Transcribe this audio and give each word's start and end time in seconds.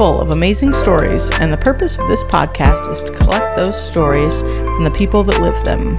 full 0.00 0.18
of 0.18 0.30
amazing 0.30 0.72
stories, 0.72 1.28
and 1.40 1.52
the 1.52 1.58
purpose 1.58 1.98
of 1.98 2.08
this 2.08 2.24
podcast 2.24 2.90
is 2.90 3.02
to 3.02 3.12
collect 3.12 3.54
those 3.54 3.78
stories 3.78 4.40
from 4.40 4.82
the 4.82 4.90
people 4.92 5.22
that 5.22 5.38
live 5.42 5.62
them. 5.62 5.94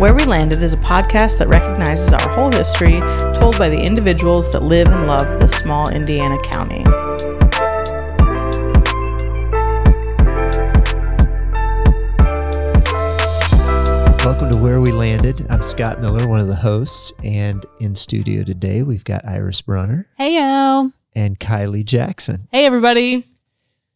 Where 0.00 0.12
We 0.12 0.24
Landed 0.24 0.60
is 0.60 0.72
a 0.72 0.76
podcast 0.78 1.38
that 1.38 1.46
recognizes 1.46 2.12
our 2.12 2.28
whole 2.30 2.50
history 2.50 2.98
told 3.32 3.56
by 3.56 3.68
the 3.68 3.78
individuals 3.78 4.50
that 4.50 4.64
live 4.64 4.88
and 4.88 5.06
love 5.06 5.38
this 5.38 5.52
small 5.52 5.88
Indiana 5.90 6.36
county. 6.42 6.82
Welcome 14.24 14.50
to 14.50 14.58
Where 14.60 14.80
We 14.80 14.90
Landed. 14.90 15.46
I'm 15.48 15.62
Scott 15.62 16.00
Miller, 16.00 16.26
one 16.26 16.40
of 16.40 16.48
the 16.48 16.56
hosts, 16.56 17.12
and 17.22 17.64
in 17.78 17.94
studio 17.94 18.42
today 18.42 18.82
we've 18.82 19.04
got 19.04 19.24
Iris 19.24 19.62
Brunner 19.62 20.08
Heyo. 20.18 20.92
and 21.14 21.38
Kylie 21.38 21.84
Jackson. 21.84 22.48
Hey, 22.50 22.66
everybody. 22.66 23.28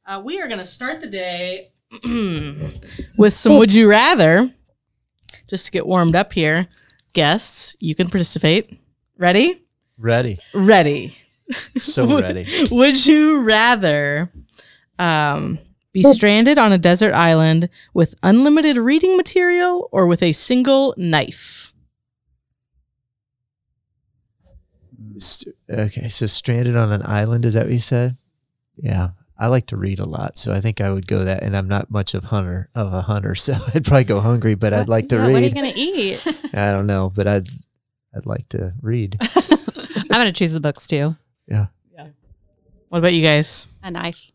Uh, 0.09 0.23
we 0.25 0.41
are 0.41 0.47
going 0.48 0.59
to 0.59 0.65
start 0.65 1.03
the 1.03 1.07
day 1.07 1.69
with 3.19 3.35
some 3.35 3.59
Would 3.59 3.75
You 3.75 3.91
Rather. 3.91 4.51
Just 5.51 5.67
to 5.67 5.71
get 5.71 5.87
warmed 5.87 6.17
up 6.17 6.33
here. 6.33 6.67
Guests, 7.12 7.77
you 7.79 7.95
can 7.95 8.09
participate. 8.09 8.79
Ready? 9.19 9.67
Ready. 9.98 10.39
Ready. 10.55 11.19
So 11.77 12.19
ready. 12.23 12.69
Would 12.71 13.05
you 13.05 13.41
rather 13.41 14.33
um, 14.98 15.59
be 15.93 16.03
stranded 16.03 16.56
on 16.56 16.73
a 16.73 16.79
desert 16.79 17.12
island 17.12 17.69
with 17.93 18.15
unlimited 18.23 18.79
reading 18.79 19.15
material 19.15 19.91
or 19.93 20.06
with 20.06 20.23
a 20.23 20.33
single 20.33 20.95
knife? 20.97 21.75
St- 25.19 25.55
Okay, 25.69 26.09
so 26.09 26.25
stranded 26.25 26.77
on 26.77 26.93
an 26.93 27.03
island, 27.05 27.45
is 27.45 27.53
that 27.53 27.65
what 27.67 27.72
you 27.75 27.78
said? 27.78 28.15
Yeah. 28.77 29.09
I 29.39 29.47
like 29.48 29.67
to 29.67 29.77
read 29.77 29.98
a 30.00 30.05
lot, 30.05 30.36
so 30.36 30.53
I 30.53 30.61
think 30.61 30.81
I 30.81 30.91
would 30.91 31.06
go 31.06 31.20
that 31.25 31.42
and 31.44 31.56
I'm 31.56 31.69
not 31.69 31.91
much 31.91 32.14
of 32.14 32.25
hunter 32.25 32.69
of 32.75 32.92
a 32.92 33.03
hunter, 33.03 33.34
so 33.47 33.55
I'd 33.75 33.84
probably 33.84 34.05
go 34.05 34.20
hungry, 34.20 34.55
but 34.55 34.72
I'd 34.72 34.89
like 34.89 35.08
to 35.11 35.17
Yeah, 35.17 35.28
What 35.31 35.34
are 35.36 35.41
you 35.41 35.50
gonna 35.55 35.72
eat? 35.75 36.20
I 36.55 36.72
don't 36.72 36.86
know, 36.86 37.11
but 37.14 37.27
I'd 37.28 37.48
I'd 38.16 38.27
like 38.27 38.48
to 38.50 38.72
read. 38.83 39.16
I'm 39.20 40.06
gonna 40.09 40.33
choose 40.33 40.53
the 40.53 40.61
books 40.61 40.86
too. 40.86 41.16
Yeah. 41.47 41.66
Yeah. 41.92 42.09
What 42.89 42.98
about 42.98 43.12
you 43.12 43.22
guys? 43.22 43.66
A 43.83 43.91
knife. 43.91 44.31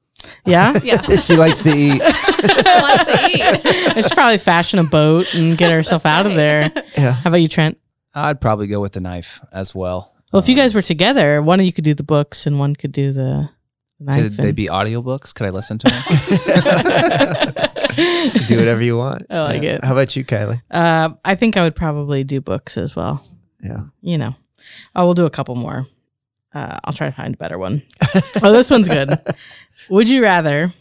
Yeah? 0.46 0.74
Yeah. 0.84 1.02
she 1.18 1.36
likes 1.36 1.64
to 1.64 1.70
eat. 1.76 2.02
I 2.02 2.80
like 2.82 3.06
to 3.08 3.30
eat. 3.30 3.98
I 3.98 4.02
should 4.02 4.12
probably 4.14 4.38
fashion 4.38 4.80
a 4.80 4.84
boat 4.86 5.34
and 5.36 5.58
get 5.58 5.70
herself 5.72 6.06
out 6.06 6.26
of 6.26 6.36
there. 6.36 6.72
Yeah. 6.98 7.12
How 7.14 7.30
about 7.30 7.42
you, 7.42 7.48
Trent? 7.50 7.78
I'd 8.14 8.40
probably 8.40 8.68
go 8.68 8.80
with 8.80 8.94
the 8.94 9.02
knife 9.02 9.42
as 9.52 9.76
well. 9.76 10.14
Well, 10.32 10.42
if 10.42 10.48
you 10.48 10.54
Um, 10.56 10.60
guys 10.60 10.74
were 10.74 10.82
together, 10.82 11.42
one 11.42 11.60
of 11.60 11.66
you 11.66 11.74
could 11.74 11.84
do 11.84 11.94
the 11.94 12.04
books 12.04 12.48
and 12.48 12.58
one 12.58 12.76
could 12.76 12.92
do 12.94 13.12
the, 13.12 13.20
the 13.20 13.32
knife. 13.42 13.50
Could 14.00 14.32
they 14.34 14.48
and- 14.48 14.56
be 14.56 14.68
audiobooks? 14.68 15.34
Could 15.34 15.48
I 15.48 15.50
listen 15.52 15.78
to 15.80 15.88
them? 18.34 18.48
do 18.48 18.58
whatever 18.58 18.82
you 18.82 18.98
want. 18.98 19.24
I 19.30 19.42
like 19.44 19.64
it. 19.64 19.84
How 19.84 19.94
about 19.94 20.16
you, 20.16 20.26
Kylie? 20.26 20.62
Uh, 20.72 21.10
I 21.24 21.36
think 21.36 21.58
I 21.58 21.64
would 21.64 21.76
probably 21.76 22.24
do 22.24 22.42
books 22.42 22.78
as 22.78 22.96
well. 22.96 23.26
Yeah. 23.64 23.84
You 24.02 24.18
know, 24.18 24.36
oh, 24.96 25.06
we'll 25.06 25.14
do 25.14 25.26
a 25.26 25.30
couple 25.30 25.56
more. 25.56 25.88
Uh, 26.54 26.80
I'll 26.84 26.94
try 26.94 27.10
to 27.10 27.16
find 27.16 27.34
a 27.34 27.38
better 27.38 27.58
one. 27.58 27.82
oh, 28.44 28.52
this 28.52 28.70
one's 28.70 28.88
good. 28.88 29.10
Would 29.90 30.08
you 30.10 30.22
rather? 30.22 30.72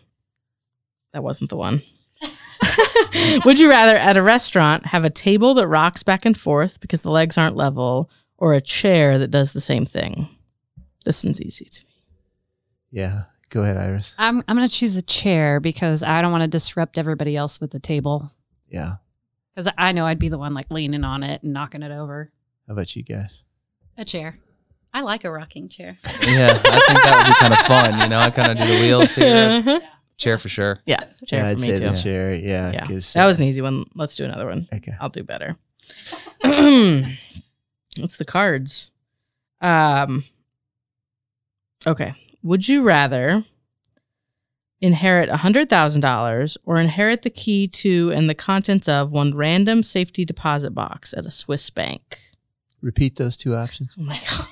That 1.12 1.22
wasn't 1.22 1.50
the 1.50 1.56
one. 1.56 1.82
Would 3.44 3.58
you 3.58 3.70
rather 3.70 3.94
at 3.96 4.16
a 4.16 4.22
restaurant 4.22 4.86
have 4.86 5.04
a 5.04 5.10
table 5.10 5.54
that 5.54 5.66
rocks 5.68 6.02
back 6.02 6.24
and 6.26 6.36
forth 6.36 6.80
because 6.80 7.02
the 7.02 7.10
legs 7.10 7.38
aren't 7.38 7.56
level, 7.56 8.10
or 8.38 8.52
a 8.54 8.60
chair 8.60 9.18
that 9.18 9.28
does 9.30 9.52
the 9.52 9.60
same 9.60 9.84
thing? 9.86 10.28
This 11.04 11.24
one's 11.24 11.40
easy 11.40 11.64
to 11.66 11.84
me. 11.86 11.91
Yeah. 12.92 13.24
Go 13.48 13.62
ahead, 13.62 13.76
Iris. 13.76 14.14
I'm 14.18 14.38
I'm 14.48 14.56
gonna 14.56 14.68
choose 14.68 14.96
a 14.96 15.02
chair 15.02 15.58
because 15.60 16.02
I 16.02 16.22
don't 16.22 16.30
want 16.32 16.42
to 16.42 16.48
disrupt 16.48 16.96
everybody 16.96 17.36
else 17.36 17.60
with 17.60 17.70
the 17.72 17.80
table. 17.80 18.30
Yeah. 18.70 18.92
Because 19.54 19.70
I 19.76 19.92
know 19.92 20.06
I'd 20.06 20.18
be 20.18 20.28
the 20.30 20.38
one 20.38 20.54
like 20.54 20.70
leaning 20.70 21.04
on 21.04 21.22
it 21.22 21.42
and 21.42 21.52
knocking 21.52 21.82
it 21.82 21.92
over. 21.92 22.30
How 22.66 22.72
about 22.72 22.94
you 22.96 23.02
guys? 23.02 23.44
A 23.98 24.04
chair. 24.04 24.38
I 24.94 25.00
like 25.02 25.24
a 25.24 25.30
rocking 25.30 25.68
chair. 25.68 25.96
yeah, 26.26 26.48
I 26.52 26.54
think 26.54 27.02
that 27.02 27.14
would 27.16 27.26
be 27.32 27.38
kind 27.40 27.52
of 27.52 27.58
fun. 27.60 28.00
You 28.00 28.08
know, 28.08 28.18
I 28.20 28.30
kind 28.30 28.52
of 28.52 28.58
do 28.58 28.66
the 28.72 28.80
wheels 28.86 29.14
here. 29.14 29.62
Uh-huh. 29.66 29.80
Chair 30.18 30.38
for 30.38 30.48
sure. 30.48 30.78
yeah, 30.86 31.00
chair 31.26 31.40
yeah, 31.40 31.42
for 31.42 31.48
I'd 31.48 31.58
me 31.58 31.66
say 31.66 31.78
too. 31.78 31.88
the 31.90 31.96
chair. 31.96 32.34
Yeah. 32.34 32.72
Yeah, 32.72 32.86
'cause, 32.86 33.12
that 33.14 33.24
uh, 33.24 33.26
was 33.26 33.40
an 33.40 33.46
easy 33.48 33.60
one. 33.60 33.84
Let's 33.94 34.16
do 34.16 34.24
another 34.24 34.46
one. 34.46 34.66
Okay. 34.72 34.92
I'll 35.00 35.08
do 35.08 35.24
better. 35.24 35.56
it's 36.44 38.16
the 38.18 38.24
cards. 38.26 38.90
Um. 39.60 40.24
Okay. 41.86 42.14
Would 42.42 42.68
you 42.68 42.82
rather 42.82 43.44
inherit 44.80 45.28
a 45.28 45.36
hundred 45.38 45.68
thousand 45.70 46.00
dollars 46.00 46.58
or 46.64 46.76
inherit 46.78 47.22
the 47.22 47.30
key 47.30 47.68
to 47.68 48.10
and 48.14 48.28
the 48.28 48.34
contents 48.34 48.88
of 48.88 49.12
one 49.12 49.34
random 49.34 49.82
safety 49.82 50.24
deposit 50.24 50.70
box 50.74 51.14
at 51.14 51.24
a 51.26 51.30
Swiss 51.30 51.70
bank? 51.70 52.18
Repeat 52.80 53.16
those 53.16 53.36
two 53.36 53.54
options. 53.54 53.94
Oh 53.98 54.02
my 54.02 54.14
god. 54.14 54.46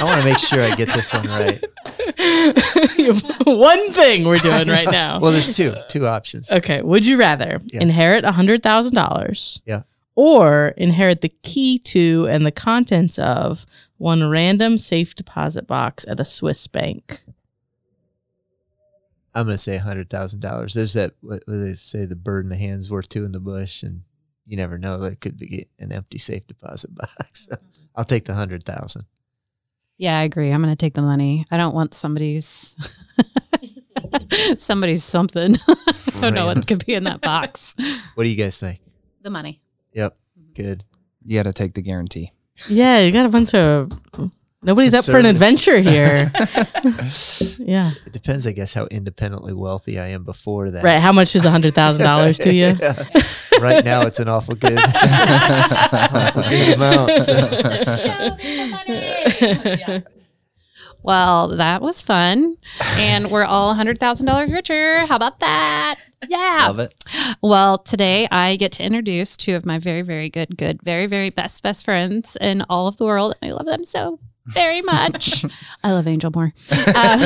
I 0.00 0.04
want 0.04 0.20
to 0.20 0.24
make 0.28 0.38
sure 0.38 0.60
I 0.60 0.74
get 0.74 0.88
this 0.88 1.12
one 1.12 1.26
right. 1.26 1.60
one 3.46 3.92
thing 3.92 4.24
we're 4.26 4.38
doing 4.38 4.68
right 4.68 4.88
now. 4.90 5.18
Well, 5.20 5.32
there's 5.32 5.56
two, 5.56 5.74
two 5.88 6.06
options. 6.06 6.50
Okay. 6.50 6.82
Would 6.82 7.06
you 7.06 7.16
rather 7.16 7.60
Yeah. 7.66 7.80
inherit 7.82 8.24
a 8.24 8.32
hundred 8.32 8.62
thousand 8.62 8.94
dollars? 8.94 9.60
Yeah. 9.66 9.82
Or 10.14 10.68
inherit 10.76 11.20
the 11.20 11.28
key 11.42 11.78
to 11.80 12.26
and 12.28 12.44
the 12.44 12.50
contents 12.52 13.18
of 13.18 13.66
one 13.98 14.28
random 14.30 14.78
safe 14.78 15.14
deposit 15.14 15.66
box 15.66 16.04
at 16.08 16.20
a 16.20 16.24
Swiss 16.24 16.66
bank? 16.66 17.22
I'm 19.34 19.44
going 19.44 19.54
to 19.54 19.62
say 19.62 19.76
hundred 19.76 20.08
thousand 20.10 20.40
dollars. 20.40 20.74
There's 20.74 20.94
that 20.94 21.12
what, 21.20 21.42
what 21.46 21.58
they 21.58 21.74
say 21.74 22.06
the 22.06 22.16
bird 22.16 22.44
in 22.44 22.48
the 22.48 22.56
hand's 22.56 22.90
worth 22.90 23.08
two 23.08 23.24
in 23.24 23.32
the 23.32 23.40
bush, 23.40 23.82
and 23.82 24.02
you 24.46 24.56
never 24.56 24.78
know. 24.78 24.98
That 24.98 25.20
could 25.20 25.36
be 25.36 25.68
an 25.78 25.92
empty 25.92 26.18
safe 26.18 26.46
deposit 26.46 26.94
box. 26.94 27.46
So 27.48 27.56
I'll 27.94 28.04
take 28.04 28.24
the 28.24 28.34
hundred 28.34 28.64
thousand. 28.64 29.04
Yeah, 29.96 30.18
I 30.18 30.22
agree. 30.22 30.50
I'm 30.50 30.62
gonna 30.62 30.76
take 30.76 30.94
the 30.94 31.02
money. 31.02 31.46
I 31.50 31.56
don't 31.56 31.74
want 31.74 31.94
somebody's 31.94 32.74
somebody's 34.58 35.04
something. 35.04 35.56
I 35.68 36.20
don't 36.20 36.34
know 36.34 36.46
what 36.46 36.66
could 36.66 36.84
be 36.86 36.94
in 36.94 37.04
that 37.04 37.20
box. 37.20 37.74
What 38.14 38.24
do 38.24 38.30
you 38.30 38.36
guys 38.36 38.58
think? 38.58 38.80
The 39.22 39.30
money. 39.30 39.60
Yep. 39.92 40.16
Good. 40.54 40.84
You 41.24 41.38
got 41.38 41.44
to 41.44 41.52
take 41.52 41.74
the 41.74 41.82
guarantee. 41.82 42.32
Yeah, 42.68 43.00
you 43.00 43.12
got 43.12 43.26
a 43.26 43.28
bunch 43.28 43.54
of 43.54 43.90
nobody's 44.62 44.94
up 44.94 45.04
for 45.04 45.18
an 45.18 45.26
adventure 45.26 45.78
here. 45.78 46.30
yeah. 47.58 47.92
It 48.06 48.12
depends, 48.12 48.46
I 48.46 48.52
guess, 48.52 48.74
how 48.74 48.86
independently 48.86 49.52
wealthy 49.52 49.98
I 49.98 50.08
am 50.08 50.24
before 50.24 50.70
that. 50.70 50.82
Right. 50.82 50.98
How 51.00 51.12
much 51.12 51.36
is 51.36 51.44
a 51.44 51.50
hundred 51.50 51.74
thousand 51.74 52.04
dollars 52.04 52.38
to 52.38 52.54
you? 52.54 52.72
Yeah. 52.80 53.04
Right 53.60 53.84
now, 53.84 54.02
it's 54.02 54.20
an 54.20 54.28
awful 54.28 54.54
good, 54.54 54.78
awful 54.78 56.42
good 56.42 56.74
amount. 56.76 57.22
so. 57.22 57.34
Well, 61.02 61.48
that 61.56 61.82
was 61.82 62.00
fun, 62.00 62.56
and 62.98 63.32
we're 63.32 63.44
all 63.44 63.74
hundred 63.74 63.98
thousand 63.98 64.26
dollars 64.26 64.52
richer. 64.52 65.06
How 65.06 65.16
about 65.16 65.40
that? 65.40 65.98
Yeah. 66.26 66.64
Love 66.66 66.78
it. 66.80 66.94
Well, 67.42 67.78
today 67.78 68.26
I 68.30 68.56
get 68.56 68.72
to 68.72 68.82
introduce 68.82 69.36
two 69.36 69.54
of 69.54 69.64
my 69.64 69.78
very, 69.78 70.02
very 70.02 70.28
good, 70.28 70.56
good, 70.56 70.82
very, 70.82 71.06
very 71.06 71.30
best, 71.30 71.62
best 71.62 71.84
friends 71.84 72.36
in 72.40 72.64
all 72.68 72.88
of 72.88 72.96
the 72.96 73.04
world. 73.04 73.34
And 73.40 73.50
I 73.50 73.54
love 73.54 73.66
them 73.66 73.84
so 73.84 74.18
very 74.46 74.82
much. 74.82 75.44
I 75.84 75.92
love 75.92 76.08
Angel 76.08 76.30
more. 76.34 76.52
Uh, 76.70 77.16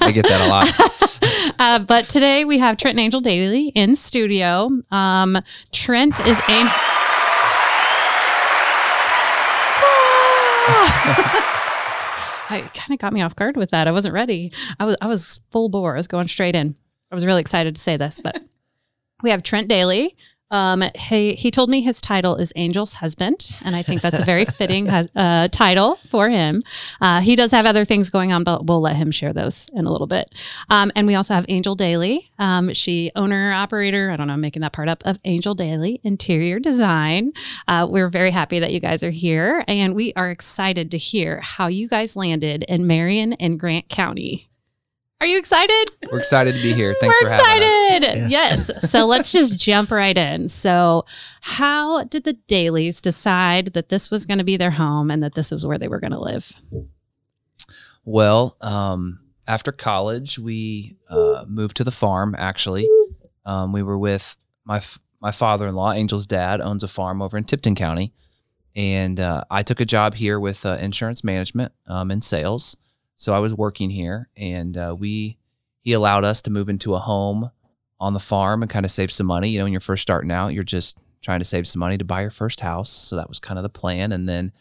I 0.00 0.10
get 0.10 0.26
that 0.26 0.46
a 0.46 0.48
lot. 0.48 1.54
uh, 1.58 1.78
but 1.78 2.08
today 2.08 2.44
we 2.44 2.58
have 2.58 2.76
Trent 2.76 2.94
and 2.94 3.04
Angel 3.04 3.20
Daly 3.20 3.68
in 3.68 3.94
studio. 3.94 4.70
Um, 4.90 5.38
Trent 5.70 6.18
is 6.20 6.40
Angel. 6.48 6.72
I 12.48 12.68
kind 12.74 12.90
of 12.90 12.98
got 12.98 13.12
me 13.12 13.22
off 13.22 13.36
guard 13.36 13.56
with 13.56 13.70
that. 13.70 13.86
I 13.86 13.92
wasn't 13.92 14.14
ready. 14.14 14.52
I 14.78 14.84
was 14.84 14.96
I 15.00 15.06
was 15.06 15.40
full 15.50 15.68
bore. 15.68 15.94
I 15.94 15.98
was 15.98 16.06
going 16.06 16.28
straight 16.28 16.54
in. 16.54 16.74
I 17.12 17.14
was 17.14 17.26
really 17.26 17.42
excited 17.42 17.76
to 17.76 17.80
say 17.80 17.98
this, 17.98 18.20
but 18.20 18.42
we 19.22 19.30
have 19.30 19.42
Trent 19.42 19.68
Daly. 19.68 20.16
Um, 20.50 20.84
he 20.94 21.34
he 21.34 21.50
told 21.50 21.70
me 21.70 21.80
his 21.80 22.00
title 22.00 22.36
is 22.36 22.52
Angel's 22.52 22.94
husband, 22.94 23.50
and 23.64 23.76
I 23.76 23.82
think 23.82 24.00
that's 24.00 24.18
a 24.18 24.22
very 24.24 24.44
fitting 24.44 24.88
uh, 24.88 25.48
title 25.48 25.96
for 26.08 26.28
him. 26.28 26.62
Uh, 27.00 27.20
he 27.20 27.36
does 27.36 27.50
have 27.52 27.64
other 27.66 27.84
things 27.86 28.10
going 28.10 28.32
on, 28.32 28.44
but 28.44 28.66
we'll 28.66 28.80
let 28.80 28.96
him 28.96 29.10
share 29.10 29.32
those 29.32 29.70
in 29.74 29.86
a 29.86 29.90
little 29.90 30.06
bit. 30.06 30.34
Um, 30.70 30.90
and 30.94 31.06
we 31.06 31.14
also 31.14 31.32
have 31.34 31.46
Angel 31.48 31.74
Daly. 31.74 32.30
Um, 32.38 32.72
she 32.74 33.10
owner 33.16 33.52
operator. 33.52 34.10
I 34.10 34.16
don't 34.16 34.26
know, 34.26 34.34
I'm 34.34 34.42
making 34.42 34.60
that 34.62 34.72
part 34.72 34.88
up 34.88 35.02
of 35.06 35.18
Angel 35.24 35.54
Daly 35.54 36.00
Interior 36.04 36.58
Design. 36.60 37.32
Uh, 37.68 37.86
we're 37.88 38.08
very 38.08 38.30
happy 38.30 38.58
that 38.58 38.72
you 38.72 38.80
guys 38.80 39.02
are 39.02 39.10
here, 39.10 39.64
and 39.68 39.94
we 39.94 40.12
are 40.16 40.30
excited 40.30 40.90
to 40.90 40.98
hear 40.98 41.40
how 41.40 41.66
you 41.66 41.88
guys 41.88 42.16
landed 42.16 42.62
in 42.68 42.86
Marion 42.86 43.32
and 43.34 43.58
Grant 43.58 43.88
County. 43.88 44.50
Are 45.22 45.26
you 45.26 45.38
excited? 45.38 45.84
We're 46.10 46.18
excited 46.18 46.56
to 46.56 46.60
be 46.60 46.72
here. 46.72 46.96
Thanks 46.98 47.16
We're 47.22 47.28
for 47.28 47.34
having 47.34 47.62
us. 47.62 47.90
excited. 47.90 48.18
Yeah. 48.18 48.26
Yes. 48.28 48.70
So 48.90 49.06
let's 49.06 49.30
just 49.30 49.56
jump 49.56 49.92
right 49.92 50.18
in. 50.18 50.48
So, 50.48 51.04
how 51.42 52.02
did 52.02 52.24
the 52.24 52.34
Dalys 52.48 53.00
decide 53.00 53.66
that 53.74 53.88
this 53.88 54.10
was 54.10 54.26
going 54.26 54.38
to 54.38 54.44
be 54.44 54.56
their 54.56 54.72
home 54.72 55.12
and 55.12 55.22
that 55.22 55.34
this 55.34 55.52
was 55.52 55.64
where 55.64 55.78
they 55.78 55.86
were 55.86 56.00
going 56.00 56.10
to 56.10 56.18
live? 56.18 56.52
Well, 58.04 58.56
um, 58.60 59.20
after 59.46 59.70
college, 59.70 60.40
we 60.40 60.96
uh, 61.08 61.44
moved 61.46 61.76
to 61.76 61.84
the 61.84 61.92
farm. 61.92 62.34
Actually, 62.36 62.88
um, 63.46 63.72
we 63.72 63.84
were 63.84 63.98
with 63.98 64.36
my 64.64 64.78
f- 64.78 64.98
my 65.20 65.30
father 65.30 65.68
in 65.68 65.76
law, 65.76 65.92
Angel's 65.92 66.26
dad, 66.26 66.60
owns 66.60 66.82
a 66.82 66.88
farm 66.88 67.22
over 67.22 67.38
in 67.38 67.44
Tipton 67.44 67.76
County, 67.76 68.12
and 68.74 69.20
uh, 69.20 69.44
I 69.48 69.62
took 69.62 69.78
a 69.80 69.84
job 69.84 70.14
here 70.14 70.40
with 70.40 70.66
uh, 70.66 70.78
insurance 70.80 71.22
management 71.22 71.70
um, 71.86 72.10
and 72.10 72.24
sales. 72.24 72.76
So 73.22 73.32
I 73.32 73.38
was 73.38 73.54
working 73.54 73.90
here, 73.90 74.28
and 74.36 74.76
uh, 74.76 74.96
we 74.98 75.38
he 75.82 75.92
allowed 75.92 76.24
us 76.24 76.42
to 76.42 76.50
move 76.50 76.68
into 76.68 76.96
a 76.96 76.98
home 76.98 77.52
on 78.00 78.14
the 78.14 78.18
farm 78.18 78.62
and 78.62 78.70
kind 78.70 78.84
of 78.84 78.90
save 78.90 79.12
some 79.12 79.28
money. 79.28 79.50
You 79.50 79.58
know, 79.58 79.64
when 79.64 79.72
you're 79.72 79.80
first 79.80 80.02
starting 80.02 80.32
out, 80.32 80.48
you're 80.48 80.64
just 80.64 80.98
trying 81.20 81.38
to 81.38 81.44
save 81.44 81.68
some 81.68 81.78
money 81.78 81.96
to 81.96 82.04
buy 82.04 82.22
your 82.22 82.32
first 82.32 82.62
house. 82.62 82.90
So 82.90 83.14
that 83.14 83.28
was 83.28 83.38
kind 83.38 83.58
of 83.58 83.62
the 83.62 83.70
plan, 83.70 84.12
and 84.12 84.28
then. 84.28 84.52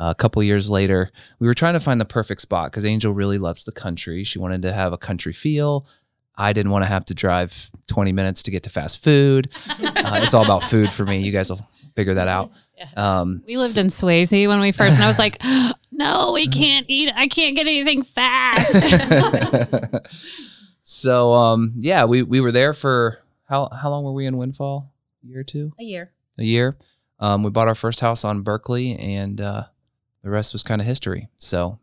Uh, 0.00 0.10
a 0.10 0.14
couple 0.14 0.40
years 0.44 0.70
later, 0.70 1.10
we 1.40 1.48
were 1.48 1.54
trying 1.54 1.72
to 1.72 1.80
find 1.80 2.00
the 2.00 2.04
perfect 2.04 2.40
spot 2.40 2.70
because 2.70 2.84
Angel 2.84 3.12
really 3.12 3.36
loves 3.36 3.64
the 3.64 3.72
country. 3.72 4.22
She 4.22 4.38
wanted 4.38 4.62
to 4.62 4.72
have 4.72 4.92
a 4.92 4.96
country 4.96 5.32
feel. 5.32 5.88
I 6.36 6.52
didn't 6.52 6.70
want 6.70 6.84
to 6.84 6.88
have 6.88 7.04
to 7.06 7.14
drive 7.14 7.72
20 7.88 8.12
minutes 8.12 8.44
to 8.44 8.52
get 8.52 8.62
to 8.62 8.70
fast 8.70 9.02
food. 9.02 9.50
Uh, 9.98 10.20
it's 10.22 10.32
all 10.32 10.44
about 10.44 10.62
food 10.62 10.92
for 10.92 11.04
me. 11.04 11.18
You 11.18 11.32
guys 11.32 11.50
will 11.50 11.68
figure 11.96 12.14
that 12.14 12.28
out. 12.28 12.52
Um, 12.96 13.42
We 13.46 13.56
lived 13.56 13.76
in 13.76 13.86
Swayzee 13.88 14.46
when 14.48 14.60
we 14.60 14.72
first, 14.72 14.94
and 14.94 15.02
I 15.04 15.06
was 15.08 15.18
like, 15.18 15.40
no, 15.92 16.32
we 16.32 16.46
can't 16.48 16.86
eat. 16.88 17.10
I 17.14 17.26
can't 17.28 17.56
get 17.56 17.66
anything 17.66 18.02
fast. 18.02 18.72
so 20.82 21.32
um, 21.34 21.74
yeah, 21.76 22.04
we 22.04 22.22
we 22.22 22.40
were 22.40 22.52
there 22.52 22.72
for 22.72 23.18
how 23.48 23.68
how 23.70 23.90
long 23.90 24.04
were 24.04 24.12
we 24.12 24.26
in 24.26 24.36
Windfall? 24.36 24.92
A 25.24 25.26
year 25.26 25.40
or 25.40 25.44
two? 25.44 25.72
A 25.78 25.82
year. 25.84 26.12
A 26.38 26.44
year. 26.44 26.76
Um, 27.20 27.42
we 27.42 27.50
bought 27.50 27.68
our 27.68 27.74
first 27.74 28.00
house 28.00 28.24
on 28.24 28.42
Berkeley, 28.42 28.96
and 28.96 29.40
uh, 29.40 29.64
the 30.22 30.30
rest 30.30 30.52
was 30.52 30.62
kind 30.62 30.80
of 30.80 30.86
history. 30.86 31.28
So 31.38 31.78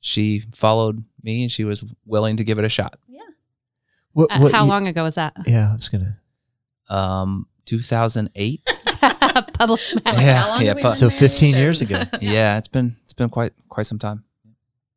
she 0.00 0.44
followed 0.54 1.04
me, 1.22 1.42
and 1.42 1.50
she 1.50 1.64
was 1.64 1.84
willing 2.04 2.36
to 2.36 2.44
give 2.44 2.58
it 2.58 2.64
a 2.64 2.68
shot. 2.68 2.98
What, 4.12 4.32
Uh, 4.32 4.38
what 4.40 4.52
How 4.52 4.64
ye- 4.64 4.68
long 4.70 4.88
ago 4.88 5.04
was 5.04 5.14
that? 5.14 5.34
Yeah, 5.46 5.70
I 5.70 5.74
was 5.76 5.88
gonna. 5.88 6.18
Um, 6.90 7.46
2008. 7.66 8.74
Public 9.58 9.80
matter. 10.04 10.20
Yeah, 10.22 10.36
how 10.36 10.48
long 10.50 10.60
yeah, 10.62 10.68
have 10.68 10.76
we 10.76 10.82
pu- 10.82 10.88
been 10.88 10.96
So 10.96 11.06
married? 11.06 11.18
15 11.18 11.54
years 11.56 11.80
ago. 11.80 12.02
yeah, 12.20 12.58
it's 12.58 12.68
been 12.68 12.96
it's 13.04 13.12
been 13.12 13.28
quite 13.30 13.52
quite 13.68 13.86
some 13.86 13.98
time. 13.98 14.24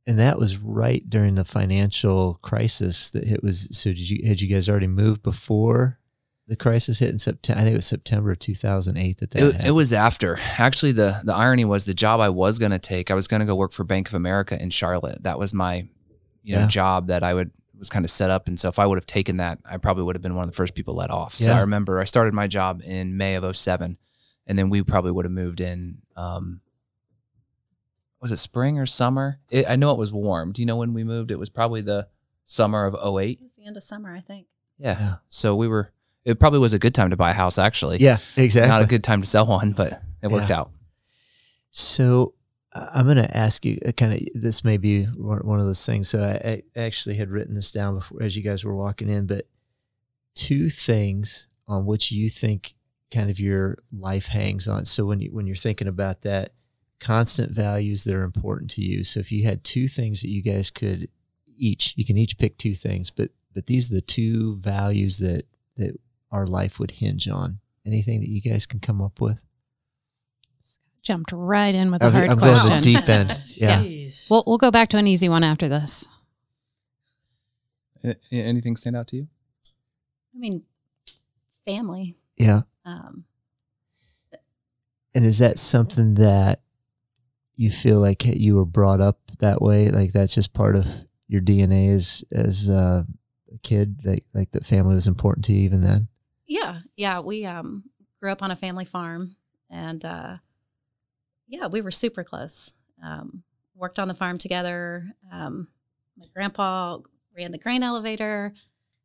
And 0.08 0.18
that 0.20 0.40
was 0.40 0.58
right 0.58 1.08
during 1.10 1.36
the 1.36 1.46
financial 1.46 2.40
crisis 2.42 3.12
that 3.12 3.24
hit. 3.26 3.44
Was 3.44 3.68
so? 3.78 3.92
Did 3.92 4.10
you 4.10 4.28
had 4.28 4.42
you 4.42 4.48
guys 4.48 4.68
already 4.70 4.88
moved 4.88 5.22
before 5.24 6.00
the 6.48 6.56
crisis 6.56 7.00
hit 7.00 7.10
in 7.12 7.20
September? 7.20 7.60
I 7.60 7.64
think 7.64 7.74
it 7.74 7.78
was 7.78 7.86
September 7.86 8.32
of 8.32 8.40
2008 8.40 9.18
that 9.20 9.32
that 9.32 9.42
It, 9.62 9.66
it 9.68 9.72
was 9.72 9.94
after. 9.94 10.40
Actually, 10.58 10.94
the 10.94 11.22
the 11.24 11.34
irony 11.34 11.66
was 11.66 11.86
the 11.86 11.94
job 11.94 12.20
I 12.20 12.30
was 12.30 12.58
going 12.58 12.72
to 12.72 12.80
take. 12.80 13.12
I 13.12 13.14
was 13.14 13.28
going 13.28 13.42
to 13.42 13.46
go 13.46 13.56
work 13.56 13.72
for 13.74 13.84
Bank 13.84 14.08
of 14.08 14.16
America 14.16 14.60
in 14.62 14.72
Charlotte. 14.72 15.22
That 15.24 15.38
was 15.38 15.54
my, 15.54 15.88
you 16.44 16.56
know, 16.56 16.62
Yeah. 16.62 16.68
job 16.68 17.08
that 17.08 17.24
I 17.24 17.34
would 17.36 17.52
was 17.78 17.90
kind 17.90 18.04
of 18.04 18.10
set 18.12 18.30
up. 18.32 18.48
And 18.48 18.60
so 18.60 18.68
if 18.70 18.80
I 18.80 18.86
would 18.88 18.98
have 18.98 19.06
taken 19.08 19.38
that, 19.38 19.60
I 19.66 19.78
probably 19.78 20.04
would 20.04 20.16
have 20.16 20.22
been 20.24 20.36
one 20.36 20.44
of 20.46 20.52
the 20.52 20.56
first 20.56 20.74
people 20.76 20.96
let 20.96 21.10
off. 21.12 21.34
So 21.36 21.52
I 21.52 21.62
remember 21.62 22.00
I 22.00 22.06
started 22.06 22.34
my 22.34 22.48
job 22.48 22.82
in 22.84 23.18
May 23.18 23.36
of 23.36 23.56
07 23.56 23.98
and 24.48 24.58
then 24.58 24.70
we 24.70 24.82
probably 24.84 25.12
would 25.12 25.26
have 25.26 25.32
moved 25.32 25.62
in. 25.62 26.00
Um, 26.16 26.62
was 28.22 28.32
it 28.32 28.38
spring 28.38 28.78
or 28.78 28.86
summer? 28.86 29.40
It, 29.50 29.66
I 29.68 29.76
know 29.76 29.92
it 29.92 29.98
was 29.98 30.12
warm. 30.14 30.52
Do 30.52 30.62
you 30.62 30.66
know 30.66 30.78
when 30.78 30.94
we 30.94 31.04
moved? 31.04 31.32
It 31.32 31.40
was 31.40 31.50
probably 31.50 31.82
the 31.82 32.08
summer 32.44 32.86
of 32.86 32.94
08. 32.94 33.40
It 33.40 33.44
was 33.44 33.54
the 33.58 33.66
end 33.66 33.78
of 33.78 33.84
summer, 33.84 34.14
I 34.16 34.20
think. 34.22 34.48
Yeah. 34.78 34.98
Yeah. 35.00 35.16
So 35.30 35.56
we 35.56 35.68
were. 35.68 35.92
It 36.24 36.40
probably 36.40 36.60
was 36.60 36.74
a 36.74 36.80
good 36.80 36.94
time 36.94 37.10
to 37.10 37.18
buy 37.18 37.32
a 37.32 37.34
house. 37.34 37.58
Actually. 37.58 37.98
yeah, 38.00 38.18
exactly. 38.38 38.70
Not 38.70 38.84
a 38.84 38.88
good 38.88 39.04
time 39.04 39.22
to 39.22 39.28
sell 39.28 39.48
one, 39.48 39.72
but 39.72 40.02
it 40.22 40.30
worked 40.30 40.50
Yeah. 40.52 40.60
out. 40.60 40.72
So 41.72 42.36
uh, 42.74 42.88
I'm 42.94 43.06
going 43.06 43.18
to 43.18 43.36
ask 43.38 43.66
you 43.66 43.80
kind 43.98 44.14
of 44.14 44.20
this 44.36 44.64
may 44.64 44.78
be 44.78 45.06
one 45.06 45.40
one 45.40 45.60
of 45.60 45.66
those 45.66 45.84
things. 45.86 46.10
So 46.10 46.22
I, 46.22 46.62
I 46.80 46.80
actually 46.80 47.16
had 47.16 47.30
written 47.32 47.56
this 47.56 47.72
down 47.72 47.96
before 47.96 48.22
as 48.22 48.36
you 48.36 48.44
guys 48.44 48.64
were 48.64 48.76
walking 48.76 49.10
in, 49.10 49.26
but 49.26 49.48
two 50.36 50.70
things 50.70 51.48
on 51.68 51.86
which 51.86 52.12
you 52.12 52.30
think 52.30 52.76
kind 53.12 53.30
of 53.30 53.40
your 53.40 53.78
life 53.92 54.28
hangs 54.28 54.68
on. 54.68 54.86
So 54.86 55.06
when 55.06 55.22
you 55.22 55.32
when 55.32 55.46
you're 55.46 55.56
thinking 55.56 55.88
about 55.88 56.22
that, 56.22 56.54
constant 57.00 57.52
values 57.52 58.04
that 58.06 58.16
are 58.16 58.24
important 58.24 58.72
to 58.72 58.82
you. 58.82 59.04
So 59.04 59.20
if 59.20 59.32
you 59.32 59.44
had 59.46 59.64
two 59.64 59.88
things 59.88 60.22
that 60.22 60.30
you 60.30 60.42
guys 60.42 60.70
could 60.70 61.10
each, 61.58 61.94
you 61.98 62.06
can 62.06 62.18
each 62.18 62.38
pick 62.38 62.58
two 62.58 62.74
things, 62.74 63.12
but 63.12 63.30
but 63.54 63.68
these 63.68 63.92
are 63.92 63.96
the 63.96 64.02
two 64.02 64.56
values 64.58 65.18
that 65.18 65.44
that 65.78 66.00
our 66.32 66.48
life 66.48 66.80
would 66.80 66.92
hinge 66.92 67.28
on. 67.28 67.60
Anything 67.86 68.22
that 68.22 68.30
you 68.30 68.42
guys 68.42 68.66
can 68.66 68.80
come 68.80 69.02
up 69.02 69.20
with? 69.20 69.42
Jumped 71.02 71.32
right 71.32 71.74
in 71.74 71.92
with 71.92 72.04
a 72.04 72.06
I'm, 72.06 72.12
hard 72.14 72.30
I'm 72.30 72.38
going 72.38 72.54
to 72.54 72.60
question. 72.62 72.94
the 72.94 73.00
deep 73.00 73.10
end. 73.10 73.42
Yeah. 73.56 73.82
Jeez. 73.82 74.30
We'll 74.30 74.44
we'll 74.46 74.60
go 74.60 74.70
back 74.72 74.90
to 74.90 74.98
an 74.98 75.08
easy 75.08 75.28
one 75.30 75.44
after 75.44 75.68
this. 75.68 76.08
Anything 78.32 78.76
stand 78.76 78.96
out 78.96 79.08
to 79.08 79.18
you? 79.18 79.28
I 80.36 80.40
mean, 80.40 80.64
family. 81.66 82.18
Yeah. 82.38 82.62
Um, 82.86 83.26
And 85.14 85.26
is 85.26 85.40
that 85.40 85.60
something 85.60 86.16
that 86.16 86.62
you 87.56 87.70
feel 87.70 88.00
like 88.00 88.26
you 88.26 88.56
were 88.56 88.66
brought 88.66 89.02
up 89.02 89.20
that 89.40 89.62
way? 89.62 89.90
Like 89.90 90.14
that's 90.14 90.34
just 90.34 90.54
part 90.54 90.76
of 90.76 90.88
your 91.28 91.42
DNA 91.42 91.94
as 91.94 92.24
as 92.32 92.70
uh, 92.70 93.04
a 93.54 93.58
kid. 93.60 94.00
Like 94.06 94.24
like 94.34 94.52
that 94.52 94.66
family 94.66 94.96
was 94.96 95.08
important 95.08 95.46
to 95.46 95.54
you 95.54 95.64
even 95.64 95.82
then. 95.82 96.08
yeah, 96.48 96.80
yeah. 96.96 97.20
We 97.20 97.46
um, 97.46 97.84
grew 98.20 98.32
up 98.32 98.42
on 98.42 98.52
a 98.52 98.56
family 98.56 98.86
farm, 98.86 99.36
and 99.70 100.04
uh, 100.06 100.38
yeah, 101.48 101.68
we 101.68 101.82
were 101.82 101.92
super 101.92 102.24
close. 102.24 102.74
Um, 103.04 103.44
worked 103.76 104.00
on 104.00 104.08
the 104.08 104.14
farm 104.14 104.38
together. 104.38 105.14
Um, 105.32 105.68
my 106.18 106.26
grandpa 106.34 107.00
ran 107.36 107.52
the 107.52 107.58
grain 107.58 107.84
elevator, 107.84 108.54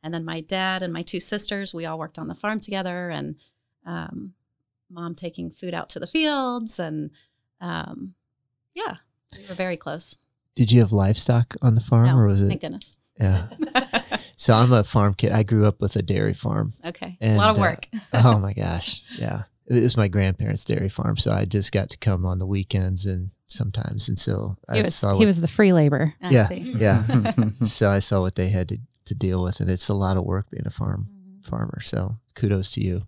and 0.02 0.14
then 0.14 0.24
my 0.24 0.40
dad 0.40 0.82
and 0.82 0.92
my 0.92 1.02
two 1.02 1.20
sisters. 1.20 1.74
We 1.74 1.84
all 1.86 1.98
worked 1.98 2.18
on 2.18 2.28
the 2.28 2.34
farm 2.34 2.60
together, 2.60 3.08
and 3.10 3.36
um, 3.86 4.34
mom 4.90 5.14
taking 5.14 5.50
food 5.50 5.72
out 5.72 5.88
to 5.90 5.98
the 6.00 6.06
fields, 6.06 6.78
and 6.78 7.10
um, 7.60 8.14
yeah, 8.74 8.96
we 9.36 9.46
were 9.48 9.54
very 9.54 9.76
close. 9.78 10.16
Did 10.54 10.70
you 10.72 10.80
have 10.80 10.92
livestock 10.92 11.54
on 11.62 11.74
the 11.74 11.80
farm, 11.80 12.06
No, 12.08 12.16
or 12.18 12.26
was 12.26 12.42
it? 12.42 12.48
thank 12.48 12.62
it? 12.62 12.66
goodness. 12.66 12.98
Yeah. 13.18 13.46
So 14.38 14.52
I'm 14.52 14.70
a 14.70 14.84
farm 14.84 15.14
kid. 15.14 15.32
I 15.32 15.42
grew 15.44 15.64
up 15.64 15.80
with 15.80 15.96
a 15.96 16.02
dairy 16.02 16.34
farm. 16.34 16.74
okay, 16.84 17.16
And, 17.22 17.36
a 17.36 17.38
lot 17.38 17.50
of 17.52 17.56
uh, 17.56 17.60
work. 17.62 17.86
oh 18.12 18.38
my 18.38 18.52
gosh, 18.52 19.00
yeah. 19.18 19.44
It 19.66 19.82
was 19.82 19.96
my 19.96 20.08
grandparents' 20.08 20.62
dairy 20.66 20.90
farm, 20.90 21.16
so 21.16 21.32
I 21.32 21.46
just 21.46 21.72
got 21.72 21.88
to 21.90 21.96
come 21.96 22.26
on 22.26 22.36
the 22.36 22.44
weekends 22.44 23.06
and 23.06 23.30
sometimes, 23.46 24.10
and 24.10 24.18
so 24.18 24.58
I 24.68 24.76
He 24.76 24.82
was 24.82 24.94
saw 24.94 25.12
he 25.12 25.20
what- 25.20 25.26
was 25.26 25.40
the 25.40 25.48
free 25.48 25.72
labor. 25.72 26.12
I 26.20 26.28
yeah, 26.30 26.46
see. 26.48 26.56
yeah. 26.76 27.02
so 27.64 27.88
I 27.88 27.98
saw 27.98 28.20
what 28.20 28.34
they 28.34 28.50
had 28.50 28.68
to, 28.68 28.78
to 29.06 29.14
deal 29.14 29.42
with, 29.42 29.58
and 29.60 29.70
it's 29.70 29.88
a 29.88 29.94
lot 29.94 30.18
of 30.18 30.24
work 30.24 30.50
being 30.50 30.66
a 30.66 30.70
farm 30.70 31.08
farmer. 31.42 31.80
So 31.80 32.18
kudos 32.34 32.70
to 32.72 32.82
you, 32.82 33.04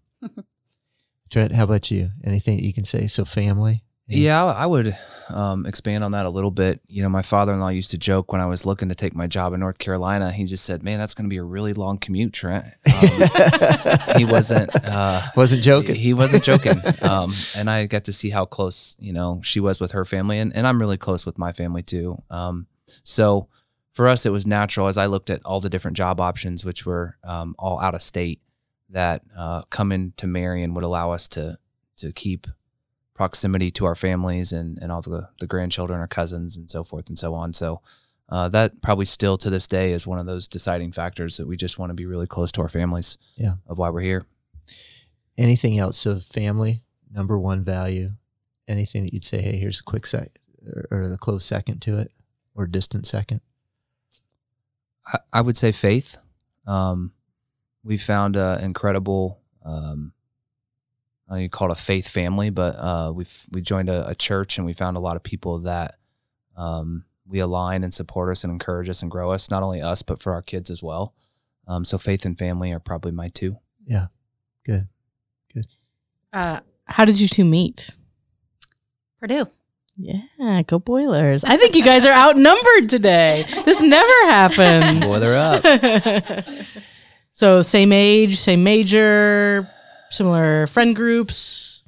Trent. 1.30 1.52
How 1.52 1.64
about 1.64 1.90
you? 1.90 2.10
Anything 2.24 2.58
you 2.60 2.72
can 2.72 2.84
say? 2.84 3.06
So 3.06 3.24
family. 3.24 3.84
Yeah, 4.10 4.42
I 4.46 4.64
would 4.64 4.96
um, 5.28 5.66
expand 5.66 6.02
on 6.02 6.12
that 6.12 6.24
a 6.24 6.30
little 6.30 6.50
bit. 6.50 6.80
You 6.86 7.02
know, 7.02 7.10
my 7.10 7.20
father-in-law 7.20 7.68
used 7.68 7.90
to 7.90 7.98
joke 7.98 8.32
when 8.32 8.40
I 8.40 8.46
was 8.46 8.64
looking 8.64 8.88
to 8.88 8.94
take 8.94 9.14
my 9.14 9.26
job 9.26 9.52
in 9.52 9.60
North 9.60 9.78
Carolina. 9.78 10.32
He 10.32 10.44
just 10.44 10.64
said, 10.64 10.82
"Man, 10.82 10.98
that's 10.98 11.12
going 11.12 11.28
to 11.28 11.28
be 11.28 11.36
a 11.36 11.42
really 11.42 11.74
long 11.74 11.98
commute, 11.98 12.32
Trent." 12.32 12.66
Um, 12.98 14.16
he 14.16 14.24
wasn't. 14.24 14.70
Uh, 14.74 15.20
wasn't 15.36 15.62
joking. 15.62 15.94
He 15.94 16.14
wasn't 16.14 16.42
joking. 16.42 16.80
Um, 17.02 17.32
and 17.56 17.70
I 17.70 17.86
got 17.86 18.04
to 18.04 18.12
see 18.12 18.30
how 18.30 18.44
close, 18.44 18.96
you 18.98 19.12
know, 19.12 19.40
she 19.42 19.60
was 19.60 19.80
with 19.80 19.92
her 19.92 20.04
family, 20.04 20.38
and, 20.38 20.54
and 20.54 20.66
I'm 20.66 20.80
really 20.80 20.96
close 20.98 21.24
with 21.24 21.38
my 21.38 21.52
family 21.52 21.82
too. 21.82 22.22
Um, 22.28 22.66
so 23.02 23.48
for 23.92 24.08
us, 24.08 24.26
it 24.26 24.30
was 24.30 24.46
natural 24.46 24.88
as 24.88 24.98
I 24.98 25.06
looked 25.06 25.30
at 25.30 25.44
all 25.44 25.60
the 25.60 25.70
different 25.70 25.96
job 25.96 26.20
options, 26.20 26.64
which 26.64 26.84
were 26.84 27.16
um, 27.24 27.54
all 27.58 27.80
out 27.80 27.94
of 27.94 28.02
state, 28.02 28.40
that 28.88 29.22
uh, 29.36 29.62
coming 29.70 30.12
to 30.16 30.26
Marion 30.26 30.74
would 30.74 30.84
allow 30.84 31.10
us 31.10 31.28
to 31.28 31.58
to 31.98 32.12
keep 32.12 32.46
proximity 33.14 33.70
to 33.72 33.84
our 33.84 33.96
families 33.96 34.52
and, 34.52 34.78
and 34.80 34.92
all 34.92 35.02
the, 35.02 35.28
the 35.40 35.46
grandchildren, 35.46 35.98
our 35.98 36.06
cousins, 36.06 36.56
and 36.56 36.70
so 36.70 36.84
forth 36.84 37.08
and 37.08 37.18
so 37.18 37.34
on. 37.34 37.52
So 37.52 37.80
uh, 38.28 38.48
that 38.50 38.80
probably 38.80 39.06
still 39.06 39.36
to 39.38 39.50
this 39.50 39.66
day 39.66 39.92
is 39.92 40.06
one 40.06 40.20
of 40.20 40.26
those 40.26 40.46
deciding 40.46 40.92
factors 40.92 41.36
that 41.36 41.48
we 41.48 41.56
just 41.56 41.80
want 41.80 41.90
to 41.90 41.94
be 41.94 42.06
really 42.06 42.28
close 42.28 42.52
to 42.52 42.60
our 42.62 42.68
families. 42.68 43.18
Yeah. 43.36 43.54
Of 43.66 43.76
why 43.78 43.90
we're 43.90 44.02
here. 44.02 44.24
Anything 45.36 45.78
else? 45.80 45.98
So 45.98 46.16
family, 46.16 46.82
number 47.12 47.36
one 47.36 47.64
value. 47.64 48.10
Anything 48.68 49.02
that 49.02 49.12
you'd 49.12 49.24
say, 49.24 49.42
hey, 49.42 49.56
here's 49.56 49.80
a 49.80 49.84
quick 49.84 50.06
sec 50.06 50.38
or, 50.66 50.86
or 50.90 51.08
the 51.08 51.18
close 51.18 51.44
second 51.44 51.80
to 51.82 51.98
it, 51.98 52.12
or 52.54 52.66
distant 52.66 53.06
second. 53.06 53.40
I, 55.06 55.18
I 55.32 55.40
would 55.40 55.56
say 55.56 55.72
faith. 55.72 56.18
Um, 56.66 57.12
we 57.88 57.96
found 57.96 58.36
an 58.36 58.62
incredible, 58.62 59.40
um, 59.64 60.12
uh, 61.30 61.36
you 61.36 61.48
call 61.48 61.70
it 61.70 61.72
a 61.72 61.80
faith 61.80 62.06
family, 62.06 62.50
but 62.50 62.76
uh, 62.76 63.12
we've 63.14 63.44
we 63.50 63.62
joined 63.62 63.88
a, 63.88 64.06
a 64.08 64.14
church 64.14 64.58
and 64.58 64.66
we 64.66 64.74
found 64.74 64.98
a 64.98 65.00
lot 65.00 65.16
of 65.16 65.22
people 65.22 65.60
that 65.60 65.94
um, 66.54 67.06
we 67.26 67.38
align 67.38 67.82
and 67.82 67.94
support 67.94 68.30
us 68.30 68.44
and 68.44 68.52
encourage 68.52 68.90
us 68.90 69.00
and 69.00 69.10
grow 69.10 69.32
us. 69.32 69.50
Not 69.50 69.62
only 69.62 69.80
us, 69.80 70.02
but 70.02 70.20
for 70.20 70.34
our 70.34 70.42
kids 70.42 70.70
as 70.70 70.82
well. 70.82 71.14
Um, 71.66 71.82
so 71.86 71.96
faith 71.96 72.26
and 72.26 72.38
family 72.38 72.72
are 72.72 72.78
probably 72.78 73.12
my 73.12 73.28
two. 73.28 73.56
Yeah, 73.86 74.08
Good. 74.66 74.86
Good. 75.54 75.66
Uh, 76.30 76.60
how 76.84 77.06
did 77.06 77.18
you 77.18 77.26
two 77.26 77.44
meet? 77.44 77.96
Purdue. 79.18 79.46
Yeah, 79.96 80.62
go 80.66 80.78
Boilers. 80.78 81.42
I 81.42 81.56
think 81.56 81.74
you 81.74 81.82
guys 81.82 82.04
are 82.04 82.12
outnumbered 82.12 82.88
today. 82.88 83.44
This 83.64 83.82
never 83.82 84.26
happens. 84.26 85.04
Boiler 85.04 85.34
up. 85.34 85.64
so, 87.38 87.62
same 87.62 87.92
age, 87.92 88.34
same 88.34 88.64
major, 88.64 89.70
similar 90.10 90.66
friend 90.66 90.96
groups. 90.96 91.84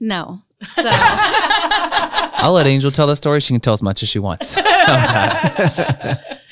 No. 0.00 0.40
So 0.76 0.82
I'll 0.86 2.52
let 2.52 2.66
Angel 2.66 2.90
tell 2.90 3.06
the 3.06 3.14
story. 3.14 3.40
She 3.40 3.52
can 3.52 3.60
tell 3.60 3.74
as 3.74 3.82
much 3.82 4.02
as 4.02 4.08
she 4.08 4.18
wants. 4.18 4.54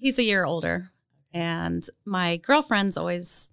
He's 0.00 0.18
a 0.18 0.24
year 0.24 0.44
older, 0.44 0.90
and 1.32 1.86
my 2.04 2.38
girlfriends 2.38 2.96
always 2.96 3.52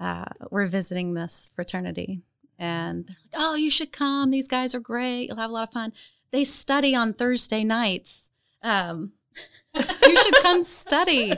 uh, 0.00 0.24
were 0.50 0.66
visiting 0.66 1.14
this 1.14 1.52
fraternity, 1.54 2.22
and 2.58 3.06
they're 3.06 3.16
like, 3.32 3.40
"Oh, 3.40 3.54
you 3.54 3.70
should 3.70 3.92
come. 3.92 4.32
These 4.32 4.48
guys 4.48 4.74
are 4.74 4.80
great. 4.80 5.28
You'll 5.28 5.36
have 5.36 5.50
a 5.50 5.52
lot 5.52 5.68
of 5.68 5.72
fun. 5.72 5.92
They 6.32 6.42
study 6.42 6.96
on 6.96 7.12
Thursday 7.14 7.62
nights. 7.62 8.32
Um, 8.64 9.12
you 9.74 10.16
should 10.16 10.34
come 10.42 10.62
study." 10.62 11.30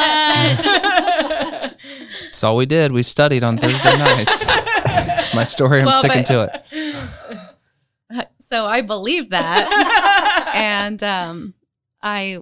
what? 0.00 1.76
That's 2.22 2.44
all 2.44 2.56
we 2.56 2.66
did. 2.66 2.92
We 2.92 3.02
studied 3.02 3.42
on 3.44 3.58
Thursday 3.58 3.96
nights. 3.98 4.44
It's 4.46 5.34
my 5.34 5.44
story. 5.44 5.80
I'm 5.80 5.86
Well, 5.86 6.00
sticking 6.00 6.24
but- 6.28 6.64
to 6.70 6.84
it. 8.10 8.28
so 8.40 8.66
I 8.66 8.82
believe 8.82 9.30
that, 9.30 10.52
and 10.54 11.02
um, 11.02 11.54
I 12.02 12.38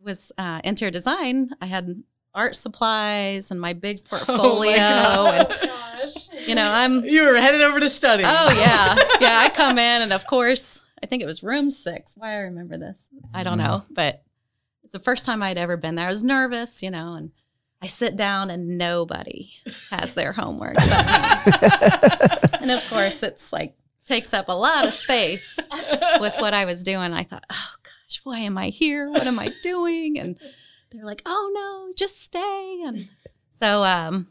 was 0.00 0.32
uh, 0.38 0.60
interior 0.64 0.90
design. 0.92 1.50
I 1.60 1.66
had 1.66 2.02
art 2.34 2.54
supplies 2.54 3.50
and 3.50 3.60
my 3.60 3.72
big 3.72 4.04
portfolio. 4.04 4.76
Oh 4.78 5.32
portfolio, 5.34 5.40
and 5.40 5.48
gosh. 6.12 6.28
you 6.46 6.54
know, 6.54 6.70
I'm 6.70 7.04
You 7.04 7.24
were 7.24 7.36
headed 7.40 7.60
over 7.62 7.80
to 7.80 7.90
study. 7.90 8.22
Oh 8.26 8.50
yeah, 8.56 8.94
yeah. 9.28 9.38
I 9.44 9.50
come 9.50 9.78
in, 9.78 10.02
and 10.02 10.12
of 10.12 10.26
course, 10.26 10.80
I 11.02 11.06
think 11.06 11.22
it 11.22 11.26
was 11.26 11.42
room 11.42 11.70
six. 11.70 12.14
Why 12.16 12.32
I 12.32 12.38
remember 12.40 12.76
this, 12.76 13.10
I 13.32 13.42
don't 13.42 13.58
know, 13.58 13.84
but 13.90 14.22
it's 14.82 14.92
the 14.92 14.98
first 14.98 15.26
time 15.26 15.42
I'd 15.42 15.58
ever 15.58 15.76
been 15.76 15.94
there. 15.94 16.06
I 16.06 16.10
was 16.10 16.22
nervous, 16.22 16.82
you 16.82 16.90
know, 16.90 17.14
and 17.14 17.30
I 17.82 17.86
sit 17.86 18.14
down, 18.14 18.50
and 18.50 18.76
nobody 18.76 19.52
has 19.90 20.14
their 20.14 20.32
homework. 20.32 20.76
and 22.60 22.70
of 22.70 22.86
course, 22.90 23.22
it's 23.22 23.52
like 23.52 23.74
takes 24.04 24.34
up 24.34 24.48
a 24.48 24.52
lot 24.52 24.86
of 24.86 24.92
space 24.92 25.58
with 26.20 26.34
what 26.38 26.52
I 26.52 26.64
was 26.66 26.84
doing. 26.84 27.12
I 27.12 27.22
thought, 27.22 27.44
oh 27.50 27.74
gosh, 27.82 28.20
why 28.24 28.40
am 28.40 28.58
I 28.58 28.68
here? 28.68 29.08
What 29.08 29.26
am 29.26 29.38
I 29.38 29.50
doing? 29.62 30.18
And 30.18 30.38
they're 30.90 31.04
like, 31.06 31.22
oh 31.24 31.50
no, 31.54 31.92
just 31.96 32.20
stay. 32.20 32.82
And 32.84 33.08
so, 33.48 33.82
um, 33.84 34.28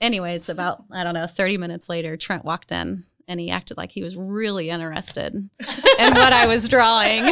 anyways, 0.00 0.48
about 0.48 0.84
I 0.90 1.04
don't 1.04 1.14
know, 1.14 1.26
thirty 1.26 1.58
minutes 1.58 1.90
later, 1.90 2.16
Trent 2.16 2.44
walked 2.46 2.72
in 2.72 3.04
and 3.28 3.40
he 3.40 3.50
acted 3.50 3.76
like 3.76 3.90
he 3.90 4.02
was 4.02 4.16
really 4.16 4.70
interested 4.70 5.34
in 5.34 5.50
what 5.58 6.32
I 6.32 6.46
was 6.46 6.68
drawing. 6.68 7.24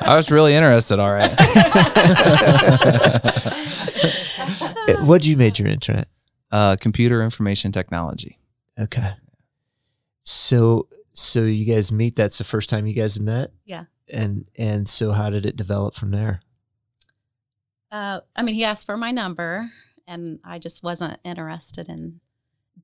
I 0.00 0.14
was 0.16 0.30
really 0.30 0.54
interested. 0.54 0.98
All 0.98 1.12
right. 1.12 1.30
What'd 5.06 5.26
you 5.26 5.36
major 5.36 5.66
in, 5.66 5.80
Trent? 5.80 6.08
Uh, 6.50 6.76
computer 6.80 7.22
information 7.22 7.72
technology. 7.72 8.38
Okay. 8.78 9.12
So 10.22 10.88
so 11.12 11.42
you 11.42 11.64
guys 11.64 11.90
meet. 11.90 12.16
That's 12.16 12.38
the 12.38 12.44
first 12.44 12.70
time 12.70 12.86
you 12.86 12.94
guys 12.94 13.18
met. 13.18 13.50
Yeah. 13.64 13.84
And 14.12 14.46
and 14.56 14.88
so 14.88 15.12
how 15.12 15.30
did 15.30 15.46
it 15.46 15.56
develop 15.56 15.94
from 15.94 16.10
there? 16.10 16.40
Uh, 17.90 18.20
I 18.34 18.42
mean, 18.42 18.54
he 18.54 18.64
asked 18.64 18.86
for 18.86 18.96
my 18.96 19.10
number, 19.10 19.68
and 20.06 20.38
I 20.44 20.58
just 20.58 20.82
wasn't 20.82 21.18
interested 21.24 21.88
in 21.88 22.20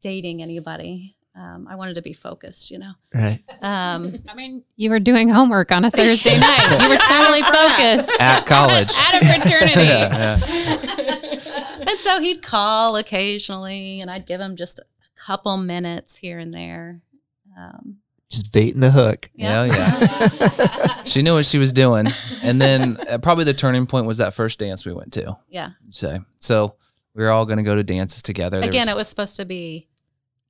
dating 0.01 0.43
anybody. 0.43 1.17
Um, 1.35 1.67
I 1.69 1.77
wanted 1.77 1.95
to 1.95 2.03
be 2.03 2.13
focused, 2.13 2.71
you 2.71 2.79
know. 2.79 2.93
Right. 3.15 3.41
Um, 3.63 4.17
I 4.29 4.35
mean, 4.35 4.65
you 4.77 4.91
were 4.91 5.01
doing 5.01 5.31
homework 5.31 5.73
on 5.73 5.85
a 5.85 5.91
Thursday 5.91 6.39
night. 6.39 6.79
You 6.83 6.89
were 6.91 6.99
totally 6.99 7.43
focused 7.43 8.21
At 8.21 8.45
college. 8.47 8.91
at 8.99 9.23
a 9.23 9.27
fraternity. 9.27 9.81
Yeah, 9.83 10.39
yeah. 10.39 11.81
and 11.81 11.99
so 12.01 12.21
he'd 12.21 12.43
call 12.43 12.97
occasionally, 12.97 14.01
and 14.01 14.11
I'd 14.11 14.27
give 14.27 14.41
him 14.41 14.57
just 14.57 14.79
a 14.79 14.85
couple 15.17 15.57
minutes 15.57 16.17
here 16.17 16.39
and 16.39 16.53
there. 16.53 17.01
Um, 17.59 17.99
Just 18.29 18.53
baiting 18.53 18.81
the 18.81 18.91
hook. 18.91 19.31
Yeah, 19.35 19.65
yeah. 19.65 21.03
She 21.05 21.23
knew 21.23 21.35
what 21.35 21.45
she 21.47 21.59
was 21.59 21.73
doing. 21.73 22.07
And 22.43 22.61
then 22.61 22.99
uh, 23.09 23.19
probably 23.19 23.45
the 23.45 23.55
turning 23.55 23.87
point 23.87 24.07
was 24.07 24.19
that 24.19 24.35
first 24.35 24.59
dance 24.59 24.85
we 24.87 24.93
went 24.93 25.13
to. 25.15 25.37
yeah. 25.49 25.71
Say. 25.91 26.21
So 26.41 26.77
we 27.15 27.23
were 27.25 27.31
all 27.31 27.45
going 27.47 27.59
to 27.59 27.63
go 27.65 27.75
to 27.75 27.83
dances 27.83 28.23
together. 28.23 28.61
There 28.61 28.69
Again, 28.69 28.89
it 28.89 28.97
was 28.97 29.09
supposed 29.09 29.37
to 29.37 29.45
be 29.45 29.89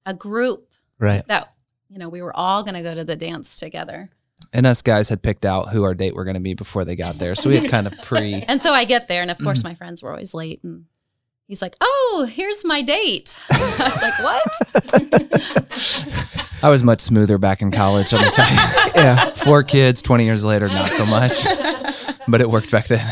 a 0.06 0.14
group 0.14 0.71
Right. 1.02 1.26
that 1.26 1.52
you 1.88 1.98
know 1.98 2.08
we 2.08 2.22
were 2.22 2.34
all 2.34 2.62
going 2.62 2.74
to 2.74 2.82
go 2.82 2.94
to 2.94 3.04
the 3.04 3.16
dance 3.16 3.58
together. 3.58 4.08
and 4.52 4.66
us 4.66 4.82
guys 4.82 5.08
had 5.08 5.22
picked 5.22 5.44
out 5.44 5.70
who 5.70 5.82
our 5.82 5.94
date 5.94 6.14
were 6.14 6.24
going 6.24 6.34
to 6.34 6.40
be 6.40 6.54
before 6.54 6.84
they 6.84 6.96
got 6.96 7.16
there. 7.18 7.34
So 7.34 7.48
we 7.50 7.56
had 7.58 7.70
kind 7.70 7.86
of 7.86 7.94
pre. 8.02 8.42
And 8.42 8.62
so 8.62 8.72
I 8.72 8.84
get 8.84 9.08
there, 9.08 9.22
and 9.22 9.30
of 9.30 9.38
course 9.38 9.60
mm. 9.62 9.64
my 9.64 9.74
friends 9.74 10.02
were 10.02 10.10
always 10.10 10.32
late, 10.32 10.62
and 10.62 10.84
he's 11.46 11.60
like, 11.60 11.76
"Oh, 11.80 12.26
here's 12.30 12.64
my 12.64 12.82
date." 12.82 13.38
I 13.50 13.58
was 13.78 14.02
like, 14.02 14.18
"What?" 14.22 14.42
I 16.64 16.68
was 16.68 16.84
much 16.84 17.00
smoother 17.00 17.38
back 17.38 17.60
in 17.60 17.72
college, 17.72 18.12
let 18.12 18.24
me 18.24 18.30
tell 18.30 18.48
you. 18.48 18.56
Yeah. 18.94 19.30
Four 19.30 19.64
kids, 19.64 20.00
20 20.00 20.24
years 20.24 20.44
later, 20.44 20.68
not 20.68 20.90
so 20.90 21.04
much. 21.04 21.44
But 22.28 22.40
it 22.40 22.48
worked 22.48 22.70
back 22.70 22.86
then. 22.86 23.04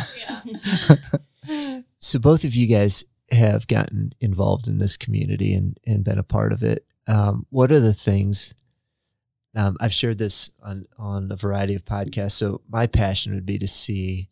So 1.99 2.19
both 2.19 2.45
of 2.45 2.55
you 2.55 2.67
guys 2.67 3.05
have 3.31 3.69
gotten 3.69 4.13
involved 4.21 4.67
in 4.67 4.79
this 4.79 4.97
community 4.97 5.55
and, 5.55 5.79
and 5.87 6.03
been 6.03 6.19
a 6.19 6.25
part 6.25 6.53
of 6.53 6.63
it. 6.63 6.85
Um, 7.11 7.47
what 7.51 7.73
are 7.73 7.81
the 7.81 7.95
things? 7.95 8.55
Um, 9.57 9.77
I've 9.81 9.93
shared 9.93 10.19
this 10.19 10.53
on 10.63 10.87
on 10.97 11.33
a 11.33 11.37
variety 11.37 11.75
of 11.75 11.85
podcasts. 11.85 12.33
So 12.33 12.61
my 12.71 12.87
passion 12.87 13.35
would 13.35 13.47
be 13.47 13.59
to 13.59 13.67
see 13.67 14.29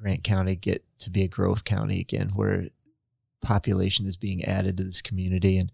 Grant 0.00 0.24
County 0.24 0.56
get 0.56 0.84
to 0.98 1.10
be 1.10 1.22
a 1.22 1.28
growth 1.28 1.64
county 1.64 2.00
again, 2.00 2.30
where 2.34 2.68
population 3.40 4.04
is 4.04 4.16
being 4.16 4.44
added 4.44 4.76
to 4.76 4.84
this 4.84 5.00
community. 5.00 5.58
And 5.58 5.70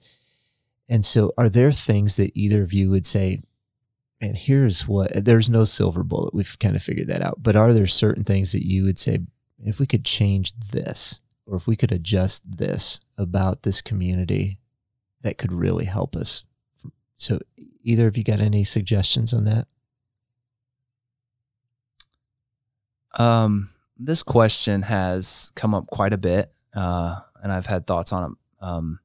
and 0.87 1.03
so, 1.03 1.33
are 1.39 1.49
there 1.49 1.73
things 1.73 2.17
that 2.17 2.33
either 2.35 2.63
of 2.63 2.75
you 2.75 2.91
would 2.91 3.07
say? 3.07 3.43
And 4.21 4.37
here's 4.37 4.87
what 4.87 5.25
there's 5.25 5.49
no 5.49 5.65
silver 5.65 6.03
bullet. 6.03 6.35
We've 6.35 6.59
kind 6.59 6.77
of 6.77 6.83
figured 6.83 7.09
that 7.09 7.23
out. 7.23 7.43
But 7.43 7.57
are 7.57 7.73
there 7.73 7.87
certain 7.87 8.25
things 8.25 8.53
that 8.53 8.67
you 8.67 8.85
would 8.85 8.99
say, 8.99 9.21
if 9.63 9.79
we 9.79 9.87
could 9.87 10.05
change 10.05 10.53
this, 10.59 11.21
or 11.47 11.57
if 11.57 11.67
we 11.67 11.77
could 11.77 11.93
adjust 11.93 12.59
this 12.59 13.01
about 13.17 13.63
this 13.63 13.81
community, 13.81 14.59
that 15.25 15.39
could 15.39 15.53
really 15.53 15.87
help 15.87 16.15
us? 16.15 16.45
So, 17.17 17.41
either 17.83 18.07
of 18.07 18.17
you 18.17 18.23
got 18.23 18.41
any 18.41 18.63
suggestions 18.63 19.33
on 19.33 19.45
that? 19.45 19.67
Um, 23.19 23.71
this 23.99 24.23
question 24.23 24.83
has 24.83 25.51
come 25.55 25.75
up 25.75 25.87
quite 25.89 26.13
a 26.13 26.19
bit, 26.19 26.53
uh, 26.75 27.17
and 27.43 27.51
I've 27.53 27.67
had 27.67 27.87
thoughts 27.87 28.13
on 28.13 28.33
it. 28.33 28.39
Um, 28.65 29.01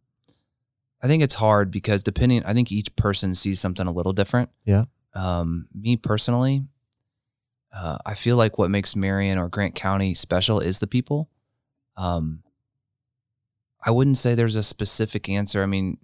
I 1.02 1.08
think 1.08 1.24
it's 1.24 1.36
hard 1.36 1.72
because 1.72 2.04
depending, 2.04 2.44
I 2.44 2.54
think 2.54 2.72
each 2.72 2.96
person 2.96 3.34
sees 3.34 3.60
something 3.60 3.88
a 3.88 3.92
little 3.92 4.14
different. 4.14 4.50
Yeah. 4.66 4.86
Um, 5.14 5.68
me 5.74 5.96
personally, 5.96 6.66
uh, 7.74 8.00
I 8.06 8.16
feel 8.16 8.36
like 8.36 8.58
what 8.58 8.72
makes 8.72 8.96
Marion 8.96 9.38
or 9.38 9.48
Grant 9.48 9.76
County 9.76 10.14
special 10.14 10.60
is 10.60 10.80
the 10.80 10.88
people. 10.88 11.30
Um, 11.96 12.44
I 13.82 13.92
wouldn't 13.92 14.18
say 14.18 14.36
there's 14.36 14.56
a 14.56 14.64
specific 14.64 15.30
answer. 15.30 15.64
I 15.64 15.68
mean, 15.68 15.98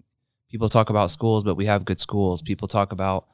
people 0.55 0.69
talk 0.69 0.89
about 0.89 1.12
schools, 1.12 1.43
but 1.43 1.55
we 1.55 1.65
have 1.65 1.83
good 1.83 2.00
schools. 2.00 2.41
People 2.41 2.69
talk 2.69 2.93
about 2.93 3.25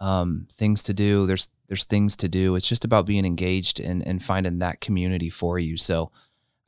um, 0.00 0.48
things 0.52 0.82
to 0.82 0.92
do. 0.92 1.24
There's 1.24 1.48
there's 1.68 1.84
things 1.84 2.16
to 2.16 2.28
do. 2.28 2.56
It's 2.56 2.68
just 2.68 2.84
about 2.84 3.06
being 3.06 3.24
engaged 3.24 3.78
and 3.78 4.04
and 4.04 4.20
finding 4.20 4.58
that 4.58 4.80
community 4.80 5.30
for 5.30 5.56
you. 5.56 5.76
So 5.76 6.10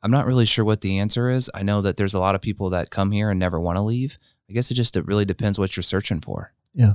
I'm 0.04 0.12
not 0.12 0.24
really 0.24 0.44
sure 0.44 0.64
what 0.64 0.80
the 0.80 1.00
answer 1.00 1.28
is. 1.28 1.50
I 1.54 1.64
know 1.64 1.80
that 1.80 1.96
there's 1.96 2.14
a 2.14 2.20
lot 2.20 2.36
of 2.36 2.40
people 2.40 2.70
that 2.70 2.90
come 2.90 3.10
here 3.10 3.30
and 3.30 3.40
never 3.40 3.58
want 3.58 3.78
to 3.78 3.82
leave. 3.82 4.16
I 4.48 4.52
guess 4.52 4.70
it 4.70 4.74
just 4.74 4.96
it 4.96 5.04
really 5.06 5.24
depends 5.24 5.58
what 5.58 5.76
you're 5.76 5.82
searching 5.82 6.20
for. 6.20 6.52
Yeah. 6.72 6.94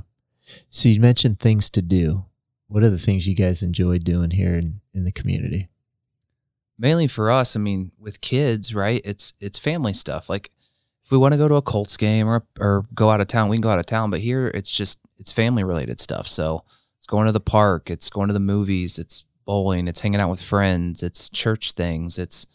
So, 0.70 0.88
you 0.88 0.98
mentioned 0.98 1.38
things 1.38 1.68
to 1.68 1.82
do. 1.82 2.24
What 2.66 2.82
are 2.82 2.88
the 2.88 2.98
things 2.98 3.28
you 3.28 3.36
guys 3.36 3.62
enjoy 3.62 3.98
doing 3.98 4.30
here 4.30 4.54
in, 4.54 4.80
in 4.94 5.04
the 5.04 5.12
community? 5.12 5.68
Mainly 6.78 7.08
for 7.08 7.30
us, 7.30 7.56
I 7.56 7.60
mean, 7.60 7.92
with 7.98 8.22
kids, 8.22 8.74
right? 8.74 9.02
It's 9.04 9.34
it's 9.38 9.58
family 9.58 9.92
stuff. 9.92 10.30
Like 10.30 10.50
if 11.04 11.10
we 11.10 11.18
want 11.18 11.32
to 11.32 11.38
go 11.38 11.48
to 11.48 11.56
a 11.56 11.62
Colts 11.62 11.96
game 11.96 12.28
or 12.28 12.44
or 12.58 12.86
go 12.94 13.10
out 13.10 13.20
of 13.20 13.26
town, 13.26 13.48
we 13.48 13.56
can 13.56 13.62
go 13.62 13.70
out 13.70 13.78
of 13.78 13.86
town. 13.86 14.10
But 14.10 14.20
here, 14.20 14.48
it's 14.48 14.70
just 14.70 14.98
it's 15.18 15.32
family 15.32 15.64
related 15.64 16.00
stuff. 16.00 16.26
So 16.26 16.64
it's 16.98 17.06
going 17.06 17.26
to 17.26 17.32
the 17.32 17.40
park, 17.40 17.90
it's 17.90 18.10
going 18.10 18.28
to 18.28 18.34
the 18.34 18.40
movies, 18.40 18.98
it's 18.98 19.24
bowling, 19.44 19.88
it's 19.88 20.00
hanging 20.00 20.20
out 20.20 20.30
with 20.30 20.40
friends, 20.40 21.02
it's 21.02 21.28
church 21.28 21.72
things, 21.72 22.18
it's 22.18 22.46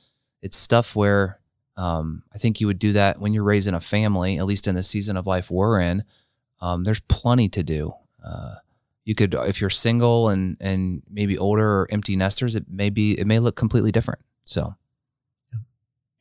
it's 0.41 0.57
stuff 0.57 0.95
where 0.95 1.39
um, 1.75 2.23
I 2.33 2.37
think 2.37 2.59
you 2.59 2.67
would 2.67 2.79
do 2.79 2.93
that 2.93 3.19
when 3.19 3.33
you're 3.33 3.43
raising 3.43 3.73
a 3.73 3.79
family, 3.79 4.37
at 4.37 4.45
least 4.45 4.67
in 4.67 4.75
the 4.75 4.83
season 4.83 5.17
of 5.17 5.27
life 5.27 5.51
we're 5.51 5.79
in. 5.79 6.03
Um, 6.59 6.83
there's 6.83 7.01
plenty 7.01 7.49
to 7.49 7.61
do. 7.61 7.93
Uh, 8.23 8.55
you 9.05 9.13
could, 9.13 9.33
if 9.33 9.61
you're 9.61 9.69
single 9.69 10.29
and 10.29 10.57
and 10.59 11.03
maybe 11.09 11.37
older 11.37 11.81
or 11.81 11.87
empty 11.91 12.15
nesters, 12.15 12.55
it 12.55 12.65
may 12.69 12.89
be 12.89 13.19
it 13.19 13.27
may 13.27 13.39
look 13.39 13.55
completely 13.55 13.91
different. 13.91 14.21
So 14.43 14.75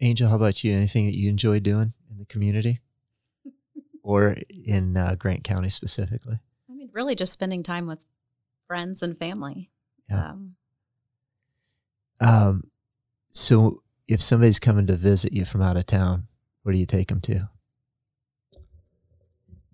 Angel, 0.00 0.28
how 0.28 0.36
about 0.36 0.62
you? 0.62 0.74
Anything 0.74 1.06
that 1.06 1.16
you 1.16 1.30
enjoy 1.30 1.58
doing 1.60 1.94
in 2.16 2.20
the 2.20 2.26
community 2.26 2.80
or 4.02 4.36
in 4.48 4.96
uh, 4.96 5.14
Grant 5.18 5.44
County 5.44 5.68
specifically? 5.68 6.36
I 6.68 6.72
mean, 6.72 6.88
really, 6.92 7.14
just 7.14 7.32
spending 7.32 7.62
time 7.62 7.86
with 7.86 7.98
friends 8.66 9.02
and 9.02 9.18
family. 9.18 9.70
Yeah. 10.10 10.30
Um, 10.30 10.56
Um, 12.20 12.70
so 13.30 13.82
if 14.08 14.22
somebody's 14.22 14.58
coming 14.58 14.86
to 14.86 14.94
visit 14.96 15.32
you 15.32 15.44
from 15.44 15.60
out 15.60 15.76
of 15.76 15.84
town, 15.86 16.28
where 16.62 16.72
do 16.72 16.78
you 16.78 16.86
take 16.86 17.08
them 17.08 17.20
to? 17.22 17.50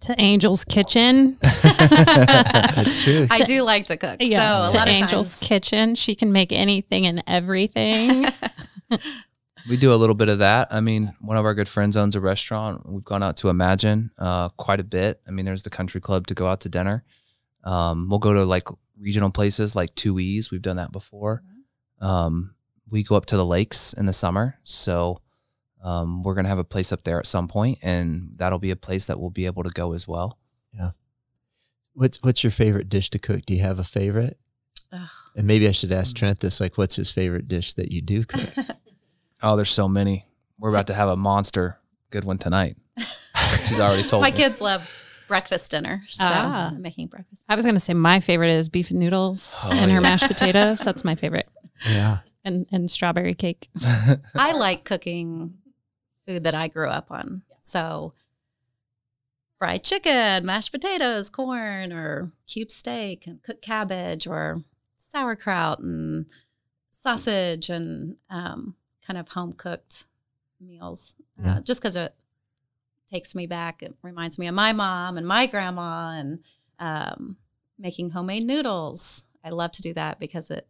To 0.01 0.21
Angel's 0.21 0.65
Kitchen. 0.65 1.37
That's 1.63 3.05
true. 3.05 3.29
I 3.31 3.45
do 3.45 3.63
like 3.63 3.87
to 3.87 3.97
cook. 3.97 4.17
Yeah, 4.19 4.63
so 4.63 4.69
a 4.69 4.71
to 4.73 4.77
lot 4.79 4.89
of 4.89 4.93
Angel's 4.95 5.39
times, 5.39 5.49
Kitchen. 5.49 5.95
She 5.95 6.17
can 6.17 6.33
make 6.33 6.51
anything 6.51 7.07
and 7.07 7.23
everything. 7.29 8.27
We 9.69 9.77
do 9.77 9.93
a 9.93 9.97
little 9.97 10.15
bit 10.15 10.29
of 10.29 10.39
that. 10.39 10.69
I 10.71 10.81
mean, 10.81 11.15
one 11.21 11.37
of 11.37 11.45
our 11.45 11.55
good 11.55 11.69
friends 11.69 11.97
owns 11.97 12.17
a 12.17 12.21
restaurant. 12.21 12.89
We've 12.89 13.05
gone 13.05 13.23
out 13.23 13.37
to 13.39 13.49
Imagine 13.49 14.11
uh, 14.19 14.49
quite 14.51 14.81
a 14.81 14.85
bit. 14.85 15.21
I 15.27 15.31
mean, 15.31 15.45
there's 15.45 15.63
the 15.63 15.71
country 15.71 16.01
club 16.01 16.27
to 16.29 16.35
go 16.35 16.47
out 16.47 16.61
to 16.63 16.69
dinner. 16.69 17.05
Um, 17.65 18.09
we'll 18.09 18.19
go 18.19 18.33
to 18.33 18.45
like 18.45 18.69
regional 18.99 19.31
places 19.31 19.77
like 19.77 19.95
Two 19.95 20.19
E's. 20.19 20.51
We've 20.51 20.63
done 20.63 20.77
that 20.77 20.93
before. 20.93 21.43
Um, 22.01 22.55
we 22.91 23.03
go 23.03 23.15
up 23.17 23.27
to 23.27 23.37
the 23.37 23.47
lakes 23.47 23.93
in 23.93 24.07
the 24.07 24.13
summer. 24.13 24.59
So 24.65 25.21
um, 25.83 26.23
we're 26.23 26.35
going 26.35 26.45
to 26.45 26.51
have 26.51 26.59
a 26.59 26.65
place 26.65 26.93
up 26.93 27.05
there 27.05 27.19
at 27.19 27.27
some 27.27 27.49
point, 27.49 27.79
and 27.83 28.33
that'll 28.37 28.59
be 28.59 28.71
a 28.71 28.77
place 28.77 29.07
that 29.07 29.19
we'll 29.19 29.31
be 29.31 29.47
able 29.47 29.63
to 29.63 29.71
go 29.71 29.93
as 29.93 30.07
well. 30.07 30.39
Yeah. 30.73 30.91
What's 31.95 32.19
what's 32.23 32.43
your 32.43 32.51
favorite 32.51 32.89
dish 32.89 33.11
to 33.11 33.19
cook? 33.19 33.45
Do 33.47 33.55
you 33.55 33.63
have 33.63 33.79
a 33.79 33.85
favorite? 33.85 34.39
Ugh. 34.93 35.09
And 35.37 35.47
maybe 35.47 35.69
I 35.69 35.73
should 35.73 35.93
ask 35.93 36.15
Trent 36.15 36.41
this: 36.41 36.61
like, 36.61 36.79
what's 36.79 36.97
his 36.97 37.11
favorite 37.11 37.49
dish 37.49 37.75
that 37.75 37.91
you 37.91 38.01
do 38.01 38.25
cook? 38.25 38.51
Oh, 39.43 39.57
there's 39.57 39.71
so 39.71 39.89
many. 39.89 40.27
We're 40.59 40.71
about 40.71 40.87
to 40.89 40.95
have 40.95 41.09
a 41.09 41.17
monster 41.17 41.79
good 42.11 42.25
one 42.25 42.39
tonight. 42.39 42.77
She's 43.67 43.81
already 43.81 44.03
told 44.07 44.23
my 44.23 44.31
me. 44.31 44.37
kids 44.37 44.61
love 44.61 44.89
breakfast 45.29 45.71
dinner, 45.71 46.03
so 46.11 46.25
Ah. 46.27 46.69
I'm 46.69 46.83
making 46.83 47.09
breakfast. 47.09 47.45
I 47.49 47.57
was 47.57 47.65
going 47.65 47.75
to 47.75 47.81
say 47.81 47.95
my 47.95 48.21
favorite 48.21 48.51
is 48.51 48.69
beef 48.69 48.91
and 48.91 49.01
noodles 49.01 49.59
Oh, 49.65 49.73
and 49.73 49.91
her 49.91 50.01
mashed 50.01 50.29
potatoes. 50.29 50.81
That's 50.81 51.05
my 51.05 51.15
favorite. 51.15 51.49
yeah, 51.89 52.19
And 52.45 52.67
and 52.71 52.91
strawberry 52.91 53.35
cake. 53.35 53.69
I 54.35 54.53
like 54.53 54.85
cooking 54.85 55.55
food 56.27 56.45
that 56.45 56.55
I 56.55 56.69
grew 56.69 56.89
up 56.89 57.11
on. 57.11 57.43
So 57.63 58.13
fried 59.59 59.83
chicken, 59.85 60.45
mashed 60.45 60.71
potatoes, 60.73 61.31
corn, 61.31 61.93
or 61.93 62.31
cube 62.47 62.71
steak, 62.71 63.27
and 63.27 63.43
cooked 63.43 63.63
cabbage, 63.63 64.27
or 64.27 64.63
sauerkraut 64.99 65.79
and 65.81 66.27
sausage, 66.91 67.71
and 67.71 68.17
um, 68.29 68.75
kind 69.07 69.19
of 69.19 69.29
home 69.29 69.53
cooked 69.53 70.07
meals. 70.61 71.15
Yeah. 71.43 71.57
Uh, 71.57 71.61
just 71.61 71.81
because 71.81 71.97
it 71.97 72.15
takes 73.09 73.35
me 73.35 73.47
back, 73.47 73.83
it 73.83 73.95
reminds 74.03 74.39
me 74.39 74.47
of 74.47 74.55
my 74.55 74.73
mom 74.73 75.17
and 75.19 75.27
my 75.27 75.47
grandma, 75.47 76.13
and 76.19 76.39
um, 76.79 77.37
making 77.79 78.11
homemade 78.11 78.45
noodles. 78.45 79.25
I 79.45 79.51
love 79.51 79.73
to 79.73 79.83
do 79.83 79.93
that 79.95 80.19
because 80.21 80.51
it 80.51 80.67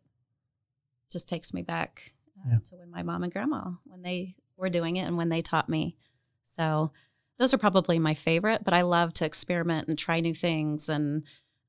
just 1.11 1.29
takes 1.29 1.53
me 1.53 1.63
back 1.63 2.13
uh, 2.39 2.51
Yeah. 2.53 2.59
to 2.71 2.77
when 2.77 2.91
my 2.91 3.03
mom 3.03 3.23
and 3.23 3.33
grandma 3.33 3.71
when 3.85 4.03
they 4.03 4.35
were 4.57 4.71
doing 4.71 4.97
it 4.97 5.07
and 5.07 5.17
when 5.17 5.29
they 5.29 5.43
taught 5.43 5.69
me. 5.69 5.97
So 6.45 6.91
those 7.39 7.53
are 7.53 7.59
probably 7.59 7.99
my 7.99 8.15
favorite. 8.15 8.65
But 8.65 8.75
I 8.75 8.83
love 8.83 9.13
to 9.15 9.25
experiment 9.27 9.89
and 9.89 9.99
try 9.99 10.21
new 10.21 10.35
things. 10.35 10.89
And 10.89 11.25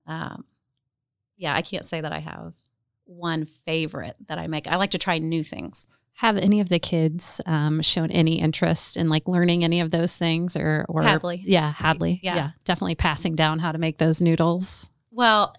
um, 0.08 0.46
yeah, 1.38 1.54
I 1.56 1.62
can't 1.62 1.86
say 1.86 2.00
that 2.02 2.12
I 2.14 2.20
have 2.20 2.54
one 3.06 3.46
favorite 3.46 4.16
that 4.28 4.38
I 4.40 4.48
make. 4.48 4.68
I 4.68 4.76
like 4.78 4.92
to 4.92 4.98
try 4.98 5.18
new 5.18 5.44
things. 5.44 5.88
Have 6.18 6.38
any 6.38 6.60
of 6.60 6.70
the 6.70 6.80
kids 6.80 7.42
um, 7.46 7.82
shown 7.82 8.12
any 8.12 8.40
interest 8.40 8.98
in 8.98 9.10
like 9.10 9.28
learning 9.28 9.64
any 9.64 9.82
of 9.82 9.92
those 9.92 10.16
things 10.16 10.56
or 10.56 10.86
or 10.88 11.02
Hadley. 11.02 11.44
Yeah, 11.46 11.74
Hadley. 11.74 12.20
Yeah. 12.24 12.36
Yeah. 12.36 12.50
definitely 12.66 12.96
passing 12.96 13.36
down 13.36 13.60
how 13.60 13.72
to 13.72 13.78
make 13.80 13.98
those 13.98 14.22
noodles. 14.22 14.90
Well, 15.12 15.56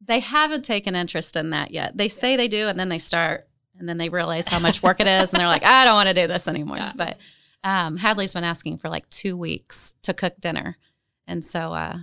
they 0.00 0.20
haven't 0.20 0.64
taken 0.64 0.96
interest 0.96 1.36
in 1.36 1.50
that 1.50 1.70
yet. 1.70 1.96
They 1.96 2.08
say 2.08 2.36
they 2.36 2.48
do, 2.48 2.68
and 2.68 2.80
then 2.80 2.88
they 2.88 2.98
start, 2.98 3.46
and 3.78 3.88
then 3.88 3.98
they 3.98 4.08
realize 4.08 4.48
how 4.48 4.58
much 4.58 4.82
work 4.82 5.00
it 5.00 5.06
is, 5.06 5.32
and 5.32 5.40
they're 5.40 5.46
like, 5.46 5.64
I 5.64 5.84
don't 5.84 5.94
want 5.94 6.08
to 6.08 6.14
do 6.14 6.26
this 6.26 6.48
anymore. 6.48 6.78
Yeah. 6.78 6.92
But 6.96 7.18
um, 7.62 7.96
Hadley's 7.98 8.32
been 8.32 8.44
asking 8.44 8.78
for 8.78 8.88
like 8.88 9.08
two 9.10 9.36
weeks 9.36 9.92
to 10.02 10.14
cook 10.14 10.40
dinner. 10.40 10.78
And 11.26 11.44
so 11.44 11.74
uh, 11.74 11.98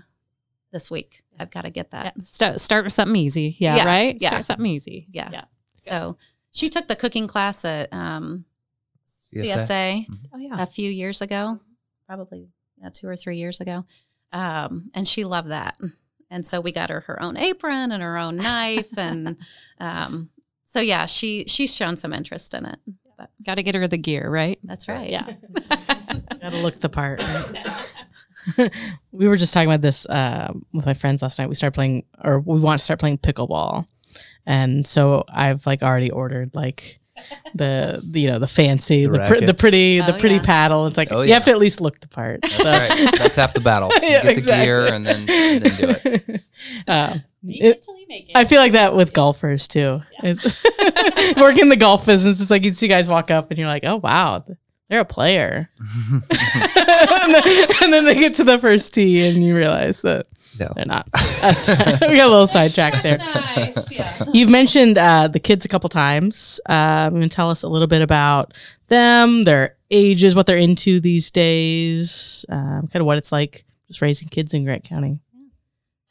this 0.71 0.91
week, 0.91 1.23
I've 1.39 1.49
got 1.49 1.63
to 1.63 1.71
get 1.71 1.91
that. 1.91 2.13
Yeah. 2.15 2.23
Start 2.23 2.61
start 2.61 2.83
with 2.83 2.93
something 2.93 3.15
easy. 3.15 3.55
Yeah, 3.57 3.77
Yeah, 3.77 3.85
right? 3.85 4.17
yeah. 4.19 4.29
Start 4.29 4.45
something 4.45 4.67
easy. 4.67 5.07
Yeah. 5.11 5.29
Yeah. 5.31 5.45
So 5.87 6.17
she 6.55 6.69
took 6.69 6.87
the 6.87 6.95
cooking 6.95 7.27
class 7.27 7.63
at 7.65 7.91
um, 7.93 8.45
CSA. 9.33 9.55
CSA 9.55 10.05
Oh 10.33 10.37
yeah. 10.37 10.61
a 10.61 10.65
few 10.65 10.89
years 10.89 11.21
ago, 11.21 11.59
probably 12.07 12.49
yeah, 12.81 12.89
two 12.89 13.07
or 13.07 13.15
three 13.15 13.37
years 13.37 13.59
ago. 13.61 13.85
Um, 14.31 14.89
and 14.93 15.07
she 15.07 15.23
loved 15.23 15.49
that. 15.49 15.77
And 16.29 16.45
so 16.45 16.59
we 16.59 16.71
got 16.71 16.89
her 16.89 17.01
her 17.01 17.21
own 17.21 17.37
apron 17.37 17.91
and 17.91 18.01
her 18.01 18.17
own 18.17 18.37
knife. 18.37 18.89
and 18.97 19.37
um, 19.79 20.29
so, 20.67 20.79
yeah, 20.81 21.05
she 21.05 21.45
she's 21.47 21.73
shown 21.75 21.97
some 21.97 22.13
interest 22.13 22.53
in 22.53 22.65
it. 22.65 22.79
But 23.17 23.29
Got 23.45 23.55
to 23.55 23.63
get 23.63 23.75
her 23.75 23.87
the 23.87 23.97
gear, 23.97 24.29
right? 24.29 24.59
that's 24.63 24.87
right. 24.89 25.09
Yeah. 25.09 25.33
Gotta 26.41 26.57
look 26.57 26.79
the 26.81 26.89
part. 26.89 27.23
right? 27.23 28.71
we 29.11 29.27
were 29.27 29.37
just 29.37 29.53
talking 29.53 29.69
about 29.69 29.81
this 29.81 30.05
uh, 30.07 30.51
with 30.73 30.85
my 30.85 30.93
friends 30.93 31.21
last 31.21 31.39
night. 31.39 31.47
We 31.47 31.55
started 31.55 31.75
playing, 31.75 32.03
or 32.23 32.39
we 32.39 32.59
want 32.59 32.79
to 32.79 32.83
start 32.83 32.99
playing 32.99 33.19
pickleball, 33.19 33.87
and 34.45 34.86
so 34.86 35.23
I've 35.29 35.65
like 35.65 35.81
already 35.84 36.12
ordered 36.12 36.51
like 36.53 36.99
the, 37.53 38.01
the 38.12 38.19
you 38.19 38.29
know 38.29 38.39
the 38.39 38.47
fancy, 38.47 39.05
The 39.05 39.12
the, 39.19 39.25
pr- 39.25 39.45
the 39.45 39.53
pretty, 39.53 39.99
the 39.99 40.15
Oh, 40.15 40.19
pretty 40.19 40.36
yeah. 40.36 40.41
paddle. 40.43 40.88
It's 40.88 40.97
like 40.97 41.12
Oh, 41.12 41.21
you 41.21 41.34
have 41.34 41.45
to 41.45 41.51
at 41.51 41.58
least 41.58 41.79
look 41.81 41.99
the 42.01 42.08
part. 42.10 42.41
That's 42.41 42.55
So- 42.58 42.63
right. 42.71 43.12
That's 43.17 43.36
half 43.38 43.53
the 43.53 43.62
battle. 43.62 43.89
Yeah, 44.01 44.21
Get 44.23 44.36
the 44.36 44.41
gear 44.41 44.86
and 44.93 45.05
then, 45.08 45.27
and 45.29 45.62
then 45.63 45.75
do 45.77 45.95
it. 46.05 46.41
Uh, 46.88 47.17
it- 47.47 47.86
I 48.36 48.45
feel 48.45 48.60
like 48.60 48.71
that 48.73 48.95
with 48.95 49.13
golfers 49.13 49.67
too. 49.67 50.01
It's 50.23 50.43
working 51.38 51.69
the 51.69 51.75
golf 51.77 52.05
business. 52.05 52.41
It's 52.41 52.49
like 52.51 52.63
you 52.65 52.71
see 52.73 52.88
guys 52.88 53.08
walk 53.10 53.29
up 53.31 53.49
and 53.51 53.58
you're 53.60 53.67
like, 53.67 53.84
oh 53.86 53.97
wow, 53.97 54.43
they're 54.89 55.01
a 55.01 55.05
player, 55.05 55.69
and, 55.79 56.21
then, 57.34 57.67
and 57.84 57.93
then 57.93 58.05
they 58.05 58.15
get 58.15 58.36
to 58.36 58.43
the 58.43 58.58
first 58.60 58.93
tee 58.93 59.25
and 59.27 59.41
you 59.43 59.55
realize 59.55 60.01
that 60.01 60.27
no. 60.59 60.71
they're 60.75 60.85
not. 60.85 61.07
We 62.09 62.17
got 62.17 62.27
a 62.27 62.31
little 62.31 62.47
sidetracked 62.47 63.03
there. 63.03 63.17
nice. 63.17 63.91
Yeah. 63.91 64.23
You've 64.33 64.49
mentioned 64.49 64.97
uh, 64.97 65.27
the 65.27 65.39
kids 65.39 65.65
a 65.65 65.67
couple 65.67 65.89
times. 65.89 66.59
Um, 66.67 67.15
you 67.15 67.21
can 67.21 67.29
tell 67.29 67.49
us 67.49 67.63
a 67.63 67.67
little 67.67 67.87
bit 67.87 68.01
about 68.01 68.53
them, 68.87 69.43
their 69.43 69.77
ages, 69.91 70.35
what 70.35 70.45
they're 70.45 70.57
into 70.57 70.99
these 70.99 71.31
days, 71.31 72.45
um, 72.49 72.87
kind 72.91 73.01
of 73.01 73.05
what 73.05 73.17
it's 73.17 73.31
like 73.31 73.65
just 73.87 74.01
raising 74.01 74.27
kids 74.27 74.53
in 74.53 74.63
Grant 74.63 74.83
County. 74.83 75.19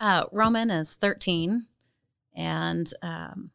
Uh, 0.01 0.25
Roman 0.33 0.71
is 0.71 0.95
13 0.95 1.67
and 2.35 2.93
um, 3.03 3.51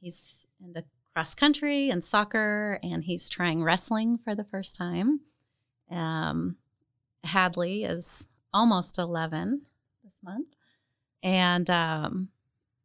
he's 0.00 0.46
into 0.62 0.84
cross 1.14 1.34
country 1.34 1.90
and 1.90 2.04
soccer 2.04 2.78
and 2.82 3.04
he's 3.04 3.28
trying 3.28 3.62
wrestling 3.62 4.18
for 4.18 4.34
the 4.34 4.44
first 4.44 4.76
time. 4.76 5.20
Um, 5.90 6.56
Hadley 7.22 7.84
is 7.84 8.28
almost 8.52 8.98
11 8.98 9.62
this 9.62 9.70
month 10.24 10.48
and 11.22 11.70
um, 11.70 12.28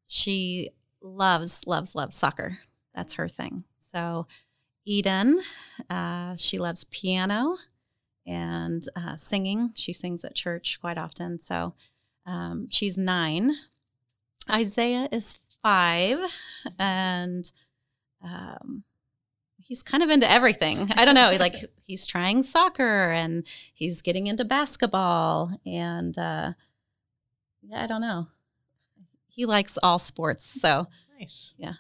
she 0.08 0.70
loves, 1.02 1.68
loves, 1.68 1.94
loves 1.94 2.16
soccer. 2.16 2.60
That's 2.96 3.16
her 3.16 3.28
thing. 3.28 3.66
So 3.80 4.28
Eden, 4.86 5.42
uh, 5.90 6.36
she 6.38 6.58
loves 6.58 6.86
piano 6.86 7.58
and 8.26 8.84
uh, 8.96 9.18
singing. 9.18 9.72
She 9.76 9.94
sings 9.94 10.24
at 10.24 10.36
church 10.36 10.80
quite 10.80 10.98
often. 10.98 11.40
So 11.40 11.74
um, 12.26 12.68
she's 12.70 12.98
nine. 12.98 13.56
Isaiah 14.50 15.10
is 15.12 15.40
five, 15.62 16.20
and 16.80 17.52
um, 18.24 18.84
he's 19.58 19.84
kind 19.84 20.02
of 20.02 20.10
into 20.10 20.30
everything. 20.30 20.90
I 20.96 21.06
don't 21.06 21.16
know. 21.16 21.36
Like 21.40 21.56
he's 21.86 22.08
trying 22.08 22.44
soccer, 22.44 23.12
and 23.12 23.46
he's 23.74 24.02
getting 24.02 24.28
into 24.28 24.46
basketball, 24.46 25.60
and 25.66 26.18
uh, 26.18 26.54
yeah, 27.62 27.84
I 27.84 27.88
don't 27.88 28.02
know. 28.02 28.28
He 29.28 29.46
likes 29.46 29.78
all 29.82 30.00
sports, 30.00 30.46
so 30.46 30.88
Nice. 31.20 31.54
Yeah. 31.58 31.74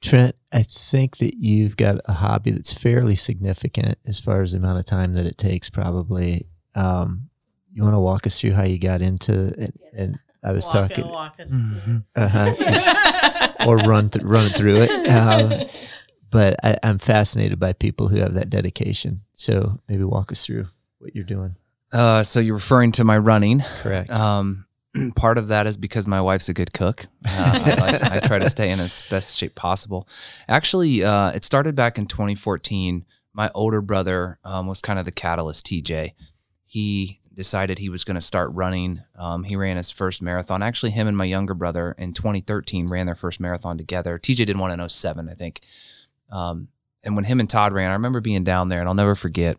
Trent, 0.00 0.36
I 0.52 0.62
think 0.62 1.18
that 1.18 1.34
you've 1.36 1.76
got 1.76 2.00
a 2.06 2.14
hobby 2.14 2.50
that's 2.52 2.72
fairly 2.72 3.16
significant 3.16 3.98
as 4.06 4.18
far 4.20 4.42
as 4.42 4.52
the 4.52 4.58
amount 4.58 4.78
of 4.78 4.86
time 4.86 5.14
that 5.14 5.26
it 5.26 5.36
takes, 5.36 5.68
probably. 5.68 6.46
Um, 6.74 7.28
you 7.72 7.82
want 7.82 7.94
to 7.94 8.00
walk 8.00 8.26
us 8.26 8.40
through 8.40 8.52
how 8.52 8.64
you 8.64 8.78
got 8.78 9.02
into 9.02 9.48
it? 9.60 9.74
And 9.94 10.18
I 10.42 10.52
was 10.52 10.68
talking, 10.68 11.04
uh-huh, 12.14 13.52
or 13.66 13.76
run 13.78 14.08
th- 14.10 14.24
run 14.24 14.50
through 14.50 14.82
it. 14.82 15.08
Um, 15.10 15.68
but 16.30 16.56
I, 16.62 16.78
I'm 16.82 16.98
fascinated 16.98 17.58
by 17.58 17.72
people 17.72 18.08
who 18.08 18.18
have 18.18 18.34
that 18.34 18.48
dedication. 18.48 19.22
So 19.34 19.80
maybe 19.88 20.04
walk 20.04 20.30
us 20.32 20.46
through 20.46 20.68
what 20.98 21.14
you're 21.14 21.24
doing. 21.24 21.56
Uh, 21.92 22.22
so 22.22 22.40
you're 22.40 22.54
referring 22.54 22.92
to 22.92 23.04
my 23.04 23.16
running. 23.16 23.60
Correct. 23.82 24.10
Um, 24.10 24.66
part 25.16 25.38
of 25.38 25.48
that 25.48 25.66
is 25.66 25.76
because 25.76 26.06
my 26.06 26.20
wife's 26.20 26.48
a 26.48 26.54
good 26.54 26.72
cook. 26.72 27.06
Uh, 27.24 27.60
I, 27.64 27.90
like, 27.90 28.12
I 28.12 28.20
try 28.26 28.38
to 28.38 28.50
stay 28.50 28.70
in 28.70 28.80
as 28.80 29.02
best 29.08 29.36
shape 29.36 29.54
possible. 29.54 30.08
Actually, 30.48 31.04
uh, 31.04 31.30
it 31.30 31.44
started 31.44 31.74
back 31.74 31.98
in 31.98 32.06
2014. 32.06 33.04
My 33.32 33.50
older 33.54 33.80
brother 33.80 34.38
um, 34.44 34.66
was 34.66 34.80
kind 34.80 34.98
of 34.98 35.04
the 35.04 35.12
catalyst. 35.12 35.66
TJ, 35.66 36.12
he 36.64 37.20
decided 37.34 37.78
he 37.78 37.90
was 37.90 38.02
going 38.02 38.14
to 38.14 38.22
start 38.22 38.50
running. 38.52 39.02
Um, 39.14 39.44
he 39.44 39.56
ran 39.56 39.76
his 39.76 39.90
first 39.90 40.22
marathon. 40.22 40.62
Actually, 40.62 40.92
him 40.92 41.06
and 41.06 41.16
my 41.16 41.26
younger 41.26 41.54
brother 41.54 41.94
in 41.98 42.14
2013 42.14 42.86
ran 42.86 43.06
their 43.06 43.14
first 43.14 43.40
marathon 43.40 43.76
together. 43.76 44.18
TJ 44.18 44.46
did 44.46 44.58
one 44.58 44.78
in 44.78 44.88
07, 44.88 45.28
I 45.28 45.34
think. 45.34 45.60
Um, 46.30 46.68
and 47.04 47.14
when 47.14 47.24
him 47.24 47.38
and 47.38 47.48
Todd 47.48 47.72
ran, 47.72 47.90
I 47.90 47.94
remember 47.94 48.20
being 48.20 48.42
down 48.42 48.70
there, 48.70 48.80
and 48.80 48.88
I'll 48.88 48.94
never 48.94 49.14
forget 49.14 49.58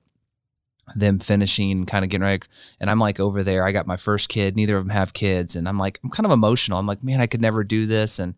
them 0.95 1.19
finishing, 1.19 1.85
kind 1.85 2.05
of 2.05 2.09
getting 2.09 2.23
ready. 2.23 2.43
And 2.79 2.89
I'm 2.89 2.99
like 2.99 3.19
over 3.19 3.43
there. 3.43 3.65
I 3.65 3.71
got 3.71 3.87
my 3.87 3.97
first 3.97 4.29
kid. 4.29 4.55
Neither 4.55 4.77
of 4.77 4.83
them 4.83 4.93
have 4.93 5.13
kids, 5.13 5.55
and 5.55 5.67
I'm 5.67 5.77
like, 5.77 5.99
I'm 6.03 6.09
kind 6.09 6.25
of 6.25 6.31
emotional. 6.31 6.79
I'm 6.79 6.87
like, 6.87 7.03
man, 7.03 7.19
I 7.19 7.27
could 7.27 7.41
never 7.41 7.63
do 7.63 7.85
this. 7.85 8.19
And 8.19 8.35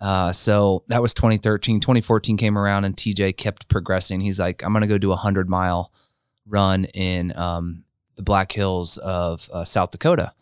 uh, 0.00 0.32
so 0.32 0.84
that 0.88 1.02
was 1.02 1.14
2013. 1.14 1.80
2014 1.80 2.36
came 2.36 2.58
around, 2.58 2.84
and 2.84 2.96
TJ 2.96 3.36
kept 3.36 3.68
progressing. 3.68 4.20
He's 4.20 4.40
like, 4.40 4.64
I'm 4.64 4.72
gonna 4.72 4.86
go 4.86 4.98
do 4.98 5.12
a 5.12 5.16
hundred 5.16 5.48
mile 5.48 5.92
run 6.46 6.86
in 6.86 7.36
um, 7.36 7.84
the 8.16 8.22
Black 8.22 8.52
Hills 8.52 8.96
of 8.98 9.48
uh, 9.52 9.64
South 9.64 9.90
Dakota. 9.90 10.32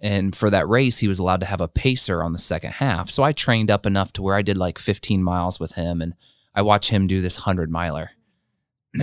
And 0.00 0.34
for 0.34 0.50
that 0.50 0.68
race, 0.68 0.98
he 0.98 1.06
was 1.06 1.20
allowed 1.20 1.40
to 1.40 1.46
have 1.46 1.60
a 1.60 1.68
pacer 1.68 2.24
on 2.24 2.32
the 2.32 2.38
second 2.38 2.72
half. 2.72 3.08
So 3.08 3.22
I 3.22 3.30
trained 3.30 3.70
up 3.70 3.86
enough 3.86 4.12
to 4.14 4.22
where 4.22 4.34
I 4.34 4.42
did 4.42 4.56
like 4.56 4.78
15 4.78 5.22
miles 5.22 5.60
with 5.60 5.74
him, 5.74 6.02
and 6.02 6.14
I 6.54 6.62
watched 6.62 6.90
him 6.90 7.06
do 7.06 7.20
this 7.20 7.36
hundred 7.36 7.70
miler. 7.70 8.10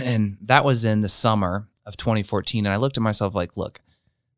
And 0.04 0.36
that 0.42 0.64
was 0.64 0.84
in 0.84 1.00
the 1.00 1.08
summer 1.08 1.66
of 1.90 1.96
2014. 1.96 2.64
And 2.64 2.72
I 2.72 2.76
looked 2.76 2.96
at 2.96 3.02
myself 3.02 3.34
like, 3.34 3.56
look, 3.56 3.80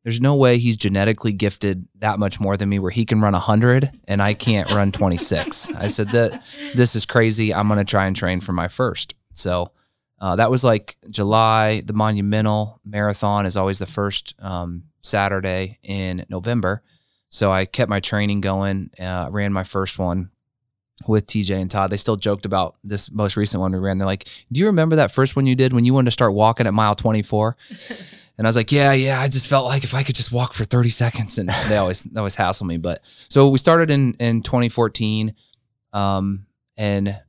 there's 0.02 0.20
no 0.20 0.34
way 0.34 0.58
he's 0.58 0.76
genetically 0.76 1.32
gifted 1.32 1.86
that 1.98 2.18
much 2.18 2.40
more 2.40 2.56
than 2.56 2.68
me 2.68 2.78
where 2.78 2.90
he 2.90 3.04
can 3.04 3.20
run 3.20 3.34
100 3.34 3.90
and 4.08 4.20
I 4.20 4.34
can't 4.34 4.70
run 4.72 4.90
26. 4.90 5.72
I 5.74 5.86
said 5.86 6.10
that 6.10 6.42
this 6.74 6.96
is 6.96 7.06
crazy. 7.06 7.54
I'm 7.54 7.68
going 7.68 7.78
to 7.78 7.84
try 7.84 8.06
and 8.06 8.16
train 8.16 8.40
for 8.40 8.52
my 8.52 8.66
first. 8.66 9.14
So 9.34 9.70
uh, 10.18 10.36
that 10.36 10.50
was 10.50 10.64
like 10.64 10.96
July. 11.08 11.82
The 11.82 11.92
Monumental 11.92 12.80
Marathon 12.84 13.46
is 13.46 13.56
always 13.56 13.78
the 13.78 13.86
first 13.86 14.34
um, 14.40 14.84
Saturday 15.02 15.78
in 15.84 16.24
November. 16.28 16.82
So 17.28 17.52
I 17.52 17.64
kept 17.64 17.88
my 17.88 18.00
training 18.00 18.40
going, 18.40 18.90
uh, 18.98 19.28
ran 19.30 19.52
my 19.52 19.64
first 19.64 19.98
one 20.00 20.31
with 21.06 21.26
TJ 21.26 21.60
and 21.60 21.70
Todd. 21.70 21.90
They 21.90 21.96
still 21.96 22.16
joked 22.16 22.46
about 22.46 22.76
this 22.84 23.10
most 23.10 23.36
recent 23.36 23.60
one 23.60 23.72
we 23.72 23.78
ran. 23.78 23.98
They're 23.98 24.06
like, 24.06 24.28
"Do 24.50 24.60
you 24.60 24.66
remember 24.66 24.96
that 24.96 25.12
first 25.12 25.36
one 25.36 25.46
you 25.46 25.54
did 25.54 25.72
when 25.72 25.84
you 25.84 25.94
wanted 25.94 26.06
to 26.06 26.12
start 26.12 26.34
walking 26.34 26.66
at 26.66 26.74
mile 26.74 26.94
24?" 26.94 27.56
and 28.38 28.46
I 28.46 28.48
was 28.48 28.56
like, 28.56 28.72
"Yeah, 28.72 28.92
yeah." 28.92 29.20
I 29.20 29.28
just 29.28 29.48
felt 29.48 29.66
like 29.66 29.84
if 29.84 29.94
I 29.94 30.02
could 30.02 30.14
just 30.14 30.32
walk 30.32 30.52
for 30.52 30.64
30 30.64 30.88
seconds, 30.88 31.38
and 31.38 31.48
they 31.68 31.76
always 31.76 32.04
they 32.04 32.18
always 32.18 32.36
hassle 32.36 32.66
me. 32.66 32.76
But 32.76 33.00
so 33.04 33.48
we 33.48 33.58
started 33.58 33.90
in 33.90 34.14
in 34.14 34.42
2014, 34.42 35.34
um, 35.92 36.46
and 36.76 37.20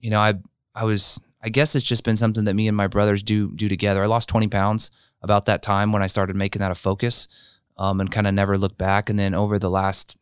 you 0.00 0.10
know, 0.10 0.20
I 0.20 0.34
I 0.74 0.84
was 0.84 1.20
I 1.42 1.48
guess 1.48 1.74
it's 1.74 1.84
just 1.84 2.04
been 2.04 2.16
something 2.16 2.44
that 2.44 2.54
me 2.54 2.68
and 2.68 2.76
my 2.76 2.86
brothers 2.86 3.22
do 3.22 3.52
do 3.52 3.68
together. 3.68 4.02
I 4.02 4.06
lost 4.06 4.28
20 4.28 4.48
pounds 4.48 4.90
about 5.22 5.46
that 5.46 5.62
time 5.62 5.92
when 5.92 6.02
I 6.02 6.06
started 6.06 6.36
making 6.36 6.60
that 6.60 6.70
a 6.70 6.74
focus, 6.74 7.28
um, 7.76 8.00
and 8.00 8.10
kind 8.10 8.26
of 8.26 8.34
never 8.34 8.58
looked 8.58 8.78
back. 8.78 9.08
And 9.08 9.18
then 9.18 9.34
over 9.34 9.58
the 9.58 9.70
last 9.70 10.18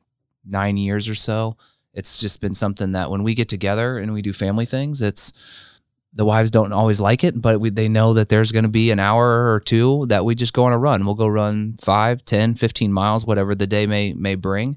nine 0.46 0.76
years 0.76 1.08
or 1.08 1.14
so 1.14 1.56
it's 1.94 2.18
just 2.18 2.40
been 2.40 2.54
something 2.54 2.92
that 2.92 3.10
when 3.10 3.22
we 3.22 3.34
get 3.34 3.48
together 3.48 3.98
and 3.98 4.12
we 4.12 4.20
do 4.20 4.32
family 4.32 4.66
things, 4.66 5.00
it's 5.00 5.80
the 6.12 6.24
wives 6.24 6.50
don't 6.50 6.72
always 6.72 7.00
like 7.00 7.24
it, 7.24 7.40
but 7.40 7.60
we, 7.60 7.70
they 7.70 7.88
know 7.88 8.14
that 8.14 8.28
there's 8.28 8.52
going 8.52 8.64
to 8.64 8.70
be 8.70 8.90
an 8.90 9.00
hour 9.00 9.52
or 9.52 9.60
two 9.60 10.06
that 10.06 10.24
we 10.24 10.34
just 10.34 10.52
go 10.52 10.64
on 10.64 10.72
a 10.72 10.78
run. 10.78 11.04
We'll 11.04 11.14
go 11.14 11.26
run 11.26 11.76
5, 11.80 12.24
10, 12.24 12.54
15 12.54 12.92
miles, 12.92 13.26
whatever 13.26 13.54
the 13.54 13.66
day 13.66 13.86
may 13.86 14.12
may 14.12 14.34
bring. 14.34 14.76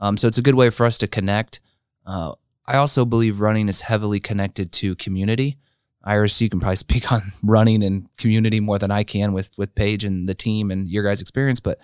Um, 0.00 0.16
so 0.16 0.28
it's 0.28 0.38
a 0.38 0.42
good 0.42 0.54
way 0.54 0.70
for 0.70 0.86
us 0.86 0.96
to 0.98 1.06
connect. 1.06 1.60
Uh, 2.06 2.34
I 2.66 2.76
also 2.76 3.04
believe 3.04 3.40
running 3.40 3.68
is 3.68 3.82
heavily 3.82 4.20
connected 4.20 4.72
to 4.72 4.94
community. 4.94 5.58
Iris, 6.04 6.40
you 6.40 6.48
can 6.48 6.60
probably 6.60 6.76
speak 6.86 7.12
on 7.12 7.22
running 7.42 7.82
and 7.82 8.08
community 8.16 8.60
more 8.60 8.78
than 8.78 8.90
I 8.90 9.04
can 9.04 9.32
with 9.32 9.50
with 9.58 9.74
Paige 9.74 10.04
and 10.04 10.28
the 10.28 10.34
team 10.34 10.70
and 10.70 10.88
your 10.88 11.04
guys' 11.04 11.20
experience, 11.20 11.60
but 11.60 11.78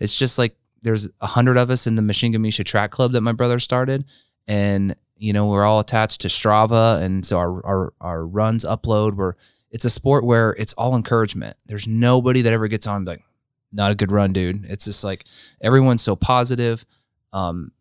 it's 0.00 0.18
just 0.18 0.38
like 0.38 0.56
there's 0.82 1.08
a 1.20 1.26
hundred 1.26 1.58
of 1.58 1.70
us 1.70 1.86
in 1.86 1.96
the 1.96 2.02
Machine 2.02 2.32
Mashinga 2.32 2.64
Track 2.64 2.90
Club 2.90 3.12
that 3.12 3.20
my 3.20 3.32
brother 3.32 3.58
started, 3.58 4.04
and 4.48 4.96
you 5.16 5.32
know 5.32 5.46
we're 5.46 5.64
all 5.64 5.78
attached 5.78 6.22
to 6.22 6.28
Strava, 6.28 7.00
and 7.00 7.24
so 7.24 7.38
our 7.38 7.64
our, 7.64 7.92
our 8.00 8.26
runs 8.26 8.64
upload. 8.64 9.14
We're 9.14 9.34
it's 9.70 9.84
a 9.84 9.90
sport 9.90 10.24
where 10.24 10.52
it's 10.58 10.72
all 10.72 10.96
encouragement. 10.96 11.56
There's 11.66 11.86
nobody 11.86 12.40
that 12.42 12.52
ever 12.52 12.68
gets 12.68 12.86
on 12.86 13.04
like, 13.04 13.22
not 13.70 13.92
a 13.92 13.94
good 13.94 14.10
run, 14.10 14.32
dude. 14.32 14.64
It's 14.64 14.86
just 14.86 15.04
like 15.04 15.26
everyone's 15.60 16.02
so 16.02 16.16
positive. 16.16 16.86
Um, 17.34 17.72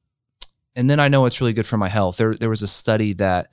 and 0.76 0.90
then 0.90 1.00
I 1.00 1.08
know 1.08 1.26
it's 1.26 1.40
really 1.40 1.54
good 1.54 1.66
for 1.66 1.78
my 1.78 1.88
health. 1.88 2.18
There 2.18 2.36
there 2.36 2.50
was 2.50 2.62
a 2.62 2.68
study 2.68 3.14
that 3.14 3.48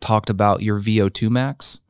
talked 0.00 0.30
about 0.30 0.62
your 0.62 0.80
VO2 0.80 1.30
max, 1.30 1.80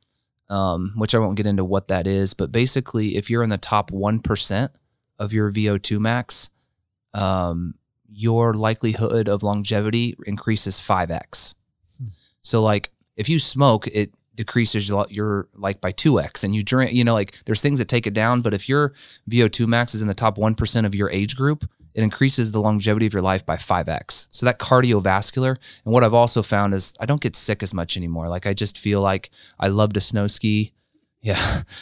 um, 0.50 0.92
which 0.96 1.14
I 1.14 1.18
won't 1.18 1.36
get 1.36 1.46
into 1.46 1.64
what 1.64 1.88
that 1.88 2.06
is, 2.06 2.34
but 2.34 2.52
basically, 2.52 3.16
if 3.16 3.30
you're 3.30 3.42
in 3.42 3.50
the 3.50 3.56
top 3.56 3.90
one 3.92 4.18
percent 4.18 4.72
of 5.18 5.32
your 5.32 5.50
VO2 5.50 6.00
max, 6.00 6.50
um, 7.14 7.76
your 8.14 8.54
likelihood 8.54 9.28
of 9.28 9.42
longevity 9.42 10.14
increases 10.26 10.78
5x. 10.78 11.54
Hmm. 11.98 12.08
So 12.42 12.62
like 12.62 12.90
if 13.16 13.28
you 13.28 13.38
smoke, 13.38 13.86
it 13.88 14.12
decreases 14.34 14.90
your 15.10 15.48
like 15.54 15.80
by 15.80 15.92
2x 15.92 16.44
and 16.44 16.54
you 16.54 16.62
drink, 16.62 16.92
you 16.92 17.04
know, 17.04 17.14
like 17.14 17.44
there's 17.44 17.60
things 17.60 17.78
that 17.78 17.88
take 17.88 18.06
it 18.06 18.14
down, 18.14 18.40
but 18.40 18.54
if 18.54 18.68
your 18.68 18.92
VO2 19.30 19.66
max 19.66 19.94
is 19.94 20.02
in 20.02 20.08
the 20.08 20.14
top 20.14 20.36
1% 20.36 20.86
of 20.86 20.94
your 20.94 21.10
age 21.10 21.36
group, 21.36 21.64
it 21.94 22.02
increases 22.02 22.50
the 22.50 22.60
longevity 22.60 23.06
of 23.06 23.12
your 23.12 23.22
life 23.22 23.46
by 23.46 23.54
5x. 23.54 24.26
So 24.30 24.46
that 24.46 24.58
cardiovascular. 24.58 25.56
And 25.84 25.94
what 25.94 26.02
I've 26.02 26.14
also 26.14 26.42
found 26.42 26.74
is 26.74 26.92
I 26.98 27.06
don't 27.06 27.20
get 27.20 27.36
sick 27.36 27.62
as 27.62 27.72
much 27.72 27.96
anymore. 27.96 28.26
Like 28.26 28.46
I 28.46 28.54
just 28.54 28.78
feel 28.78 29.00
like 29.00 29.30
I 29.60 29.68
love 29.68 29.92
to 29.92 30.00
snow 30.00 30.26
ski. 30.26 30.72
Yeah. 31.24 31.62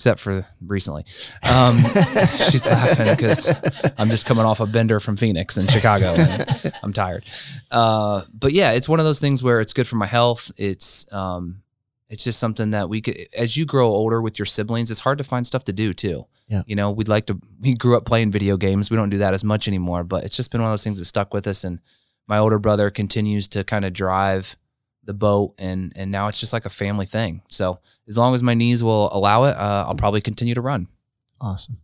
except 0.00 0.20
for 0.20 0.46
recently. 0.66 1.04
Um, 1.42 1.74
she's 2.50 2.64
laughing 2.64 3.06
because 3.06 3.54
I'm 3.98 4.08
just 4.08 4.24
coming 4.24 4.46
off 4.46 4.60
a 4.60 4.66
bender 4.66 4.98
from 4.98 5.18
Phoenix 5.18 5.58
and 5.58 5.70
Chicago. 5.70 6.14
And 6.16 6.72
I'm 6.82 6.92
tired. 6.94 7.26
Uh, 7.70 8.22
but 8.32 8.52
yeah, 8.52 8.72
it's 8.72 8.88
one 8.88 8.98
of 8.98 9.04
those 9.04 9.20
things 9.20 9.42
where 9.42 9.60
it's 9.60 9.74
good 9.74 9.86
for 9.86 9.96
my 9.96 10.06
health. 10.06 10.50
It's 10.56 11.10
um, 11.12 11.62
it's 12.08 12.24
just 12.24 12.38
something 12.38 12.70
that 12.70 12.88
we 12.88 13.02
could. 13.02 13.28
As 13.36 13.58
you 13.58 13.66
grow 13.66 13.88
older 13.88 14.22
with 14.22 14.38
your 14.38 14.46
siblings, 14.46 14.90
it's 14.90 15.00
hard 15.00 15.18
to 15.18 15.24
find 15.24 15.46
stuff 15.46 15.64
to 15.64 15.72
do 15.72 15.92
too. 15.92 16.26
Yeah. 16.48 16.62
You 16.66 16.76
know, 16.76 16.90
we'd 16.90 17.08
like 17.08 17.26
to. 17.26 17.38
We 17.60 17.74
grew 17.74 17.96
up 17.96 18.06
playing 18.06 18.32
video 18.32 18.56
games. 18.56 18.90
We 18.90 18.96
don't 18.96 19.10
do 19.10 19.18
that 19.18 19.34
as 19.34 19.44
much 19.44 19.68
anymore. 19.68 20.02
But 20.02 20.24
it's 20.24 20.36
just 20.36 20.50
been 20.50 20.62
one 20.62 20.70
of 20.70 20.72
those 20.72 20.84
things 20.84 20.98
that 20.98 21.04
stuck 21.04 21.34
with 21.34 21.46
us. 21.46 21.62
And 21.62 21.80
my 22.26 22.38
older 22.38 22.58
brother 22.58 22.90
continues 22.90 23.48
to 23.48 23.64
kind 23.64 23.84
of 23.84 23.92
drive 23.92 24.56
the 25.04 25.14
boat 25.14 25.54
and 25.58 25.92
and 25.96 26.10
now 26.10 26.28
it's 26.28 26.40
just 26.40 26.52
like 26.52 26.66
a 26.66 26.70
family 26.70 27.06
thing. 27.06 27.42
So 27.48 27.80
as 28.08 28.18
long 28.18 28.34
as 28.34 28.42
my 28.42 28.54
knees 28.54 28.84
will 28.84 29.12
allow 29.12 29.44
it, 29.44 29.56
uh, 29.56 29.84
I'll 29.88 29.94
probably 29.94 30.20
continue 30.20 30.54
to 30.54 30.60
run. 30.60 30.88
Awesome. 31.40 31.78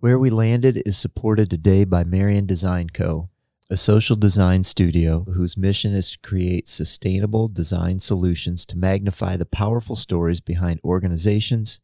Where 0.00 0.18
we 0.18 0.30
landed 0.30 0.82
is 0.86 0.96
supported 0.96 1.50
today 1.50 1.84
by 1.84 2.04
Marion 2.04 2.46
Design 2.46 2.88
Co., 2.90 3.30
a 3.70 3.76
social 3.76 4.16
design 4.16 4.62
studio 4.62 5.24
whose 5.34 5.56
mission 5.56 5.92
is 5.92 6.12
to 6.12 6.18
create 6.20 6.68
sustainable 6.68 7.48
design 7.48 7.98
solutions 7.98 8.64
to 8.66 8.78
magnify 8.78 9.36
the 9.36 9.44
powerful 9.44 9.96
stories 9.96 10.40
behind 10.40 10.80
organizations, 10.84 11.80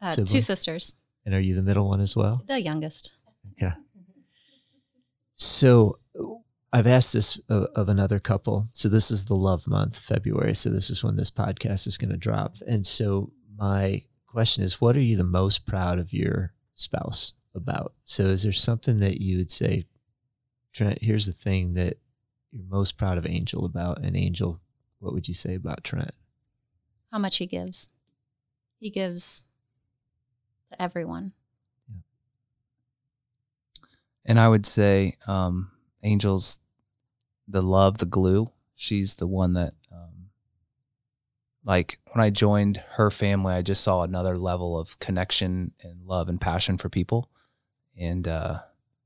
uh, 0.00 0.14
two 0.14 0.40
sisters, 0.40 0.94
And 1.24 1.34
are 1.34 1.40
you 1.40 1.54
the 1.54 1.62
middle 1.62 1.88
one 1.88 2.00
as 2.00 2.14
well? 2.14 2.42
the 2.46 2.60
youngest. 2.60 3.12
Okay. 3.52 3.72
So 5.36 5.98
I've 6.74 6.88
asked 6.88 7.12
this 7.12 7.38
of, 7.48 7.68
of 7.76 7.88
another 7.88 8.18
couple. 8.18 8.66
So 8.72 8.88
this 8.88 9.12
is 9.12 9.26
the 9.26 9.36
love 9.36 9.68
month, 9.68 9.96
February. 9.96 10.54
So 10.54 10.70
this 10.70 10.90
is 10.90 11.04
when 11.04 11.14
this 11.14 11.30
podcast 11.30 11.86
is 11.86 11.96
going 11.96 12.10
to 12.10 12.16
drop. 12.16 12.56
And 12.66 12.84
so 12.84 13.30
my 13.56 14.02
question 14.26 14.64
is, 14.64 14.80
what 14.80 14.96
are 14.96 15.00
you 15.00 15.16
the 15.16 15.22
most 15.22 15.66
proud 15.66 16.00
of 16.00 16.12
your 16.12 16.52
spouse 16.74 17.34
about? 17.54 17.94
So 18.04 18.24
is 18.24 18.42
there 18.42 18.50
something 18.50 18.98
that 18.98 19.20
you 19.20 19.38
would 19.38 19.52
say, 19.52 19.84
Trent, 20.72 20.98
here's 21.00 21.26
the 21.26 21.32
thing 21.32 21.74
that 21.74 21.98
you're 22.50 22.64
most 22.64 22.98
proud 22.98 23.18
of 23.18 23.26
Angel 23.26 23.64
about? 23.64 24.02
And 24.02 24.16
Angel, 24.16 24.60
what 24.98 25.14
would 25.14 25.28
you 25.28 25.34
say 25.34 25.54
about 25.54 25.84
Trent? 25.84 26.10
How 27.12 27.18
much 27.18 27.36
he 27.36 27.46
gives. 27.46 27.90
He 28.80 28.90
gives 28.90 29.48
to 30.72 30.82
everyone. 30.82 31.34
And 34.26 34.40
I 34.40 34.48
would 34.48 34.66
say 34.66 35.18
um, 35.28 35.70
Angel's 36.02 36.58
the 37.46 37.62
love, 37.62 37.98
the 37.98 38.06
glue. 38.06 38.50
She's 38.74 39.16
the 39.16 39.26
one 39.26 39.54
that, 39.54 39.74
um, 39.92 40.30
like, 41.64 41.98
when 42.12 42.24
I 42.24 42.30
joined 42.30 42.78
her 42.92 43.10
family, 43.10 43.54
I 43.54 43.62
just 43.62 43.82
saw 43.82 44.02
another 44.02 44.36
level 44.38 44.78
of 44.78 44.98
connection 44.98 45.72
and 45.82 46.06
love 46.06 46.28
and 46.28 46.40
passion 46.40 46.78
for 46.78 46.88
people. 46.88 47.30
And 47.98 48.26
uh, 48.26 48.60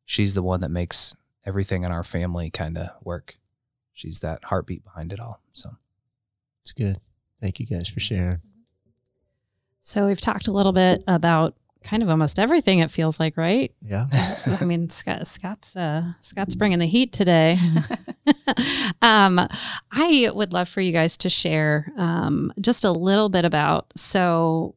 she's 0.05 0.35
the 0.35 0.43
one 0.43 0.61
that 0.61 0.71
makes 0.71 1.15
everything 1.45 1.83
in 1.83 1.91
our 1.91 2.05
family 2.05 2.51
kind 2.51 2.79
of 2.79 2.91
work. 3.03 3.37
She's 3.93 4.21
that 4.21 4.45
heartbeat 4.45 4.85
behind 4.85 5.13
it 5.13 5.21
all. 5.21 5.41
So. 5.53 5.77
It's 6.69 6.73
good. 6.75 7.01
Thank 7.41 7.61
you 7.61 7.65
guys 7.65 7.89
for 7.89 7.99
sharing. 7.99 8.43
So 9.81 10.07
we've 10.07 10.21
talked 10.21 10.49
a 10.49 10.53
little 10.53 10.73
bit 10.73 11.03
about 11.09 11.55
kind 11.83 12.03
of 12.03 12.11
almost 12.11 12.39
everything. 12.39 12.81
It 12.81 12.91
feels 12.91 13.19
like, 13.21 13.37
right? 13.37 13.73
Yeah. 13.83 14.07
I 14.61 14.65
mean, 14.65 14.91
Scott, 14.91 15.27
Scott's 15.27 15.77
uh, 15.77 16.13
Scott's 16.21 16.55
bringing 16.55 16.79
the 16.79 16.87
heat 16.87 17.13
today. 17.13 17.59
um, 19.03 19.41
I 19.91 20.31
would 20.33 20.53
love 20.53 20.69
for 20.69 20.81
you 20.81 20.93
guys 20.93 21.17
to 21.19 21.29
share 21.29 21.93
um, 21.97 22.53
just 22.61 22.85
a 22.85 22.93
little 22.93 23.29
bit 23.29 23.45
about. 23.45 23.93
So, 23.97 24.75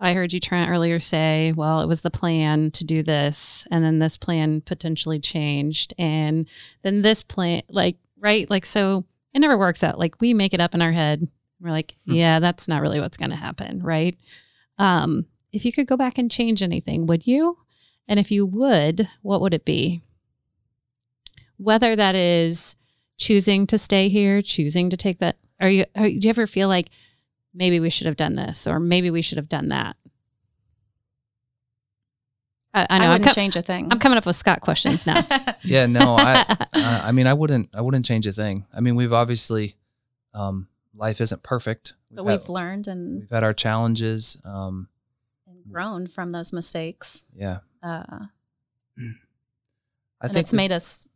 I 0.00 0.14
heard 0.14 0.32
you 0.32 0.38
Trent 0.40 0.70
earlier 0.70 1.00
say, 1.00 1.52
"Well, 1.56 1.80
it 1.80 1.86
was 1.88 2.02
the 2.02 2.10
plan 2.10 2.70
to 2.72 2.84
do 2.84 3.02
this, 3.02 3.66
and 3.70 3.84
then 3.84 3.98
this 3.98 4.16
plan 4.16 4.60
potentially 4.60 5.18
changed, 5.18 5.92
and 5.98 6.48
then 6.82 7.02
this 7.02 7.22
plan, 7.22 7.62
like, 7.68 7.96
right, 8.20 8.48
like, 8.48 8.64
so 8.64 9.04
it 9.34 9.40
never 9.40 9.58
works 9.58 9.82
out. 9.82 9.98
Like, 9.98 10.20
we 10.20 10.34
make 10.34 10.54
it 10.54 10.60
up 10.60 10.74
in 10.74 10.82
our 10.82 10.92
head. 10.92 11.28
We're 11.60 11.70
like, 11.70 11.96
Hmm. 12.06 12.14
yeah, 12.14 12.38
that's 12.38 12.68
not 12.68 12.80
really 12.80 13.00
what's 13.00 13.16
going 13.16 13.30
to 13.30 13.36
happen, 13.36 13.82
right? 13.82 14.16
Um, 14.78 15.26
if 15.52 15.64
you 15.64 15.72
could 15.72 15.86
go 15.86 15.96
back 15.96 16.18
and 16.18 16.30
change 16.30 16.62
anything, 16.62 17.06
would 17.06 17.26
you? 17.26 17.58
And 18.06 18.18
if 18.18 18.30
you 18.30 18.46
would, 18.46 19.08
what 19.22 19.40
would 19.40 19.54
it 19.54 19.64
be? 19.64 20.02
Whether 21.56 21.96
that 21.96 22.14
is 22.14 22.76
choosing 23.16 23.66
to 23.66 23.78
stay 23.78 24.08
here, 24.08 24.40
choosing 24.40 24.90
to 24.90 24.96
take 24.96 25.18
that, 25.18 25.36
are 25.60 25.68
you, 25.68 25.84
are, 25.96 26.08
do 26.08 26.14
you 26.14 26.30
ever 26.30 26.46
feel 26.46 26.68
like 26.68 26.90
maybe 27.52 27.80
we 27.80 27.90
should 27.90 28.06
have 28.06 28.16
done 28.16 28.36
this 28.36 28.66
or 28.66 28.78
maybe 28.78 29.10
we 29.10 29.22
should 29.22 29.38
have 29.38 29.48
done 29.48 29.68
that? 29.68 29.96
I, 32.72 32.82
I 32.82 32.86
I, 32.90 32.98
know. 32.98 33.04
I 33.04 33.06
am 33.06 33.12
wouldn't 33.20 33.34
change 33.34 33.56
a 33.56 33.62
thing. 33.62 33.88
I'm 33.90 33.98
coming 33.98 34.18
up 34.18 34.26
with 34.26 34.36
Scott 34.36 34.60
questions 34.60 35.06
now. 35.06 35.22
Yeah, 35.62 35.86
no, 35.86 36.16
I, 36.16 36.44
uh, 36.72 37.00
I 37.04 37.12
mean, 37.12 37.26
I 37.26 37.34
wouldn't, 37.34 37.70
I 37.74 37.80
wouldn't 37.80 38.06
change 38.06 38.26
a 38.26 38.32
thing. 38.32 38.66
I 38.72 38.80
mean, 38.80 38.94
we've 38.94 39.12
obviously, 39.12 39.76
um, 40.32 40.68
life 40.94 41.20
isn't 41.20 41.42
perfect. 41.42 41.94
but 42.10 42.24
we've 42.24 42.48
learned 42.48 42.86
and, 42.86 43.20
we've 43.20 43.30
had 43.30 43.42
our 43.42 43.52
challenges. 43.52 44.38
Um, 44.44 44.88
and 44.88 44.97
grown 45.70 46.06
from 46.06 46.32
those 46.32 46.52
mistakes. 46.52 47.26
yeah, 47.34 47.58
Uh, 47.82 48.04
I 48.18 48.26
and 48.96 50.32
think 50.32 50.36
it's 50.44 50.52
we- 50.52 50.56
made 50.56 50.72
us 50.72 51.06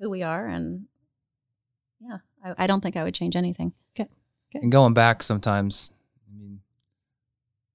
who 0.00 0.10
we 0.10 0.22
are. 0.22 0.46
And 0.46 0.86
yeah, 2.00 2.18
I, 2.44 2.64
I 2.64 2.66
don't 2.66 2.80
think 2.82 2.96
I 2.96 3.04
would 3.04 3.14
change 3.14 3.36
anything. 3.36 3.72
and 4.54 4.72
going 4.72 4.94
back 4.94 5.22
sometimes 5.22 5.92
i 6.26 6.32
mean 6.34 6.60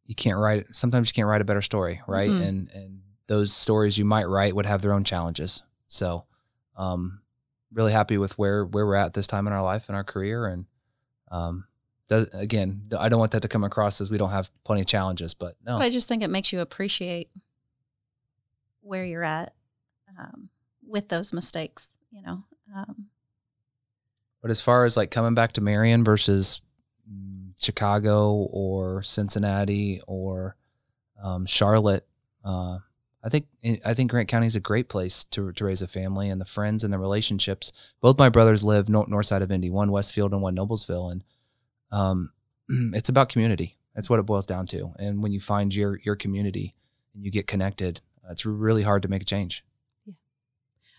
you 0.08 0.16
can't 0.16 0.38
write 0.38 0.66
sometimes 0.74 1.10
you 1.10 1.14
can't 1.14 1.28
write 1.28 1.42
a 1.42 1.46
better 1.46 1.62
story 1.62 2.02
right 2.08 2.30
Mhm. 2.32 2.42
and 2.42 2.70
and 2.74 3.02
those 3.28 3.54
stories 3.54 4.00
you 4.00 4.06
might 4.06 4.24
write 4.28 4.56
would 4.56 4.66
have 4.66 4.82
their 4.82 4.94
own 4.94 5.04
challenges 5.04 5.62
so 5.88 6.26
um 6.78 7.22
really 7.72 7.92
happy 7.92 8.18
with 8.18 8.36
where 8.40 8.66
where 8.66 8.86
we're 8.88 8.96
at 8.96 9.14
this 9.14 9.28
time 9.28 9.46
in 9.46 9.54
our 9.54 9.62
life 9.62 9.90
and 9.90 9.96
our 9.96 10.04
career 10.04 10.48
and 10.48 10.66
um 11.30 11.66
does, 12.12 12.28
again 12.34 12.82
i 13.00 13.08
don't 13.08 13.20
want 13.20 13.32
that 13.32 13.42
to 13.42 13.48
come 13.48 13.64
across 13.64 14.02
as 14.02 14.12
we 14.12 14.18
don't 14.18 14.32
have 14.32 14.52
plenty 14.66 14.82
of 14.82 14.88
challenges 14.88 15.34
but 15.34 15.56
no 15.66 15.78
But 15.78 15.86
I 15.86 15.90
just 15.90 16.08
think 16.10 16.22
it 16.24 16.30
makes 16.30 16.52
you 16.52 16.60
appreciate 16.60 17.30
where 18.82 19.06
you're 19.06 19.24
at 19.24 19.54
um, 20.20 20.50
with 20.86 21.08
those 21.08 21.32
mistakes, 21.34 21.98
you 22.12 22.22
know. 22.22 22.44
Um, 22.76 23.08
But 24.42 24.52
as 24.52 24.60
far 24.60 24.86
as 24.86 24.98
like 24.98 25.12
coming 25.12 25.36
back 25.36 25.54
to 25.54 25.62
Marion 25.62 26.04
versus 26.04 26.62
mm, 27.10 27.52
Chicago 27.60 28.34
or 28.52 29.04
Cincinnati 29.04 30.02
or 30.08 30.56
um, 31.24 31.46
Charlotte, 31.46 32.06
uh, 32.44 32.80
I 33.24 33.30
think 33.30 33.46
I 33.86 33.94
think 33.94 34.10
Grant 34.12 34.28
County 34.30 34.48
is 34.48 34.56
a 34.56 34.60
great 34.60 34.90
place 34.90 35.24
to 35.26 35.52
to 35.54 35.66
raise 35.66 35.82
a 35.84 35.88
family 35.88 36.28
and 36.28 36.42
the 36.42 36.46
friends 36.46 36.84
and 36.84 36.92
the 36.92 36.98
relationships. 36.98 37.72
Both 38.02 38.18
my 38.18 38.30
brothers 38.30 38.64
live 38.64 38.90
north, 38.90 39.08
north 39.08 39.28
side 39.28 39.44
of 39.44 39.52
Indy, 39.52 39.70
one 39.70 39.92
Westfield 39.92 40.34
and 40.34 40.42
one 40.42 40.56
Noblesville, 40.56 41.12
and 41.12 41.24
um, 41.92 42.32
it's 42.70 43.10
about 43.10 43.30
community. 43.30 43.78
That's 43.96 44.10
what 44.10 44.20
it 44.20 44.26
boils 44.26 44.46
down 44.46 44.68
to. 44.68 44.94
And 44.98 45.22
when 45.22 45.32
you 45.32 45.40
find 45.40 45.76
your 45.76 46.00
your 46.04 46.16
community 46.16 46.76
and 47.14 47.26
you 47.26 47.32
get 47.32 47.48
connected, 47.48 48.02
it's 48.30 48.46
really 48.46 48.84
hard 48.84 49.02
to 49.04 49.10
make 49.10 49.22
a 49.22 49.26
change. 49.26 49.64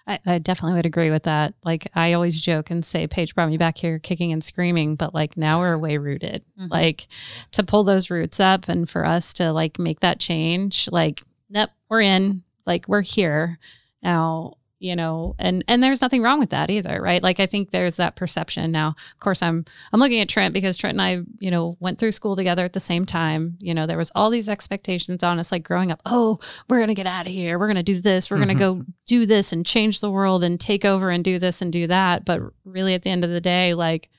I, 0.06 0.18
I 0.26 0.38
definitely 0.38 0.76
would 0.76 0.86
agree 0.86 1.10
with 1.10 1.22
that. 1.24 1.54
Like 1.64 1.88
I 1.94 2.12
always 2.12 2.40
joke 2.40 2.70
and 2.70 2.84
say, 2.84 3.06
Paige 3.06 3.34
brought 3.34 3.48
me 3.48 3.56
back 3.56 3.78
here 3.78 3.98
kicking 3.98 4.32
and 4.32 4.42
screaming, 4.42 4.96
but 4.96 5.14
like 5.14 5.36
now 5.36 5.60
we're 5.60 5.78
way 5.78 5.96
rooted. 5.96 6.44
Mhm. 6.60 6.70
Like 6.70 7.06
to 7.52 7.62
pull 7.62 7.84
those 7.84 8.10
roots 8.10 8.40
up 8.40 8.68
and 8.68 8.88
for 8.90 9.06
us 9.06 9.32
to 9.34 9.52
like 9.52 9.78
make 9.78 10.00
that 10.00 10.18
change, 10.18 10.88
like, 10.90 11.22
nope, 11.48 11.70
we're 11.88 12.00
in, 12.00 12.42
like 12.66 12.88
we're 12.88 13.02
here 13.02 13.58
now, 14.02 14.54
you 14.82 14.96
know, 14.96 15.34
and 15.38 15.64
and 15.68 15.82
there's 15.82 16.02
nothing 16.02 16.22
wrong 16.22 16.40
with 16.40 16.50
that 16.50 16.68
either, 16.70 17.00
right? 17.00 17.22
Like 17.22 17.38
I 17.40 17.46
think 17.46 17.70
there's 17.70 17.96
that 17.96 18.16
perception. 18.16 18.72
Now, 18.72 18.88
of 18.88 19.20
course, 19.20 19.40
I'm 19.42 19.64
I'm 19.92 20.00
looking 20.00 20.20
at 20.20 20.28
Trent 20.28 20.52
because 20.52 20.76
Trent 20.76 20.94
and 20.94 21.02
I, 21.02 21.20
you 21.38 21.50
know, 21.50 21.76
went 21.80 21.98
through 21.98 22.12
school 22.12 22.34
together 22.36 22.64
at 22.64 22.72
the 22.72 22.80
same 22.80 23.06
time. 23.06 23.56
You 23.60 23.74
know, 23.74 23.86
there 23.86 23.96
was 23.96 24.10
all 24.14 24.28
these 24.28 24.48
expectations 24.48 25.22
on 25.22 25.38
us, 25.38 25.52
like 25.52 25.62
growing 25.62 25.92
up. 25.92 26.02
Oh, 26.04 26.40
we're 26.68 26.80
gonna 26.80 26.94
get 26.94 27.06
out 27.06 27.26
of 27.26 27.32
here. 27.32 27.58
We're 27.58 27.68
gonna 27.68 27.82
do 27.82 28.00
this. 28.00 28.30
We're 28.30 28.38
gonna 28.40 28.54
go 28.54 28.82
do 29.06 29.24
this 29.24 29.52
and 29.52 29.64
change 29.64 30.00
the 30.00 30.10
world 30.10 30.42
and 30.42 30.58
take 30.58 30.84
over 30.84 31.10
and 31.10 31.22
do 31.24 31.38
this 31.38 31.62
and 31.62 31.72
do 31.72 31.86
that. 31.86 32.24
But 32.24 32.40
really, 32.64 32.94
at 32.94 33.02
the 33.02 33.10
end 33.10 33.22
of 33.24 33.30
the 33.30 33.40
day, 33.40 33.74
like 33.74 34.10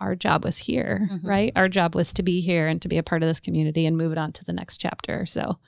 our 0.00 0.16
job 0.16 0.44
was 0.44 0.56
here, 0.56 1.08
Mhm. 1.12 1.20
right? 1.24 1.52
Our 1.56 1.68
job 1.68 1.94
was 1.94 2.12
to 2.14 2.22
be 2.22 2.40
here 2.40 2.66
and 2.66 2.80
to 2.80 2.88
be 2.88 2.96
a 2.96 3.02
part 3.02 3.22
of 3.22 3.28
this 3.28 3.38
community 3.40 3.84
and 3.84 3.98
move 3.98 4.12
it 4.12 4.18
on 4.18 4.32
to 4.32 4.44
the 4.46 4.52
next 4.54 4.78
chapter. 4.78 5.26
So, 5.26 5.58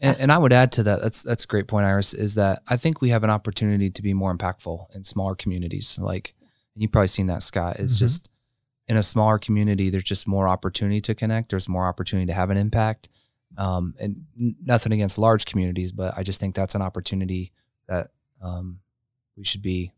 And, 0.00 0.16
and 0.18 0.32
I 0.32 0.38
would 0.38 0.52
add 0.52 0.70
to 0.72 0.82
that. 0.84 1.00
That's 1.02 1.22
that's 1.22 1.44
a 1.44 1.46
great 1.46 1.66
point, 1.66 1.86
Iris. 1.86 2.14
Is 2.14 2.34
that 2.36 2.62
I 2.68 2.76
think 2.76 3.00
we 3.00 3.10
have 3.10 3.24
an 3.24 3.30
opportunity 3.30 3.90
to 3.90 4.02
be 4.02 4.14
more 4.14 4.34
impactful 4.36 4.94
in 4.94 5.04
smaller 5.04 5.34
communities. 5.34 5.98
Like, 6.00 6.34
you've 6.76 6.92
probably 6.92 7.08
seen 7.08 7.26
that, 7.26 7.42
Scott. 7.42 7.76
It's 7.80 7.96
Mhm. 7.96 7.98
just 7.98 8.30
in 8.86 8.96
a 8.96 9.02
smaller 9.02 9.38
community, 9.38 9.90
there's 9.90 10.04
just 10.04 10.26
more 10.26 10.48
opportunity 10.48 11.00
to 11.02 11.14
connect. 11.14 11.50
There's 11.50 11.68
more 11.68 11.86
opportunity 11.86 12.26
to 12.26 12.32
have 12.32 12.50
an 12.50 12.56
impact. 12.56 13.08
Um, 13.56 13.94
and 13.98 14.24
nothing 14.36 14.92
against 14.92 15.18
large 15.18 15.44
communities, 15.46 15.90
but 15.90 16.16
I 16.16 16.22
just 16.22 16.38
think 16.38 16.54
that's 16.54 16.74
an 16.74 16.82
opportunity 16.82 17.52
that 17.88 18.10
um, 18.40 18.80
we 19.36 19.44
should 19.44 19.62
be 19.62 19.92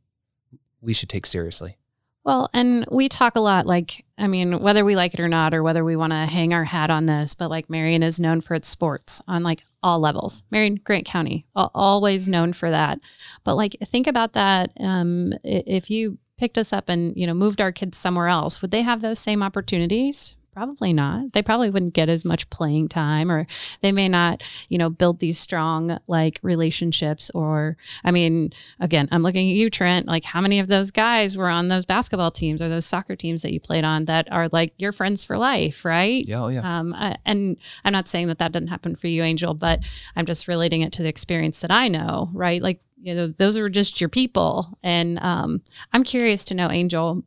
we 0.81 0.95
should 0.95 1.11
take 1.11 1.27
seriously. 1.27 1.77
Well, 2.25 2.49
and 2.55 2.87
we 2.91 3.09
talk 3.09 3.37
a 3.37 3.41
lot, 3.41 3.67
like, 3.67 4.05
I 4.21 4.27
mean, 4.27 4.61
whether 4.61 4.85
we 4.85 4.95
like 4.97 5.15
it 5.15 5.21
or 5.21 5.29
not, 5.29 5.55
or 5.55 5.63
whether 5.63 5.83
we 5.83 5.97
want 5.97 6.13
to 6.13 6.27
hang 6.27 6.53
our 6.53 6.65
hat 6.65 6.91
on 6.91 7.07
this, 7.07 7.35
but 7.35 7.49
like 7.49 7.71
Marion 7.71 8.03
is 8.03 8.21
known 8.21 8.41
for 8.41 8.55
its 8.55 8.69
sports 8.69 9.23
on 9.27 9.43
like 9.43 9.65
all 9.83 9.99
levels. 9.99 10.45
Marion, 10.51 10.77
Grant 10.85 11.07
County, 11.07 11.47
always 11.57 12.29
known 12.29 12.53
for 12.53 12.71
that. 12.71 13.01
But 13.45 13.57
like, 13.57 13.77
think 13.87 14.07
about 14.07 14.35
that. 14.35 14.73
Um, 14.79 15.33
if 15.43 15.91
you 15.91 16.19
picked 16.37 16.59
us 16.59 16.73
up 16.73 16.89
and, 16.89 17.17
you 17.17 17.27
know, 17.27 17.35
moved 17.35 17.61
our 17.61 17.73
kids 17.73 17.97
somewhere 17.97 18.29
else, 18.29 18.61
would 18.61 18.71
they 18.71 18.83
have 18.83 19.01
those 19.01 19.19
same 19.19 19.43
opportunities? 19.43 20.37
Probably 20.53 20.93
not. 20.93 21.33
They 21.33 21.43
probably 21.43 21.71
wouldn't 21.71 21.95
get 21.95 22.09
as 22.09 22.25
much 22.25 22.51
playing 22.51 22.89
time, 22.89 23.31
or 23.31 23.47
they 23.81 23.93
may 23.93 24.09
not, 24.09 24.43
you 24.69 24.79
know, 24.79 24.91
build 24.91 25.21
these 25.21 25.39
strong 25.39 25.99
like 26.09 26.41
relationships. 26.43 27.31
Or, 27.35 27.77
I 28.05 28.11
mean, 28.11 28.53
again, 28.81 29.09
I'm 29.13 29.23
looking 29.23 29.49
at 29.49 29.55
you, 29.57 29.71
Trent. 29.71 30.07
Like, 30.07 30.25
how 30.25 30.41
many 30.41 30.59
of 30.59 30.67
those 30.69 30.91
guys 30.91 31.39
were 31.39 31.49
on 31.49 31.69
those 31.69 31.85
basketball 31.87 32.31
teams 32.33 32.61
or 32.61 32.69
those 32.69 32.85
soccer 32.85 33.15
teams 33.17 33.43
that 33.43 33.53
you 33.53 33.61
played 33.61 33.85
on 33.85 34.07
that 34.07 34.31
are 34.33 34.49
like 34.53 34.75
your 34.77 34.93
friends 34.93 35.25
for 35.25 35.39
life, 35.39 35.85
right? 35.85 36.27
Yeah, 36.27 36.43
oh 36.43 36.49
yeah. 36.49 36.79
Um, 36.81 36.95
I- 36.95 37.17
and 37.25 37.57
I'm 37.85 37.93
not 37.93 38.09
saying 38.09 38.27
that 38.27 38.39
that 38.39 38.53
didn't 38.53 38.69
happen 38.69 38.97
for 38.97 39.07
you, 39.07 39.23
Angel, 39.23 39.55
but 39.55 39.81
I'm 40.17 40.27
just 40.27 40.49
relating 40.49 40.83
it 40.83 40.93
to 40.95 41.03
the 41.03 41.09
experience 41.09 41.61
that 41.61 41.71
I 41.71 41.89
know, 41.89 42.29
right? 42.33 42.61
Like, 42.61 42.81
you 43.03 43.15
know, 43.15 43.29
those 43.29 43.57
are 43.57 43.69
just 43.71 44.01
your 44.01 44.11
people. 44.11 44.77
And 44.83 45.19
um, 45.21 45.63
I'm 45.93 46.05
curious 46.05 46.45
to 46.47 46.55
know, 46.55 46.71
Angel, 46.71 47.23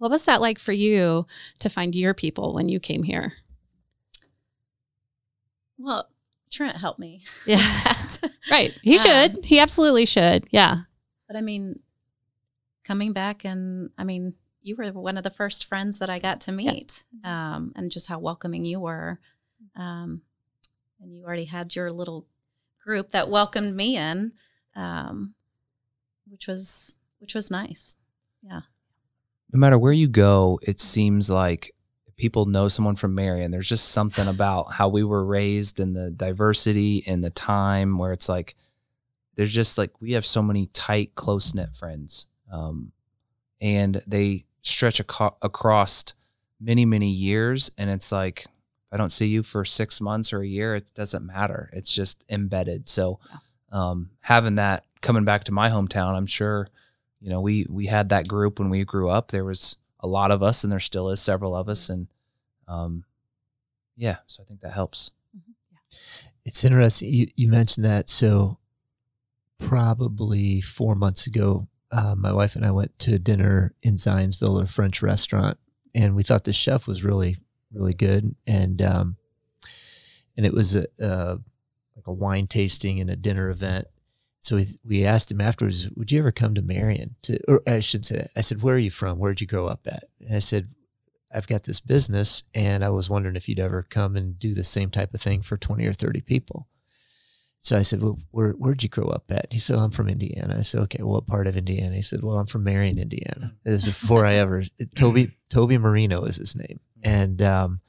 what 0.00 0.10
was 0.10 0.24
that 0.24 0.40
like 0.40 0.58
for 0.58 0.72
you 0.72 1.26
to 1.60 1.68
find 1.68 1.94
your 1.94 2.14
people 2.14 2.52
when 2.54 2.68
you 2.68 2.80
came 2.80 3.02
here? 3.04 3.34
Well, 5.78 6.08
Trent 6.50 6.76
helped 6.76 6.98
me. 6.98 7.22
Yeah. 7.46 7.62
right. 8.50 8.72
He 8.82 8.98
Um, 8.98 9.04
should. 9.04 9.44
He 9.44 9.58
absolutely 9.58 10.06
should. 10.06 10.46
Yeah. 10.50 10.82
But 11.28 11.36
I 11.36 11.40
mean, 11.42 11.80
coming 12.84 13.12
back 13.12 13.44
and 13.44 13.90
I 13.96 14.04
mean, 14.04 14.34
you 14.62 14.76
were 14.76 14.90
one 14.92 15.16
of 15.16 15.22
the 15.24 15.30
first 15.30 15.64
friends 15.66 15.98
that 16.00 16.10
I 16.10 16.18
got 16.18 16.40
to 16.42 16.52
meet, 16.52 17.04
um, 17.24 17.72
and 17.76 17.90
just 17.90 18.08
how 18.08 18.18
welcoming 18.18 18.64
you 18.64 18.80
were. 18.80 19.18
Um, 19.76 20.22
and 21.00 21.14
you 21.14 21.24
already 21.24 21.44
had 21.46 21.74
your 21.76 21.90
little 21.92 22.26
group 22.84 23.10
that 23.12 23.30
welcomed 23.30 23.74
me 23.76 23.96
in, 23.96 24.32
um, 24.76 25.34
which 26.28 26.46
was 26.46 26.96
which 27.20 27.34
was 27.34 27.50
nice. 27.50 27.96
No 29.52 29.58
matter 29.58 29.78
where 29.78 29.92
you 29.92 30.08
go, 30.08 30.60
it 30.62 30.80
seems 30.80 31.30
like 31.30 31.74
people 32.16 32.46
know 32.46 32.68
someone 32.68 32.96
from 32.96 33.14
Marion. 33.14 33.50
There's 33.50 33.68
just 33.68 33.88
something 33.88 34.28
about 34.28 34.72
how 34.72 34.88
we 34.88 35.02
were 35.02 35.24
raised 35.24 35.80
and 35.80 35.96
the 35.96 36.10
diversity 36.10 37.02
and 37.06 37.24
the 37.24 37.30
time 37.30 37.98
where 37.98 38.12
it's 38.12 38.28
like 38.28 38.54
there's 39.36 39.54
just 39.54 39.78
like 39.78 39.90
we 40.00 40.12
have 40.12 40.26
so 40.26 40.42
many 40.42 40.66
tight, 40.66 41.14
close 41.14 41.54
knit 41.54 41.74
friends, 41.74 42.26
um, 42.52 42.92
and 43.60 44.02
they 44.06 44.44
stretch 44.62 45.00
aco- 45.00 45.36
across 45.40 46.04
many, 46.60 46.84
many 46.84 47.10
years. 47.10 47.70
And 47.78 47.88
it's 47.88 48.12
like 48.12 48.46
I 48.92 48.96
don't 48.96 49.12
see 49.12 49.26
you 49.26 49.42
for 49.42 49.64
six 49.64 50.00
months 50.00 50.32
or 50.32 50.42
a 50.42 50.46
year, 50.46 50.74
it 50.74 50.92
doesn't 50.94 51.26
matter. 51.26 51.70
It's 51.72 51.94
just 51.94 52.24
embedded. 52.28 52.88
So 52.88 53.18
um, 53.72 54.10
having 54.20 54.56
that 54.56 54.84
coming 55.00 55.24
back 55.24 55.44
to 55.44 55.52
my 55.52 55.70
hometown, 55.70 56.14
I'm 56.14 56.26
sure 56.26 56.68
you 57.20 57.30
know 57.30 57.40
we 57.40 57.66
we 57.68 57.86
had 57.86 58.08
that 58.08 58.28
group 58.28 58.58
when 58.58 58.70
we 58.70 58.84
grew 58.84 59.08
up 59.08 59.30
there 59.30 59.44
was 59.44 59.76
a 60.00 60.06
lot 60.06 60.30
of 60.30 60.42
us 60.42 60.64
and 60.64 60.72
there 60.72 60.80
still 60.80 61.10
is 61.10 61.20
several 61.20 61.54
of 61.54 61.68
us 61.68 61.88
and 61.88 62.08
um 62.68 63.04
yeah 63.96 64.16
so 64.26 64.42
i 64.42 64.46
think 64.46 64.60
that 64.60 64.72
helps 64.72 65.10
It's 66.44 66.64
interesting. 66.64 67.12
You, 67.12 67.26
you 67.36 67.48
mentioned 67.48 67.84
that. 67.84 68.08
So, 68.08 68.58
probably 69.58 70.60
four 70.60 70.94
months 70.94 71.26
ago, 71.26 71.68
uh, 71.92 72.14
my 72.16 72.32
wife 72.32 72.56
and 72.56 72.64
I 72.64 72.70
went 72.70 72.98
to 73.00 73.18
dinner 73.18 73.74
in 73.82 73.94
Zionsville 73.96 74.58
at 74.58 74.68
a 74.68 74.72
French 74.72 75.02
restaurant, 75.02 75.58
and 75.94 76.16
we 76.16 76.22
thought 76.22 76.44
the 76.44 76.52
chef 76.52 76.86
was 76.86 77.04
really, 77.04 77.36
really 77.72 77.92
good. 77.92 78.34
And 78.46 78.80
um, 78.80 79.16
and 80.36 80.46
it 80.46 80.54
was 80.54 80.76
a, 80.76 80.86
uh, 81.02 81.36
like 81.96 82.06
a 82.06 82.12
wine 82.12 82.46
tasting 82.46 83.00
and 83.00 83.10
a 83.10 83.16
dinner 83.16 83.50
event. 83.50 83.86
So 84.40 84.56
we, 84.56 84.66
we 84.84 85.04
asked 85.04 85.30
him 85.30 85.40
afterwards, 85.40 85.90
"Would 85.96 86.10
you 86.10 86.18
ever 86.18 86.32
come 86.32 86.54
to 86.54 86.62
Marion?" 86.62 87.16
To, 87.22 87.38
or 87.46 87.62
I 87.66 87.80
should 87.80 88.06
say. 88.06 88.26
I 88.34 88.40
said, 88.40 88.62
"Where 88.62 88.76
are 88.76 88.78
you 88.78 88.90
from? 88.90 89.18
Where'd 89.18 89.40
you 89.40 89.46
grow 89.46 89.66
up 89.66 89.86
at?" 89.86 90.04
And 90.20 90.34
I 90.34 90.38
said, 90.38 90.68
I've 91.32 91.46
got 91.46 91.62
this 91.64 91.80
business 91.80 92.42
and 92.54 92.84
I 92.84 92.90
was 92.90 93.08
wondering 93.08 93.36
if 93.36 93.48
you'd 93.48 93.60
ever 93.60 93.86
come 93.88 94.16
and 94.16 94.38
do 94.38 94.52
the 94.52 94.64
same 94.64 94.90
type 94.90 95.14
of 95.14 95.20
thing 95.20 95.42
for 95.42 95.56
20 95.56 95.86
or 95.86 95.92
30 95.92 96.22
people. 96.22 96.66
So 97.60 97.76
I 97.76 97.82
said, 97.82 98.02
well, 98.02 98.18
where, 98.30 98.52
where'd 98.52 98.82
you 98.82 98.88
grow 98.88 99.08
up 99.08 99.30
at? 99.30 99.52
He 99.52 99.58
said, 99.58 99.76
oh, 99.76 99.80
I'm 99.80 99.90
from 99.90 100.08
Indiana. 100.08 100.56
I 100.58 100.62
said, 100.62 100.80
okay, 100.82 101.02
well, 101.02 101.14
what 101.14 101.26
part 101.26 101.46
of 101.46 101.56
Indiana? 101.56 101.94
He 101.94 102.02
said, 102.02 102.22
well, 102.22 102.38
I'm 102.38 102.46
from 102.46 102.64
Marion, 102.64 102.98
Indiana. 102.98 103.54
This 103.64 103.84
was 103.86 104.00
before 104.00 104.24
I 104.24 104.34
ever, 104.34 104.64
Toby, 104.94 105.36
Toby 105.50 105.76
Marino 105.76 106.24
is 106.24 106.36
his 106.36 106.56
name. 106.56 106.80
And, 107.02 107.40
um, 107.42 107.80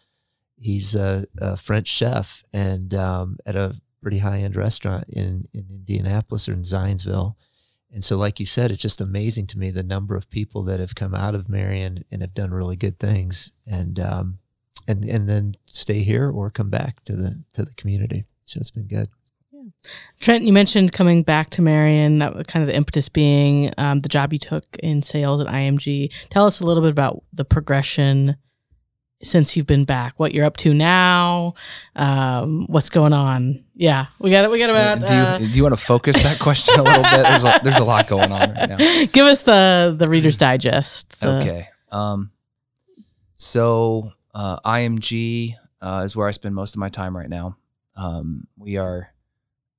he's 0.58 0.94
a, 0.94 1.26
a 1.38 1.56
French 1.56 1.88
chef 1.88 2.44
and, 2.54 2.94
um, 2.94 3.38
at 3.46 3.56
a 3.56 3.76
pretty 4.02 4.20
high 4.20 4.40
end 4.40 4.56
restaurant 4.56 5.06
in, 5.10 5.48
in 5.54 5.66
Indianapolis 5.70 6.50
or 6.50 6.54
in 6.54 6.64
Zionsville. 6.64 7.36
And 7.94 8.04
so, 8.04 8.18
like 8.18 8.40
you 8.40 8.46
said, 8.46 8.72
it's 8.72 8.82
just 8.82 9.02
amazing 9.02 9.48
to 9.48 9.60
me 9.60 9.70
the 9.70 9.84
number 9.84 10.16
of 10.16 10.30
people 10.30 10.64
that 10.64 10.80
have 10.80 10.96
come 10.96 11.14
out 11.14 11.36
of 11.36 11.50
Marion 11.50 12.06
and 12.10 12.22
have 12.22 12.34
done 12.34 12.52
really 12.52 12.78
good 12.78 13.00
things, 13.00 13.52
and 13.68 14.00
um, 14.00 14.40
and 14.88 15.04
and 15.04 15.28
then 15.28 15.56
stay 15.66 16.00
here 16.00 16.30
or 16.30 16.50
come 16.50 16.70
back 16.70 17.04
to 17.04 17.18
the 17.18 17.44
to 17.54 17.66
the 17.66 17.74
community. 17.76 18.24
So 18.46 18.60
it's 18.60 18.72
been 18.72 18.88
good. 18.88 19.10
Trent, 20.20 20.44
you 20.44 20.54
mentioned 20.54 20.92
coming 20.92 21.24
back 21.24 21.50
to 21.52 21.62
Marion. 21.62 22.20
That 22.20 22.36
was 22.36 22.48
kind 22.48 22.64
of 22.64 22.68
the 22.68 22.76
impetus 22.76 23.10
being 23.10 23.74
um, 23.78 24.00
the 24.00 24.10
job 24.10 24.32
you 24.32 24.40
took 24.40 24.64
in 24.80 25.02
sales 25.02 25.42
at 25.42 25.48
IMG. 25.48 26.30
Tell 26.30 26.46
us 26.46 26.62
a 26.62 26.66
little 26.66 26.84
bit 26.84 26.92
about 26.92 27.24
the 27.34 27.46
progression 27.46 28.38
since 29.24 29.56
you've 29.56 29.68
been 29.68 29.86
back. 29.86 30.14
What 30.20 30.34
you're 30.34 30.46
up 30.46 30.58
to 30.58 30.74
now? 30.74 31.54
Um, 31.96 32.66
what's 32.68 32.90
going 32.90 33.14
on? 33.14 33.64
Yeah, 33.76 34.08
we 34.20 34.30
got 34.32 34.46
it. 34.46 34.52
We 34.52 34.60
got 34.60 34.70
about. 34.70 35.00
do 35.08 35.14
you 35.14 35.20
uh, 35.22 35.38
do 35.38 35.46
you 35.46 35.64
want 35.64 35.76
to 35.78 35.82
focus 35.84 36.22
that 36.24 36.40
question 36.40 36.80
a 36.80 36.84
little 36.84 37.04
bit 37.04 37.24
there's 37.24 37.44
a, 37.44 37.60
there's 37.64 37.78
a 37.78 37.84
lot 37.84 38.08
going 38.08 38.32
on 38.32 38.54
right 38.54 38.70
now 38.70 38.78
give 39.12 39.26
us 39.26 39.42
the 39.44 39.96
the 39.98 40.08
Reader's 40.08 40.38
Digest. 40.38 41.20
the- 41.22 41.38
okay 41.38 41.70
um 41.92 42.30
so 43.36 44.12
uh 44.34 44.58
img 44.66 45.56
uh, 45.82 46.02
is 46.06 46.16
where 46.16 46.28
i 46.28 46.32
spend 46.32 46.54
most 46.56 46.76
of 46.76 46.80
my 46.80 46.90
time 46.90 47.16
right 47.18 47.30
now 47.30 47.58
um 47.96 48.48
we 48.58 48.78
are 48.78 49.14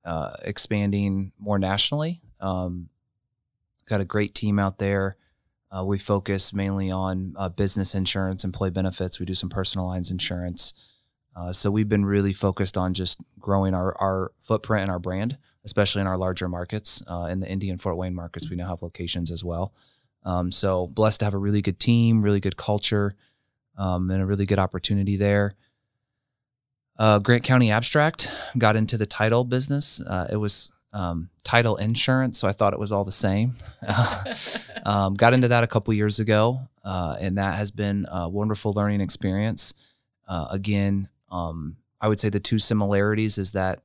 uh 0.05 0.31
expanding 0.43 1.31
more 1.39 1.57
nationally 1.57 2.21
um 2.39 2.89
got 3.87 4.01
a 4.01 4.05
great 4.05 4.35
team 4.35 4.59
out 4.59 4.77
there 4.79 5.15
uh, 5.75 5.83
we 5.83 5.97
focus 5.97 6.53
mainly 6.53 6.91
on 6.91 7.33
uh, 7.37 7.49
business 7.49 7.95
insurance 7.95 8.43
employee 8.43 8.71
benefits 8.71 9.19
we 9.19 9.25
do 9.25 9.35
some 9.35 9.49
personal 9.49 9.87
lines 9.87 10.11
insurance 10.11 10.73
uh, 11.35 11.51
so 11.51 11.71
we've 11.71 11.89
been 11.89 12.05
really 12.05 12.33
focused 12.33 12.77
on 12.77 12.93
just 12.93 13.19
growing 13.39 13.73
our, 13.73 13.97
our 13.99 14.31
footprint 14.39 14.83
and 14.83 14.91
our 14.91 14.99
brand 14.99 15.37
especially 15.65 16.01
in 16.01 16.07
our 16.07 16.17
larger 16.17 16.49
markets 16.49 17.01
uh, 17.07 17.27
in 17.29 17.39
the 17.39 17.49
indy 17.49 17.69
and 17.69 17.81
fort 17.81 17.97
wayne 17.97 18.13
markets 18.13 18.49
we 18.49 18.55
now 18.55 18.67
have 18.67 18.81
locations 18.81 19.31
as 19.31 19.43
well 19.43 19.73
um, 20.25 20.51
so 20.51 20.87
blessed 20.87 21.19
to 21.19 21.25
have 21.25 21.33
a 21.33 21.39
really 21.39 21.61
good 21.61 21.79
team, 21.79 22.21
really 22.21 22.39
good 22.39 22.57
culture, 22.57 23.15
um, 23.77 24.09
and 24.09 24.21
a 24.21 24.25
really 24.25 24.45
good 24.45 24.59
opportunity 24.59 25.17
there. 25.17 25.55
Uh, 26.97 27.19
Grant 27.19 27.43
County 27.43 27.71
Abstract 27.71 28.29
got 28.57 28.75
into 28.75 28.97
the 28.97 29.05
title 29.05 29.43
business. 29.43 30.01
Uh, 30.01 30.27
it 30.31 30.37
was 30.37 30.71
um, 30.93 31.29
title 31.43 31.75
insurance, 31.77 32.37
so 32.39 32.47
I 32.47 32.51
thought 32.51 32.73
it 32.73 32.79
was 32.79 32.91
all 32.91 33.03
the 33.03 33.11
same. 33.11 33.53
um, 34.85 35.15
got 35.15 35.33
into 35.33 35.49
that 35.49 35.63
a 35.63 35.67
couple 35.67 35.93
years 35.93 36.19
ago, 36.19 36.61
uh, 36.85 37.17
and 37.19 37.37
that 37.37 37.55
has 37.57 37.71
been 37.71 38.05
a 38.09 38.29
wonderful 38.29 38.73
learning 38.73 39.01
experience. 39.01 39.73
Uh, 40.27 40.47
again, 40.51 41.09
um, 41.31 41.77
I 41.99 42.07
would 42.07 42.19
say 42.19 42.29
the 42.29 42.39
two 42.39 42.59
similarities 42.59 43.37
is 43.37 43.53
that 43.53 43.81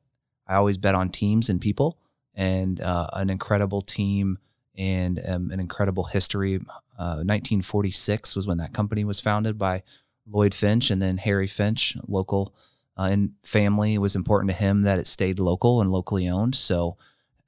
I 0.46 0.56
always 0.56 0.78
bet 0.78 0.94
on 0.94 1.08
teams 1.08 1.48
and 1.48 1.60
people, 1.60 1.98
and 2.34 2.80
uh, 2.80 3.08
an 3.14 3.30
incredible 3.30 3.80
team 3.80 4.38
and 4.76 5.20
um, 5.26 5.50
an 5.50 5.60
incredible 5.60 6.04
history. 6.04 6.56
Uh, 6.98 7.22
1946 7.24 8.36
was 8.36 8.46
when 8.46 8.58
that 8.58 8.72
company 8.72 9.04
was 9.04 9.20
founded 9.20 9.58
by 9.58 9.82
Lloyd 10.30 10.54
Finch 10.54 10.90
and 10.90 11.00
then 11.00 11.16
Harry 11.18 11.46
Finch, 11.46 11.96
local 12.06 12.54
uh, 12.98 13.08
and 13.10 13.32
family. 13.42 13.94
It 13.94 13.98
was 13.98 14.16
important 14.16 14.50
to 14.50 14.56
him 14.56 14.82
that 14.82 14.98
it 14.98 15.06
stayed 15.06 15.38
local 15.38 15.80
and 15.80 15.90
locally 15.90 16.28
owned. 16.28 16.54
So 16.54 16.96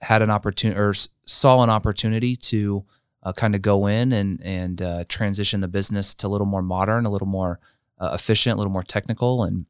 had 0.01 0.23
an 0.23 0.31
opportunity 0.31 0.81
or 0.81 0.95
saw 1.27 1.63
an 1.63 1.71
opportunity 1.71 2.37
to 2.37 2.85
uh, 3.23 3.33
kind 3.33 3.55
of 3.55 3.63
go 3.63 3.87
in 3.87 4.13
and 4.13 4.41
and 4.43 4.81
uh, 4.81 5.05
transition 5.09 5.61
the 5.61 5.69
business 5.69 6.15
to 6.15 6.27
a 6.27 6.29
little 6.29 6.47
more 6.47 6.63
modern, 6.63 7.05
a 7.05 7.11
little 7.11 7.27
more 7.29 7.61
uh, 7.99 8.13
efficient, 8.15 8.55
a 8.55 8.57
little 8.57 8.73
more 8.73 8.83
technical, 8.83 9.45
and 9.45 9.67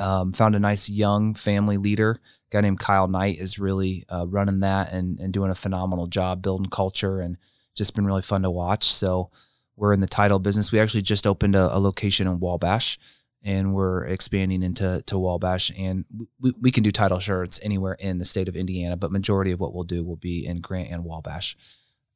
um, 0.00 0.32
found 0.32 0.56
a 0.56 0.60
nice 0.60 0.88
young 0.88 1.34
family 1.34 1.76
leader 1.76 2.20
guy 2.50 2.60
named 2.60 2.78
Kyle 2.78 3.08
Knight 3.08 3.38
is 3.38 3.58
really 3.58 4.04
uh, 4.08 4.26
running 4.28 4.60
that 4.60 4.92
and, 4.92 5.18
and 5.18 5.32
doing 5.32 5.50
a 5.50 5.54
phenomenal 5.54 6.06
job 6.06 6.42
building 6.42 6.70
culture 6.70 7.20
and 7.20 7.36
just 7.74 7.94
been 7.94 8.06
really 8.06 8.22
fun 8.22 8.42
to 8.42 8.50
watch. 8.50 8.84
So 8.84 9.30
we're 9.76 9.92
in 9.92 10.00
the 10.00 10.06
title 10.06 10.38
business. 10.38 10.72
We 10.72 10.80
actually 10.80 11.02
just 11.02 11.26
opened 11.26 11.54
a, 11.54 11.74
a 11.76 11.78
location 11.78 12.26
in 12.26 12.40
Wabash 12.40 12.98
and 13.46 13.72
we're 13.72 14.04
expanding 14.04 14.64
into 14.64 15.00
to 15.06 15.16
Wabash 15.16 15.70
and 15.78 16.04
we, 16.40 16.52
we 16.60 16.72
can 16.72 16.82
do 16.82 16.90
title 16.90 17.18
insurance 17.18 17.60
anywhere 17.62 17.94
in 18.00 18.18
the 18.18 18.24
state 18.24 18.48
of 18.48 18.56
Indiana, 18.56 18.96
but 18.96 19.12
majority 19.12 19.52
of 19.52 19.60
what 19.60 19.72
we'll 19.72 19.84
do 19.84 20.04
will 20.04 20.16
be 20.16 20.44
in 20.44 20.60
Grant 20.60 20.90
and 20.90 21.04
Wabash. 21.04 21.56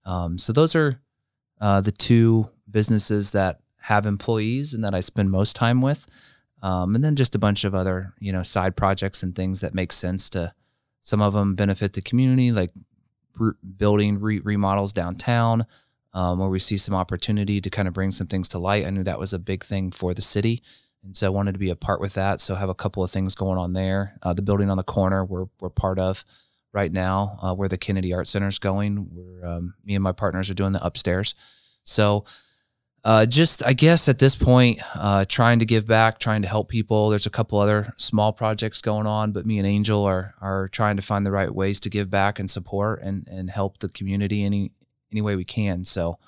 Um, 0.05 0.39
so 0.39 0.53
those 0.53 0.75
are 0.75 1.01
uh, 1.61 1.81
the 1.83 1.93
two 1.93 2.49
businesses 2.69 3.31
that 3.31 3.61
have 3.83 4.07
employees 4.07 4.75
and 4.75 4.83
that 4.83 4.93
I 4.93 4.99
spend 4.99 5.31
most 5.31 5.55
time 5.55 5.81
with, 5.81 6.05
um, 6.63 6.97
and 6.97 7.05
then 7.05 7.15
just 7.15 7.37
a 7.37 7.39
bunch 7.39 7.65
of 7.65 7.77
other 7.77 8.13
you 8.19 8.33
know 8.33 8.43
side 8.43 8.77
projects 8.77 9.23
and 9.23 9.35
things 9.35 9.61
that 9.61 9.73
make 9.73 9.93
sense 9.93 10.29
to. 10.31 10.53
Some 11.03 11.23
of 11.23 11.33
them 11.33 11.55
benefit 11.55 11.95
the 11.95 12.03
community, 12.03 12.53
like 12.53 12.73
building 13.79 14.21
re- 14.21 14.41
remodels 14.41 14.93
downtown, 14.93 15.65
um, 16.13 16.39
where 16.39 16.51
we 16.51 16.59
see 16.59 16.77
some 16.77 16.95
opportunity 16.95 17.59
to 17.61 17.71
kind 17.71 17.89
of 17.89 17.95
bring 17.95 18.13
some 18.13 18.27
things 18.27 18.51
to 18.51 18.59
light. 18.59 18.85
I 18.85 18.91
knew 18.91 19.05
that 19.05 19.19
was 19.19 19.33
a 19.33 19.39
big 19.39 19.65
thing 19.65 19.93
for 19.93 20.13
the 20.13 20.21
city, 20.21 20.63
and 21.03 21.17
so 21.17 21.27
I 21.27 21.31
wanted 21.31 21.53
to 21.53 21.59
be 21.59 21.71
a 21.71 21.77
part 21.77 22.01
with 22.01 22.15
that. 22.15 22.41
So 22.41 22.55
I 22.55 22.59
have 22.59 22.69
a 22.69 22.75
couple 22.75 23.03
of 23.03 23.11
things 23.11 23.35
going 23.35 23.59
on 23.59 23.73
there. 23.73 24.19
Uh, 24.23 24.33
the 24.33 24.43
building 24.43 24.71
on 24.71 24.77
the 24.77 24.83
corner 24.83 25.25
we're 25.25 25.47
we're 25.61 25.71
part 25.71 25.99
of 25.99 26.25
right 26.73 26.93
now, 26.93 27.39
uh, 27.43 27.55
where 27.55 27.69
the 27.69 27.79
Kennedy 27.79 28.13
Art 28.13 28.29
Center 28.29 28.49
is 28.49 28.59
going. 28.59 29.09
We're 29.11 29.45
um, 29.45 29.75
me 29.85 29.95
and 29.95 30.05
my 30.05 30.13
partners 30.13 30.51
are 30.51 30.55
doing 30.55 30.73
the 30.73 30.85
upstairs. 30.85 31.35
So 31.85 32.25
uh, 33.03 33.25
just 33.25 33.67
I 33.67 33.73
guess 33.73 34.09
at 34.09 34.19
this 34.19 34.35
point, 34.35 34.81
uh, 34.95 35.25
trying 35.27 35.59
to 35.61 35.65
give 35.65 35.87
back, 35.87 36.19
trying 36.19 36.43
to 36.43 36.49
help 36.49 36.69
people. 36.69 37.09
There's 37.09 37.27
a 37.27 37.31
couple 37.31 37.59
other 37.59 37.95
small 37.97 38.33
projects 38.33 38.83
going 38.83 39.07
on, 39.07 39.33
but 39.33 39.47
me 39.47 39.59
and 39.59 39.67
Angel 39.67 40.05
are 40.05 40.35
are 40.41 40.69
trying 40.69 40.97
to 40.97 41.03
find 41.03 41.25
the 41.25 41.31
right 41.33 41.55
ways 41.55 41.81
to 41.81 41.91
give 41.91 42.11
back 42.11 42.39
and 42.39 42.51
support 42.51 43.01
and 43.03 43.27
and 43.31 43.49
help 43.51 43.79
the 43.79 43.89
community 43.89 44.45
any 44.45 44.73
any 45.11 45.23
way 45.23 45.35
we 45.35 45.45
can. 45.45 45.85
So 45.85 46.19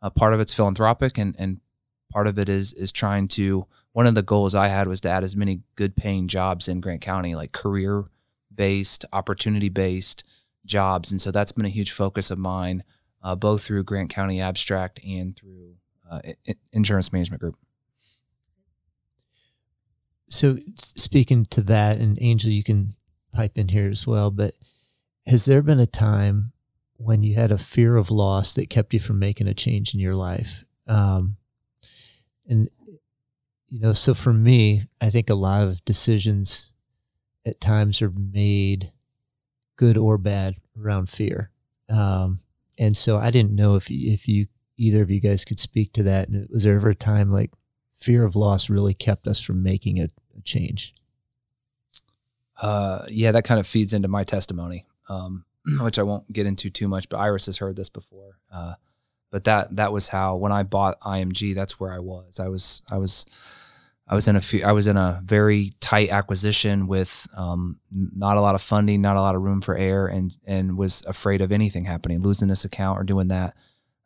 uh, 0.00 0.08
part 0.08 0.32
of 0.32 0.40
it's 0.40 0.54
philanthropic, 0.54 1.18
and 1.18 1.36
and 1.38 1.60
part 2.10 2.26
of 2.26 2.38
it 2.38 2.48
is 2.48 2.72
is 2.72 2.92
trying 2.92 3.28
to. 3.28 3.66
One 3.92 4.06
of 4.06 4.14
the 4.14 4.22
goals 4.22 4.54
I 4.54 4.68
had 4.68 4.88
was 4.88 5.00
to 5.02 5.10
add 5.10 5.24
as 5.24 5.36
many 5.36 5.60
good 5.76 5.96
paying 5.96 6.28
jobs 6.28 6.68
in 6.68 6.80
Grant 6.80 7.02
County, 7.02 7.34
like 7.34 7.52
career 7.52 8.04
based, 8.54 9.04
opportunity 9.12 9.68
based 9.68 10.24
jobs, 10.64 11.12
and 11.12 11.20
so 11.20 11.30
that's 11.30 11.52
been 11.52 11.66
a 11.66 11.70
huge 11.70 11.90
focus 11.90 12.30
of 12.30 12.38
mine, 12.38 12.84
uh, 13.22 13.34
both 13.34 13.64
through 13.64 13.84
Grant 13.84 14.10
County 14.10 14.40
Abstract 14.40 15.00
and 15.04 15.36
through 15.36 15.74
uh, 16.10 16.20
Insurance 16.72 17.12
Management 17.12 17.40
Group. 17.40 17.56
So 20.28 20.58
speaking 20.76 21.44
to 21.46 21.60
that, 21.62 21.98
and 21.98 22.16
Angel, 22.20 22.50
you 22.50 22.62
can 22.62 22.94
pipe 23.32 23.58
in 23.58 23.68
here 23.68 23.90
as 23.90 24.06
well. 24.06 24.30
But 24.30 24.54
has 25.26 25.44
there 25.44 25.62
been 25.62 25.80
a 25.80 25.86
time 25.86 26.52
when 26.96 27.22
you 27.22 27.34
had 27.34 27.50
a 27.50 27.58
fear 27.58 27.96
of 27.96 28.10
loss 28.10 28.54
that 28.54 28.70
kept 28.70 28.94
you 28.94 29.00
from 29.00 29.18
making 29.18 29.48
a 29.48 29.54
change 29.54 29.92
in 29.92 30.00
your 30.00 30.14
life? 30.14 30.64
Um, 30.86 31.36
and 32.46 32.70
you 33.72 33.80
know, 33.80 33.94
so 33.94 34.12
for 34.12 34.34
me, 34.34 34.82
I 35.00 35.08
think 35.08 35.30
a 35.30 35.34
lot 35.34 35.62
of 35.62 35.82
decisions 35.86 36.72
at 37.46 37.58
times 37.58 38.02
are 38.02 38.12
made, 38.14 38.92
good 39.76 39.96
or 39.96 40.18
bad, 40.18 40.56
around 40.78 41.08
fear. 41.08 41.50
Um, 41.88 42.40
and 42.78 42.94
so 42.94 43.16
I 43.16 43.30
didn't 43.30 43.56
know 43.56 43.76
if 43.76 43.90
you, 43.90 44.12
if 44.12 44.28
you 44.28 44.46
either 44.76 45.00
of 45.00 45.10
you 45.10 45.20
guys 45.20 45.46
could 45.46 45.58
speak 45.58 45.94
to 45.94 46.02
that. 46.02 46.28
And 46.28 46.46
was 46.50 46.64
there 46.64 46.76
ever 46.76 46.90
a 46.90 46.94
time 46.94 47.32
like 47.32 47.50
fear 47.94 48.24
of 48.24 48.36
loss 48.36 48.68
really 48.68 48.92
kept 48.92 49.26
us 49.26 49.40
from 49.40 49.62
making 49.62 49.98
a, 49.98 50.10
a 50.36 50.42
change? 50.44 50.92
Uh, 52.60 53.06
yeah, 53.08 53.32
that 53.32 53.44
kind 53.44 53.58
of 53.58 53.66
feeds 53.66 53.94
into 53.94 54.06
my 54.06 54.22
testimony, 54.22 54.84
um, 55.08 55.46
which 55.80 55.98
I 55.98 56.02
won't 56.02 56.30
get 56.30 56.44
into 56.44 56.68
too 56.68 56.88
much. 56.88 57.08
But 57.08 57.20
Iris 57.20 57.46
has 57.46 57.56
heard 57.56 57.76
this 57.76 57.88
before. 57.88 58.36
Uh, 58.52 58.74
but 59.30 59.44
that 59.44 59.76
that 59.76 59.94
was 59.94 60.10
how 60.10 60.36
when 60.36 60.52
I 60.52 60.62
bought 60.62 61.00
IMG, 61.00 61.54
that's 61.54 61.80
where 61.80 61.90
I 61.90 62.00
was. 62.00 62.38
I 62.38 62.48
was 62.48 62.82
I 62.90 62.98
was 62.98 63.24
I 64.12 64.14
was 64.14 64.28
in 64.28 64.36
a 64.36 64.42
few, 64.42 64.62
I 64.62 64.72
was 64.72 64.88
in 64.88 64.98
a 64.98 65.22
very 65.24 65.72
tight 65.80 66.10
acquisition 66.10 66.86
with 66.86 67.26
um, 67.34 67.78
not 67.90 68.36
a 68.36 68.42
lot 68.42 68.54
of 68.54 68.60
funding, 68.60 69.00
not 69.00 69.16
a 69.16 69.22
lot 69.22 69.34
of 69.34 69.40
room 69.40 69.62
for 69.62 69.74
error, 69.74 70.06
and 70.06 70.36
and 70.46 70.76
was 70.76 71.02
afraid 71.06 71.40
of 71.40 71.50
anything 71.50 71.86
happening, 71.86 72.20
losing 72.20 72.48
this 72.48 72.66
account 72.66 73.00
or 73.00 73.04
doing 73.04 73.28
that. 73.28 73.56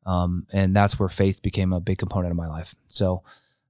Um, 0.07 0.47
and 0.53 0.77
that's 0.77 0.97
where 0.97 1.09
faith 1.09 1.43
became 1.43 1.73
a 1.73 1.81
big 1.81 1.99
component 1.99 2.31
of 2.31 2.37
my 2.37 2.47
life. 2.47 2.77
So 2.87 3.25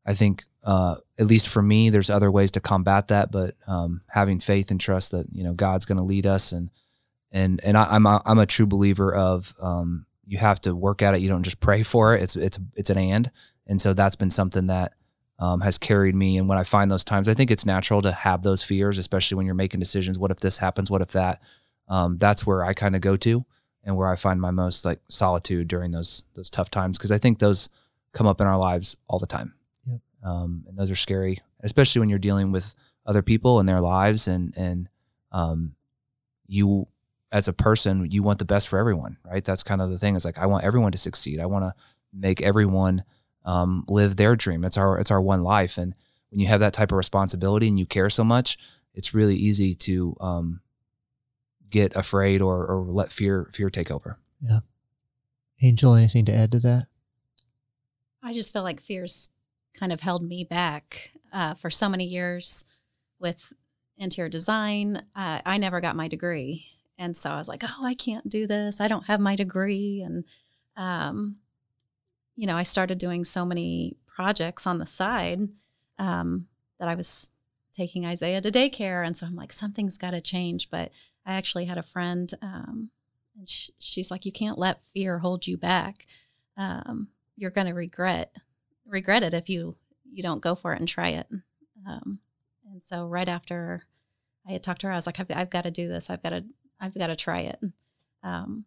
I 0.04 0.12
think, 0.12 0.44
uh, 0.62 0.96
at 1.18 1.24
least 1.24 1.48
for 1.48 1.62
me, 1.62 1.88
there's 1.88 2.10
other 2.10 2.30
ways 2.30 2.50
to 2.50 2.60
combat 2.60 3.08
that, 3.08 3.32
but 3.32 3.54
um, 3.66 4.02
having 4.08 4.38
faith 4.38 4.70
and 4.70 4.78
trust 4.78 5.12
that 5.12 5.28
you 5.32 5.42
know 5.42 5.54
God's 5.54 5.86
going 5.86 5.96
to 5.96 6.04
lead 6.04 6.26
us, 6.26 6.52
and 6.52 6.68
and 7.32 7.64
and 7.64 7.78
I, 7.78 7.96
am 7.96 8.04
a, 8.04 8.20
I'm 8.26 8.38
a 8.38 8.44
true 8.44 8.66
believer 8.66 9.14
of 9.14 9.54
um, 9.58 10.04
you 10.26 10.36
have 10.36 10.60
to 10.60 10.76
work 10.76 11.00
at 11.00 11.14
it. 11.14 11.22
You 11.22 11.30
don't 11.30 11.44
just 11.44 11.60
pray 11.60 11.82
for 11.82 12.14
it. 12.14 12.22
It's 12.24 12.36
it's 12.36 12.58
it's 12.74 12.90
an 12.90 12.98
and, 12.98 13.30
and 13.66 13.80
so 13.80 13.94
that's 13.94 14.16
been 14.16 14.30
something 14.30 14.66
that 14.66 14.92
um, 15.38 15.60
has 15.60 15.78
carried 15.78 16.14
me. 16.14 16.38
And 16.38 16.48
when 16.48 16.58
I 16.58 16.64
find 16.64 16.90
those 16.90 17.04
times, 17.04 17.28
I 17.28 17.34
think 17.34 17.50
it's 17.50 17.66
natural 17.66 18.02
to 18.02 18.12
have 18.12 18.42
those 18.42 18.62
fears, 18.62 18.98
especially 18.98 19.36
when 19.36 19.46
you're 19.46 19.54
making 19.54 19.80
decisions. 19.80 20.18
What 20.18 20.30
if 20.30 20.40
this 20.40 20.58
happens? 20.58 20.90
What 20.90 21.02
if 21.02 21.08
that? 21.08 21.42
Um, 21.88 22.18
that's 22.18 22.46
where 22.46 22.64
I 22.64 22.72
kind 22.72 22.96
of 22.96 23.00
go 23.00 23.16
to 23.18 23.44
and 23.84 23.96
where 23.96 24.08
I 24.08 24.16
find 24.16 24.40
my 24.40 24.50
most 24.50 24.84
like 24.84 25.00
solitude 25.08 25.68
during 25.68 25.92
those 25.92 26.24
those 26.34 26.50
tough 26.50 26.70
times 26.70 26.98
because 26.98 27.12
I 27.12 27.18
think 27.18 27.38
those 27.38 27.68
come 28.12 28.26
up 28.26 28.40
in 28.40 28.46
our 28.46 28.58
lives 28.58 28.96
all 29.08 29.18
the 29.18 29.26
time. 29.26 29.54
Yep. 29.88 30.00
Um, 30.24 30.64
and 30.68 30.76
those 30.76 30.90
are 30.90 30.96
scary, 30.96 31.38
especially 31.60 32.00
when 32.00 32.08
you're 32.08 32.18
dealing 32.18 32.50
with 32.50 32.74
other 33.06 33.22
people 33.22 33.60
and 33.60 33.68
their 33.68 33.80
lives 33.80 34.26
and 34.26 34.52
and 34.56 34.88
um, 35.32 35.76
you 36.48 36.88
as 37.30 37.46
a 37.46 37.52
person 37.52 38.10
you 38.10 38.22
want 38.22 38.38
the 38.38 38.44
best 38.44 38.68
for 38.68 38.78
everyone, 38.78 39.18
right? 39.24 39.44
That's 39.44 39.62
kind 39.62 39.80
of 39.80 39.90
the 39.90 39.98
thing. 39.98 40.16
Is 40.16 40.24
like 40.24 40.38
I 40.38 40.46
want 40.46 40.64
everyone 40.64 40.92
to 40.92 40.98
succeed. 40.98 41.38
I 41.38 41.46
want 41.46 41.64
to 41.64 41.74
make 42.12 42.42
everyone 42.42 43.04
um, 43.46 43.84
live 43.88 44.16
their 44.16 44.36
dream. 44.36 44.64
It's 44.64 44.76
our 44.76 44.98
it's 44.98 45.10
our 45.10 45.20
one 45.20 45.42
life, 45.42 45.78
and 45.78 45.94
when 46.30 46.40
you 46.40 46.48
have 46.48 46.60
that 46.60 46.74
type 46.74 46.92
of 46.92 46.98
responsibility 46.98 47.68
and 47.68 47.78
you 47.78 47.86
care 47.86 48.10
so 48.10 48.24
much, 48.24 48.58
it's 48.92 49.14
really 49.14 49.36
easy 49.36 49.74
to 49.74 50.14
um, 50.20 50.60
get 51.70 51.96
afraid 51.96 52.42
or, 52.42 52.66
or 52.66 52.82
let 52.82 53.10
fear 53.10 53.48
fear 53.52 53.70
take 53.70 53.90
over. 53.90 54.18
Yeah, 54.42 54.60
Angel, 55.62 55.94
anything 55.94 56.26
to 56.26 56.34
add 56.34 56.52
to 56.52 56.58
that? 56.58 56.88
I 58.22 58.34
just 58.34 58.52
feel 58.52 58.62
like 58.62 58.80
fears 58.80 59.30
kind 59.78 59.92
of 59.92 60.00
held 60.00 60.22
me 60.22 60.44
back 60.44 61.12
uh, 61.32 61.54
for 61.54 61.70
so 61.70 61.88
many 61.88 62.04
years 62.04 62.64
with 63.20 63.52
interior 63.96 64.28
design. 64.28 65.02
Uh, 65.14 65.40
I 65.44 65.58
never 65.58 65.80
got 65.80 65.96
my 65.96 66.08
degree. 66.08 66.66
And 66.98 67.16
so 67.16 67.30
I 67.30 67.36
was 67.36 67.48
like, 67.48 67.62
oh, 67.64 67.84
I 67.84 67.94
can't 67.94 68.28
do 68.28 68.46
this. 68.46 68.80
I 68.80 68.88
don't 68.88 69.06
have 69.06 69.20
my 69.20 69.36
degree. 69.36 70.02
And, 70.02 70.24
um, 70.76 71.36
you 72.36 72.46
know, 72.46 72.56
I 72.56 72.62
started 72.62 72.98
doing 72.98 73.24
so 73.24 73.44
many 73.44 73.96
projects 74.06 74.66
on 74.66 74.78
the 74.78 74.86
side 74.86 75.48
um, 75.98 76.46
that 76.78 76.88
I 76.88 76.94
was 76.94 77.30
taking 77.72 78.06
Isaiah 78.06 78.40
to 78.40 78.50
daycare. 78.50 79.04
And 79.04 79.16
so 79.16 79.26
I'm 79.26 79.36
like, 79.36 79.52
something's 79.52 79.98
got 79.98 80.12
to 80.12 80.20
change. 80.20 80.70
But 80.70 80.92
I 81.24 81.34
actually 81.34 81.64
had 81.64 81.78
a 81.78 81.82
friend, 81.82 82.32
um, 82.40 82.90
and 83.36 83.48
sh- 83.48 83.70
she's 83.78 84.10
like, 84.10 84.24
you 84.24 84.32
can't 84.32 84.58
let 84.58 84.82
fear 84.82 85.18
hold 85.18 85.46
you 85.46 85.56
back. 85.56 86.06
Um, 86.56 87.08
you're 87.36 87.50
going 87.50 87.66
to 87.66 87.74
regret 87.74 88.34
regret 88.86 89.22
it 89.22 89.34
if 89.34 89.48
you 89.48 89.76
you 90.10 90.22
don't 90.22 90.40
go 90.40 90.54
for 90.54 90.72
it 90.72 90.78
and 90.78 90.88
try 90.88 91.08
it. 91.08 91.26
Um, 91.86 92.20
and 92.70 92.82
so 92.82 93.06
right 93.06 93.28
after 93.28 93.84
I 94.48 94.52
had 94.52 94.62
talked 94.62 94.82
to 94.82 94.86
her, 94.86 94.92
I 94.92 94.96
was 94.96 95.06
like, 95.06 95.20
I've, 95.20 95.30
I've 95.30 95.50
got 95.50 95.64
to 95.64 95.70
do 95.70 95.88
this. 95.88 96.08
I've 96.08 96.22
got 96.22 96.30
to 96.30 96.44
I've 96.80 96.94
got 96.94 97.08
to 97.08 97.16
try 97.16 97.40
it. 97.40 97.60
Um, 98.22 98.64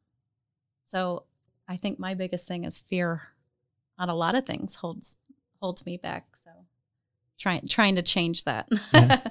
so 0.86 1.24
I 1.68 1.78
think 1.78 2.00
my 2.00 2.14
biggest 2.14 2.48
thing 2.48 2.64
is 2.64 2.80
fear 2.80 3.22
on 4.00 4.10
a 4.10 4.16
lot 4.16 4.34
of 4.34 4.46
things 4.46 4.76
holds 4.76 5.20
holds 5.62 5.86
me 5.86 5.98
back. 5.98 6.36
So 6.36 6.50
trying 7.38 7.68
trying 7.68 7.96
to 7.96 8.02
change 8.02 8.46
that. 8.46 8.68
Yeah. 8.94 9.20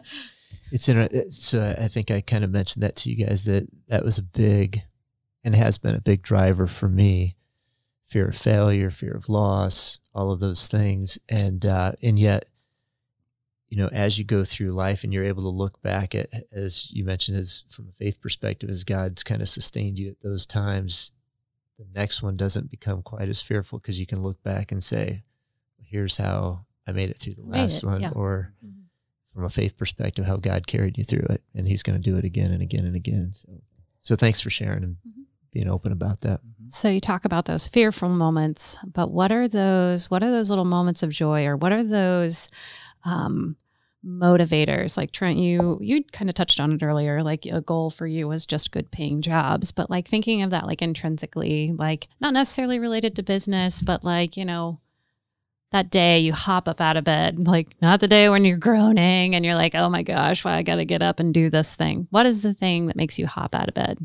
It's 0.70 0.88
in. 0.88 1.30
So 1.30 1.74
I 1.78 1.88
think 1.88 2.10
I 2.10 2.20
kind 2.20 2.44
of 2.44 2.50
mentioned 2.50 2.82
that 2.82 2.96
to 2.96 3.10
you 3.10 3.24
guys 3.26 3.44
that 3.46 3.68
that 3.88 4.04
was 4.04 4.18
a 4.18 4.22
big, 4.22 4.82
and 5.42 5.54
has 5.54 5.78
been 5.78 5.94
a 5.94 6.00
big 6.00 6.22
driver 6.22 6.66
for 6.66 6.88
me. 6.88 7.36
Fear 8.06 8.28
of 8.28 8.36
failure, 8.36 8.90
fear 8.90 9.12
of 9.12 9.28
loss, 9.28 9.98
all 10.14 10.30
of 10.30 10.40
those 10.40 10.66
things, 10.66 11.18
and 11.28 11.64
uh, 11.64 11.92
and 12.02 12.18
yet, 12.18 12.46
you 13.68 13.76
know, 13.76 13.88
as 13.92 14.18
you 14.18 14.24
go 14.24 14.44
through 14.44 14.70
life 14.72 15.04
and 15.04 15.12
you're 15.12 15.24
able 15.24 15.42
to 15.42 15.48
look 15.48 15.80
back 15.82 16.14
at, 16.14 16.28
as 16.52 16.90
you 16.92 17.04
mentioned, 17.04 17.38
as 17.38 17.64
from 17.68 17.88
a 17.88 17.92
faith 17.92 18.20
perspective, 18.20 18.70
as 18.70 18.84
God's 18.84 19.22
kind 19.22 19.42
of 19.42 19.48
sustained 19.48 19.98
you 19.98 20.10
at 20.10 20.20
those 20.22 20.46
times, 20.46 21.12
the 21.78 21.86
next 21.94 22.22
one 22.22 22.36
doesn't 22.36 22.70
become 22.70 23.02
quite 23.02 23.28
as 23.28 23.40
fearful 23.42 23.78
because 23.78 24.00
you 24.00 24.06
can 24.06 24.22
look 24.22 24.42
back 24.42 24.72
and 24.72 24.82
say, 24.82 25.22
"Here's 25.80 26.16
how 26.16 26.66
I 26.86 26.92
made 26.92 27.10
it 27.10 27.18
through 27.18 27.34
the 27.34 27.42
last 27.42 27.82
it, 27.82 27.86
one," 27.86 28.00
yeah. 28.00 28.10
or 28.10 28.54
Mhm. 28.64 28.84
from 29.32 29.44
a 29.44 29.50
faith 29.50 29.76
perspective, 29.76 30.24
how 30.26 30.36
God 30.36 30.66
carried 30.66 30.98
you 30.98 31.04
through 31.04 31.26
it, 31.30 31.42
and 31.54 31.68
He's 31.68 31.82
going 31.82 32.00
to 32.00 32.10
do 32.10 32.16
it 32.16 32.24
again 32.24 32.50
and 32.52 32.62
again 32.62 32.84
and 32.84 32.96
again. 32.96 33.32
So, 33.32 33.62
so 34.02 34.16
thanks 34.16 34.40
for 34.40 34.50
sharing 34.50 34.82
and 34.82 34.96
Mhm. 35.06 35.24
being 35.52 35.68
open 35.68 35.92
about 35.92 36.20
that. 36.22 36.40
So 36.68 36.88
you 36.90 37.00
talk 37.00 37.24
about 37.24 37.44
those 37.46 37.68
fearful 37.68 38.08
moments, 38.10 38.76
but 38.84 39.10
what 39.10 39.30
are 39.32 39.48
those? 39.48 40.10
What 40.10 40.22
are 40.22 40.30
those 40.30 40.50
little 40.50 40.64
moments 40.66 41.02
of 41.02 41.10
joy, 41.10 41.46
or 41.46 41.56
what 41.56 41.72
are 41.72 41.84
those 41.84 42.48
um, 43.04 43.56
motivators? 44.04 44.96
Like 44.96 45.12
Trent, 45.12 45.38
you 45.38 45.78
you 45.80 46.04
kind 46.12 46.28
of 46.28 46.34
touched 46.34 46.60
on 46.60 46.72
it 46.72 46.82
earlier. 46.82 47.22
Like 47.22 47.46
a 47.46 47.60
goal 47.60 47.90
for 47.90 48.06
you 48.06 48.28
was 48.28 48.46
just 48.46 48.72
good 48.72 48.90
paying 48.90 49.22
jobs, 49.22 49.72
but 49.72 49.90
like 49.90 50.08
thinking 50.08 50.42
of 50.42 50.50
that 50.50 50.66
like 50.66 50.82
intrinsically, 50.82 51.72
like 51.76 52.08
not 52.20 52.32
necessarily 52.32 52.78
related 52.78 53.16
to 53.16 53.22
business, 53.22 53.82
but 53.82 54.04
like 54.04 54.36
you 54.36 54.44
know. 54.44 54.80
That 55.70 55.90
day 55.90 56.20
you 56.20 56.32
hop 56.32 56.66
up 56.66 56.80
out 56.80 56.96
of 56.96 57.04
bed, 57.04 57.46
like 57.46 57.76
not 57.82 58.00
the 58.00 58.08
day 58.08 58.30
when 58.30 58.46
you're 58.46 58.56
groaning 58.56 59.34
and 59.34 59.44
you're 59.44 59.54
like, 59.54 59.74
oh 59.74 59.90
my 59.90 60.02
gosh, 60.02 60.42
why 60.42 60.54
I 60.54 60.62
got 60.62 60.76
to 60.76 60.86
get 60.86 61.02
up 61.02 61.20
and 61.20 61.34
do 61.34 61.50
this 61.50 61.76
thing. 61.76 62.06
What 62.08 62.24
is 62.24 62.40
the 62.40 62.54
thing 62.54 62.86
that 62.86 62.96
makes 62.96 63.18
you 63.18 63.26
hop 63.26 63.54
out 63.54 63.68
of 63.68 63.74
bed? 63.74 63.98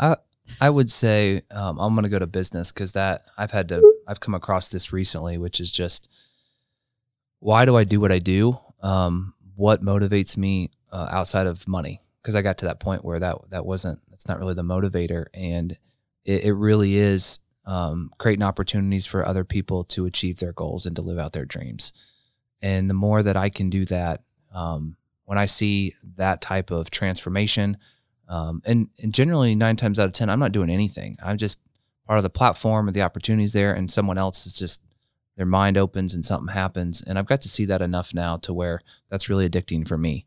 I 0.00 0.16
I 0.60 0.70
would 0.70 0.90
say 0.90 1.42
um, 1.50 1.78
I'm 1.78 1.94
to 2.02 2.08
go 2.08 2.18
to 2.18 2.26
business 2.26 2.72
because 2.72 2.92
that 2.92 3.26
I've 3.36 3.52
had 3.52 3.68
to 3.68 3.94
I've 4.10 4.18
come 4.18 4.34
across 4.34 4.70
this 4.70 4.92
recently, 4.92 5.38
which 5.38 5.60
is 5.60 5.70
just 5.70 6.08
why 7.38 7.64
do 7.64 7.76
I 7.76 7.84
do 7.84 8.00
what 8.00 8.10
I 8.10 8.18
do? 8.18 8.58
Um, 8.82 9.34
what 9.54 9.84
motivates 9.84 10.36
me 10.36 10.72
uh, 10.90 11.08
outside 11.12 11.46
of 11.46 11.68
money? 11.68 12.02
Because 12.20 12.34
I 12.34 12.42
got 12.42 12.58
to 12.58 12.66
that 12.66 12.80
point 12.80 13.04
where 13.04 13.20
that 13.20 13.36
that 13.50 13.64
wasn't 13.64 14.00
that's 14.10 14.26
not 14.26 14.40
really 14.40 14.54
the 14.54 14.62
motivator, 14.62 15.26
and 15.32 15.78
it, 16.24 16.44
it 16.44 16.52
really 16.52 16.96
is 16.96 17.38
um, 17.64 18.10
creating 18.18 18.42
opportunities 18.42 19.06
for 19.06 19.24
other 19.24 19.44
people 19.44 19.84
to 19.84 20.06
achieve 20.06 20.40
their 20.40 20.52
goals 20.52 20.86
and 20.86 20.96
to 20.96 21.02
live 21.02 21.18
out 21.18 21.32
their 21.32 21.44
dreams. 21.44 21.92
And 22.60 22.90
the 22.90 22.94
more 22.94 23.22
that 23.22 23.36
I 23.36 23.48
can 23.48 23.70
do 23.70 23.84
that, 23.86 24.22
um, 24.52 24.96
when 25.24 25.38
I 25.38 25.46
see 25.46 25.94
that 26.16 26.40
type 26.40 26.72
of 26.72 26.90
transformation, 26.90 27.76
um, 28.28 28.60
and 28.64 28.88
and 29.00 29.14
generally 29.14 29.54
nine 29.54 29.76
times 29.76 30.00
out 30.00 30.06
of 30.06 30.14
ten, 30.14 30.28
I'm 30.28 30.40
not 30.40 30.52
doing 30.52 30.68
anything. 30.68 31.14
I'm 31.22 31.36
just 31.36 31.60
part 32.10 32.18
of 32.18 32.24
the 32.24 32.28
platform 32.28 32.88
and 32.88 32.96
the 32.96 33.02
opportunities 33.02 33.52
there, 33.52 33.72
and 33.72 33.88
someone 33.88 34.18
else 34.18 34.44
is 34.44 34.58
just 34.58 34.82
their 35.36 35.46
mind 35.46 35.78
opens 35.78 36.12
and 36.12 36.26
something 36.26 36.52
happens. 36.52 37.00
And 37.00 37.16
I've 37.16 37.28
got 37.28 37.40
to 37.42 37.48
see 37.48 37.64
that 37.66 37.80
enough 37.80 38.12
now 38.12 38.36
to 38.38 38.52
where 38.52 38.80
that's 39.08 39.28
really 39.28 39.48
addicting 39.48 39.86
for 39.86 39.96
me. 39.96 40.26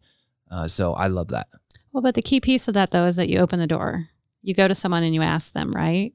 Uh, 0.50 0.70
so 0.70 0.94
I 0.94 1.08
love 1.08 1.28
that. 1.28 1.48
Well, 1.92 2.02
but 2.02 2.16
the 2.16 2.22
key 2.22 2.40
piece 2.40 2.70
of 2.70 2.74
that 2.76 2.92
though 2.92 3.06
is 3.06 3.18
that 3.18 3.28
you 3.28 3.40
open 3.40 3.60
the 3.60 3.68
door. 3.68 4.08
You 4.42 4.54
go 4.54 4.70
to 4.70 4.74
someone 4.74 5.04
and 5.04 5.14
you 5.14 5.22
ask 5.22 5.52
them, 5.52 5.74
right? 5.74 6.14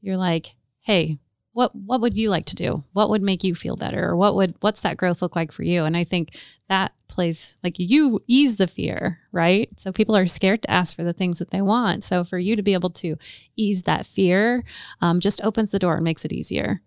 You're 0.00 0.16
like, 0.16 0.54
"Hey, 0.78 1.18
what 1.60 1.76
what 1.76 2.00
would 2.00 2.16
you 2.16 2.30
like 2.30 2.46
to 2.46 2.54
do? 2.54 2.82
What 2.94 3.10
would 3.10 3.20
make 3.20 3.44
you 3.44 3.54
feel 3.54 3.76
better? 3.76 4.08
Or 4.08 4.16
what 4.16 4.34
would 4.34 4.54
what's 4.60 4.80
that 4.80 4.96
growth 4.96 5.20
look 5.20 5.36
like 5.36 5.52
for 5.52 5.62
you?" 5.62 5.84
And 5.84 5.94
I 5.94 6.04
think 6.04 6.34
that 6.70 6.92
plays 7.06 7.56
like 7.62 7.78
you 7.78 8.22
ease 8.26 8.56
the 8.56 8.66
fear, 8.66 9.18
right? 9.30 9.68
So 9.76 9.92
people 9.92 10.16
are 10.16 10.26
scared 10.26 10.62
to 10.62 10.70
ask 10.70 10.96
for 10.96 11.04
the 11.04 11.12
things 11.12 11.38
that 11.38 11.50
they 11.50 11.60
want. 11.60 12.02
So 12.02 12.24
for 12.24 12.38
you 12.38 12.56
to 12.56 12.62
be 12.62 12.72
able 12.72 12.88
to 12.90 13.18
ease 13.56 13.82
that 13.82 14.06
fear, 14.06 14.64
um, 15.02 15.20
just 15.20 15.44
opens 15.44 15.70
the 15.70 15.78
door 15.78 15.96
and 15.96 16.04
makes 16.04 16.24
it 16.24 16.32
easier. 16.32 16.80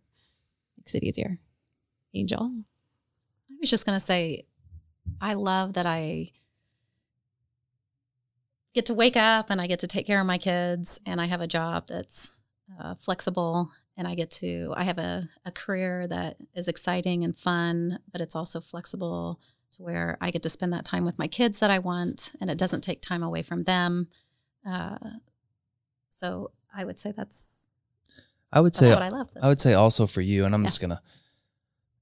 Makes 0.80 0.96
it 0.96 1.04
easier. 1.04 1.40
Angel. 2.16 2.52
I 3.52 3.56
was 3.60 3.70
just 3.70 3.86
going 3.86 3.96
to 3.96 4.04
say, 4.04 4.48
I 5.22 5.36
love 5.36 5.74
that 5.74 5.86
I 5.86 6.32
get 8.74 8.88
to 8.88 8.96
wake 8.96 9.18
up 9.18 9.52
and 9.52 9.62
I 9.62 9.68
get 9.68 9.80
to 9.80 9.88
take 9.88 10.08
care 10.08 10.20
of 10.20 10.26
my 10.26 10.40
kids, 10.40 11.00
and 11.06 11.22
I 11.22 11.26
have 11.26 11.42
a 11.42 11.48
job 11.48 11.88
that's 11.88 12.38
uh, 12.82 12.96
flexible, 12.96 13.70
and 13.96 14.08
I 14.08 14.16
get 14.16 14.32
to, 14.32 14.74
I 14.76 14.84
have 14.84 14.98
a, 14.98 15.30
a 15.46 15.52
career 15.52 16.08
that 16.08 16.38
is 16.56 16.68
exciting 16.68 17.24
and 17.24 17.38
fun, 17.38 18.00
but 18.12 18.22
it's 18.22 18.36
also 18.36 18.60
flexible 18.60 19.40
to 19.74 19.84
where 19.84 20.18
I 20.22 20.32
get 20.32 20.44
to 20.44 20.50
spend 20.50 20.74
that 20.74 20.86
time 20.86 21.06
with 21.06 21.18
my 21.20 21.28
kids 21.28 21.60
that 21.60 21.72
I 21.72 21.80
want, 21.80 22.34
and 22.40 22.50
it 22.50 22.58
doesn't 22.58 22.82
take 22.82 23.02
time 23.02 23.24
away 23.24 23.42
from 23.42 23.64
them. 23.64 24.08
Uh, 24.68 24.98
so 26.10 26.52
I 26.76 26.86
would 26.86 27.00
say 27.00 27.12
that's 27.16 27.60
I 28.52 28.62
would 28.62 28.74
that's 28.74 28.80
say 28.88 28.94
what 28.94 29.04
I 29.04 29.10
love. 29.10 29.30
I 29.42 29.48
would 29.48 29.60
say 29.62 29.74
also 29.74 30.06
for 30.08 30.22
you, 30.22 30.46
and 30.46 30.54
I'm 30.54 30.62
Yeah. 30.64 30.68
just 30.68 30.82
gonna. 30.82 31.02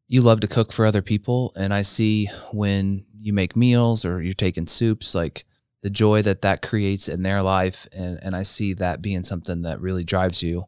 You 0.07 0.21
love 0.21 0.41
to 0.41 0.47
cook 0.47 0.73
for 0.73 0.85
other 0.85 1.01
people, 1.01 1.53
and 1.55 1.73
I 1.73 1.83
see 1.83 2.25
when 2.51 3.05
you 3.17 3.31
make 3.31 3.55
meals 3.55 4.03
or 4.03 4.21
you're 4.21 4.33
taking 4.33 4.67
soups, 4.67 5.15
like 5.15 5.45
the 5.83 5.89
joy 5.89 6.21
that 6.23 6.41
that 6.41 6.61
creates 6.61 7.07
in 7.07 7.23
their 7.23 7.41
life, 7.41 7.87
and 7.93 8.19
and 8.21 8.35
I 8.35 8.43
see 8.43 8.73
that 8.73 9.01
being 9.01 9.23
something 9.23 9.61
that 9.61 9.79
really 9.79 10.03
drives 10.03 10.43
you, 10.43 10.65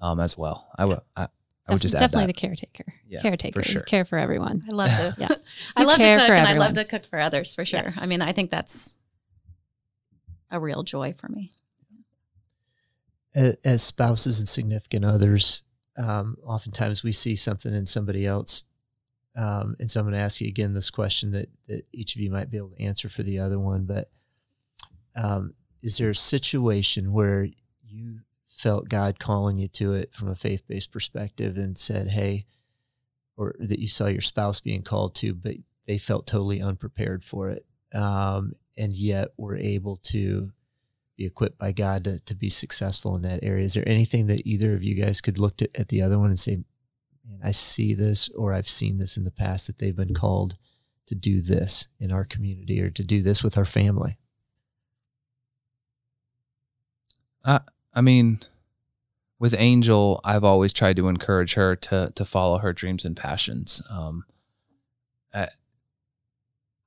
um, 0.00 0.20
as 0.20 0.36
well. 0.36 0.68
I 0.76 0.84
would 0.84 1.00
I, 1.16 1.28
I 1.68 1.72
would 1.72 1.80
Def- 1.80 1.82
just 1.82 1.94
add 1.94 2.00
definitely 2.00 2.26
that. 2.26 2.36
the 2.36 2.40
caretaker. 2.40 2.84
Yeah, 3.08 3.22
caretaker. 3.22 3.60
for 3.60 3.68
sure. 3.68 3.80
You 3.80 3.86
care 3.86 4.04
for 4.04 4.18
everyone. 4.18 4.62
I 4.68 4.72
love 4.72 4.90
to. 4.90 5.14
Yeah. 5.18 5.28
I 5.76 5.82
love 5.84 5.96
to 5.96 6.02
care 6.02 6.18
cook, 6.18 6.26
for 6.28 6.32
and 6.34 6.46
I 6.46 6.52
love 6.54 6.74
to 6.74 6.84
cook 6.84 7.04
for 7.04 7.18
others 7.18 7.54
for 7.54 7.64
sure. 7.64 7.82
Yes. 7.84 7.98
I 8.00 8.06
mean, 8.06 8.22
I 8.22 8.32
think 8.32 8.50
that's 8.50 8.98
a 10.50 10.60
real 10.60 10.82
joy 10.82 11.12
for 11.12 11.28
me. 11.28 11.50
As 13.34 13.82
spouses 13.82 14.38
and 14.38 14.48
significant 14.48 15.04
others, 15.04 15.62
um, 15.98 16.36
oftentimes 16.44 17.02
we 17.02 17.12
see 17.12 17.36
something 17.36 17.74
in 17.74 17.84
somebody 17.86 18.24
else. 18.24 18.64
Um, 19.36 19.76
and 19.78 19.90
so 19.90 20.00
I'm 20.00 20.06
going 20.06 20.14
to 20.14 20.20
ask 20.20 20.40
you 20.40 20.48
again 20.48 20.72
this 20.72 20.88
question 20.88 21.32
that, 21.32 21.48
that 21.68 21.84
each 21.92 22.14
of 22.14 22.22
you 22.22 22.30
might 22.30 22.50
be 22.50 22.56
able 22.56 22.70
to 22.70 22.82
answer 22.82 23.10
for 23.10 23.22
the 23.22 23.38
other 23.38 23.58
one. 23.58 23.84
But 23.84 24.10
um, 25.14 25.52
is 25.82 25.98
there 25.98 26.08
a 26.08 26.14
situation 26.14 27.12
where 27.12 27.46
you 27.82 28.20
felt 28.56 28.88
God 28.88 29.18
calling 29.18 29.58
you 29.58 29.68
to 29.68 29.92
it 29.92 30.14
from 30.14 30.28
a 30.28 30.34
faith 30.34 30.62
based 30.66 30.90
perspective 30.90 31.58
and 31.58 31.76
said, 31.76 32.08
hey, 32.08 32.46
or 33.36 33.54
that 33.58 33.78
you 33.78 33.86
saw 33.86 34.06
your 34.06 34.22
spouse 34.22 34.60
being 34.60 34.82
called 34.82 35.14
to, 35.16 35.34
but 35.34 35.56
they 35.86 35.98
felt 35.98 36.26
totally 36.26 36.62
unprepared 36.62 37.22
for 37.22 37.50
it 37.50 37.66
um, 37.92 38.52
and 38.76 38.94
yet 38.94 39.28
were 39.36 39.56
able 39.56 39.96
to 39.96 40.52
be 41.18 41.26
equipped 41.26 41.58
by 41.58 41.72
God 41.72 42.04
to, 42.04 42.18
to 42.20 42.34
be 42.34 42.48
successful 42.48 43.14
in 43.14 43.22
that 43.22 43.40
area. 43.42 43.64
Is 43.64 43.74
there 43.74 43.88
anything 43.88 44.26
that 44.28 44.46
either 44.46 44.74
of 44.74 44.82
you 44.82 44.94
guys 44.94 45.20
could 45.20 45.38
look 45.38 45.58
to, 45.58 45.68
at 45.78 45.88
the 45.88 46.00
other 46.00 46.18
one 46.18 46.30
and 46.30 46.38
say, 46.38 46.56
man, 47.28 47.40
I 47.44 47.50
see 47.50 47.92
this 47.92 48.30
or 48.30 48.54
I've 48.54 48.68
seen 48.68 48.96
this 48.96 49.18
in 49.18 49.24
the 49.24 49.30
past 49.30 49.66
that 49.66 49.78
they've 49.78 49.94
been 49.94 50.14
called 50.14 50.56
to 51.06 51.14
do 51.14 51.42
this 51.42 51.88
in 52.00 52.10
our 52.10 52.24
community 52.24 52.80
or 52.80 52.88
to 52.90 53.04
do 53.04 53.20
this 53.20 53.44
with 53.44 53.58
our 53.58 53.64
family? 53.66 54.16
I 57.96 58.02
mean, 58.02 58.40
with 59.38 59.54
Angel, 59.58 60.20
I've 60.22 60.44
always 60.44 60.72
tried 60.72 60.96
to 60.96 61.08
encourage 61.08 61.54
her 61.54 61.74
to 61.76 62.12
to 62.14 62.24
follow 62.24 62.58
her 62.58 62.72
dreams 62.72 63.04
and 63.06 63.16
passions. 63.16 63.82
Um, 63.90 64.24
I, 65.34 65.48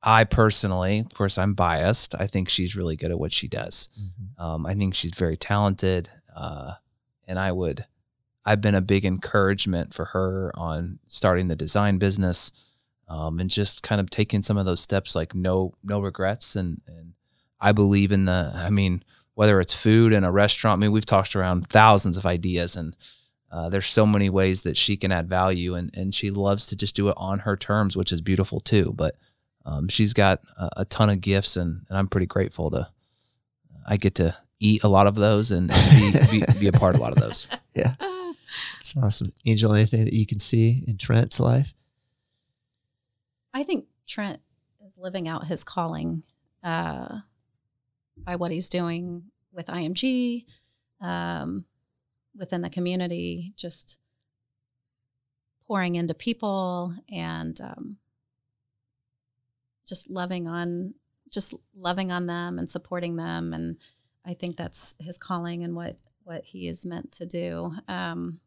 I 0.02 0.24
personally, 0.24 1.00
of 1.00 1.14
course, 1.14 1.38
I'm 1.38 1.56
biased. 1.56 2.16
I 2.18 2.28
think 2.28 2.48
she's 2.48 2.76
really 2.76 2.96
good 2.96 3.12
at 3.12 3.20
what 3.20 3.34
she 3.34 3.48
does. 3.48 3.90
Um, 4.38 4.66
I 4.66 4.76
think 4.76 4.94
she's 4.94 5.16
very 5.16 5.36
talented, 5.36 6.10
uh, 6.34 6.74
and 7.28 7.40
I 7.40 7.52
would. 7.52 7.86
I've 8.46 8.62
been 8.62 8.76
a 8.76 8.82
big 8.82 9.04
encouragement 9.04 9.94
for 9.94 10.06
her 10.06 10.52
on 10.56 11.00
starting 11.08 11.50
the 11.50 11.56
design 11.56 11.98
business, 11.98 12.52
um, 13.08 13.40
and 13.40 13.50
just 13.50 13.84
kind 13.84 14.00
of 14.00 14.10
taking 14.10 14.42
some 14.42 14.58
of 14.58 14.66
those 14.66 14.80
steps, 14.80 15.16
like 15.16 15.34
no 15.34 15.74
no 15.84 16.00
regrets, 16.00 16.56
and 16.56 16.82
and 16.88 17.14
I 17.60 17.72
believe 17.72 18.12
in 18.12 18.26
the. 18.26 18.52
I 18.56 18.70
mean, 18.70 19.04
whether 19.40 19.62
it's 19.62 19.72
food 19.72 20.12
in 20.12 20.26
a 20.26 20.32
restaurant. 20.34 20.78
I 20.78 20.82
mean, 20.82 20.92
we've 20.92 21.06
talked 21.06 21.34
around 21.34 21.70
thousands 21.70 22.18
of 22.18 22.26
ideas, 22.26 22.76
and 22.76 22.94
uh, 23.50 23.70
there's 23.70 23.86
so 23.86 24.06
many 24.06 24.30
ways 24.30 24.64
that 24.64 24.76
she 24.76 24.98
can 24.98 25.14
add 25.14 25.30
value, 25.30 25.76
and 25.76 25.96
and 25.96 26.14
she 26.14 26.30
loves 26.30 26.68
to 26.68 26.76
just 26.76 26.94
do 26.94 27.08
it 27.08 27.14
on 27.16 27.40
her 27.40 27.56
terms, 27.56 27.96
which 27.96 28.12
is 28.12 28.20
beautiful 28.20 28.60
too. 28.60 28.94
But 28.98 29.16
um, 29.64 29.88
she's 29.88 30.12
got 30.12 30.42
a, 30.58 30.82
a 30.82 30.86
ton 30.86 31.10
of 31.10 31.22
gifts, 31.22 31.56
and, 31.56 31.86
and 31.88 31.98
I'm 31.98 32.10
pretty 32.10 32.26
grateful 32.26 32.70
to. 32.72 32.90
I 33.88 33.96
get 33.96 34.16
to 34.16 34.36
eat 34.60 34.84
a 34.84 34.90
lot 34.90 35.08
of 35.08 35.16
those 35.16 35.52
and, 35.52 35.72
and 35.72 36.14
be, 36.30 36.40
be, 36.42 36.60
be 36.60 36.68
a 36.68 36.74
part 36.74 36.96
of 36.96 37.00
a 37.00 37.04
lot 37.04 37.14
of 37.14 37.20
those. 37.20 37.48
Yeah, 37.74 37.96
it's 38.82 38.94
awesome. 38.98 39.32
Angel, 39.46 39.74
anything 39.74 40.04
that 40.04 40.14
you 40.14 40.26
can 40.26 40.40
see 40.40 40.84
in 40.86 40.98
Trent's 40.98 41.40
life? 41.40 41.74
I 43.54 43.64
think 43.64 43.86
Trent 44.06 44.42
is 44.86 44.98
living 44.98 45.30
out 45.30 45.48
his 45.48 45.64
calling 45.64 46.24
uh, 46.62 47.20
by 48.30 48.36
what 48.36 48.52
he's 48.52 48.70
doing 48.70 49.24
with 49.52 49.66
IMG, 49.66 50.46
um, 51.02 51.66
within 52.38 52.62
the 52.62 52.70
community, 52.70 53.56
just 53.58 54.00
pouring 55.66 55.96
into 55.96 56.14
people 56.14 56.94
and 57.12 57.60
um, 57.60 57.98
just 59.88 60.12
loving 60.12 60.48
on, 60.48 60.94
just 61.32 61.56
loving 61.76 62.12
on 62.12 62.28
them 62.28 62.60
and 62.60 62.70
supporting 62.70 63.16
them. 63.16 63.52
And 63.52 63.78
I 64.24 64.36
think 64.36 64.58
that's 64.58 64.94
his 65.00 65.18
calling 65.18 65.64
and 65.64 65.76
what 65.76 65.98
what 66.24 66.46
he 66.46 66.68
is 66.68 66.86
meant 66.86 67.12
to 67.14 67.26
do. 67.26 67.74
Um, 67.88 68.42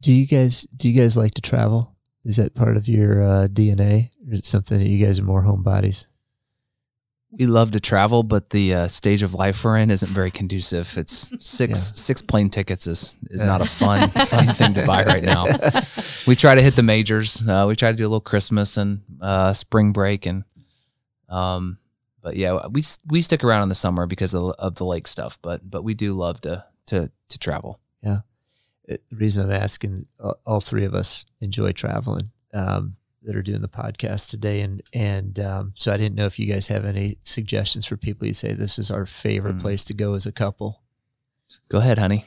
Do 0.00 0.14
you 0.14 0.26
guys 0.26 0.62
do 0.74 0.88
you 0.88 0.98
guys 0.98 1.18
like 1.18 1.34
to 1.34 1.42
travel? 1.42 1.94
Is 2.24 2.36
that 2.36 2.54
part 2.54 2.76
of 2.76 2.86
your 2.88 3.22
uh, 3.22 3.48
DNA, 3.48 4.10
or 4.26 4.34
is 4.34 4.40
it 4.40 4.44
something 4.46 4.78
that 4.78 4.86
you 4.88 5.04
guys 5.04 5.18
are 5.18 5.22
more 5.24 5.42
homebodies? 5.42 6.06
We 7.32 7.46
love 7.46 7.70
to 7.72 7.80
travel, 7.80 8.24
but 8.24 8.50
the 8.50 8.74
uh, 8.74 8.88
stage 8.88 9.22
of 9.22 9.34
life 9.34 9.62
we're 9.64 9.76
in 9.76 9.88
isn't 9.90 10.10
very 10.10 10.30
conducive. 10.32 10.98
It's 10.98 11.30
six 11.46 11.70
Yeah. 11.70 11.94
six 11.96 12.20
plane 12.22 12.50
tickets 12.50 12.86
is 12.88 13.16
is 13.30 13.42
not 13.42 13.60
a 13.60 13.64
fun 13.80 14.08
fun 14.10 14.46
thing 14.48 14.74
to 14.74 14.84
buy 14.84 15.04
right 15.04 15.22
now. 15.22 15.44
We 16.26 16.34
try 16.36 16.56
to 16.56 16.62
hit 16.62 16.74
the 16.74 16.82
majors. 16.82 17.46
Uh, 17.48 17.66
we 17.68 17.76
try 17.76 17.90
to 17.92 17.96
do 17.96 18.02
a 18.02 18.10
little 18.10 18.20
Christmas 18.20 18.76
and 18.76 19.00
uh, 19.20 19.52
spring 19.52 19.92
break, 19.92 20.26
and 20.26 20.44
um, 21.28 21.78
but 22.20 22.36
yeah, 22.36 22.66
we 22.68 22.82
we 23.06 23.22
stick 23.22 23.44
around 23.44 23.62
in 23.62 23.68
the 23.68 23.74
summer 23.76 24.06
because 24.06 24.34
of, 24.34 24.50
of 24.58 24.74
the 24.76 24.84
lake 24.84 25.06
stuff. 25.06 25.38
But 25.40 25.70
but 25.70 25.84
we 25.84 25.94
do 25.94 26.12
love 26.14 26.40
to 26.42 26.64
to 26.88 27.10
to 27.28 27.38
travel. 27.38 27.78
Uh, 28.88 28.96
the 29.10 29.16
reason 29.16 29.44
I'm 29.44 29.52
asking, 29.52 30.06
uh, 30.18 30.34
all 30.46 30.60
three 30.60 30.84
of 30.84 30.94
us 30.94 31.24
enjoy 31.40 31.72
traveling 31.72 32.22
um, 32.54 32.96
that 33.22 33.36
are 33.36 33.42
doing 33.42 33.60
the 33.60 33.68
podcast 33.68 34.30
today, 34.30 34.60
and 34.62 34.82
and 34.94 35.38
um, 35.38 35.72
so 35.76 35.92
I 35.92 35.96
didn't 35.96 36.14
know 36.16 36.26
if 36.26 36.38
you 36.38 36.46
guys 36.52 36.68
have 36.68 36.84
any 36.84 37.18
suggestions 37.22 37.86
for 37.86 37.96
people. 37.96 38.26
You 38.26 38.34
say 38.34 38.52
this 38.52 38.78
is 38.78 38.90
our 38.90 39.06
favorite 39.06 39.54
Hmm. 39.54 39.60
place 39.60 39.84
to 39.84 39.94
go 39.94 40.14
as 40.14 40.26
a 40.26 40.32
couple. 40.32 40.80
Go 41.68 41.78
ahead, 41.78 41.98
honey. 41.98 42.24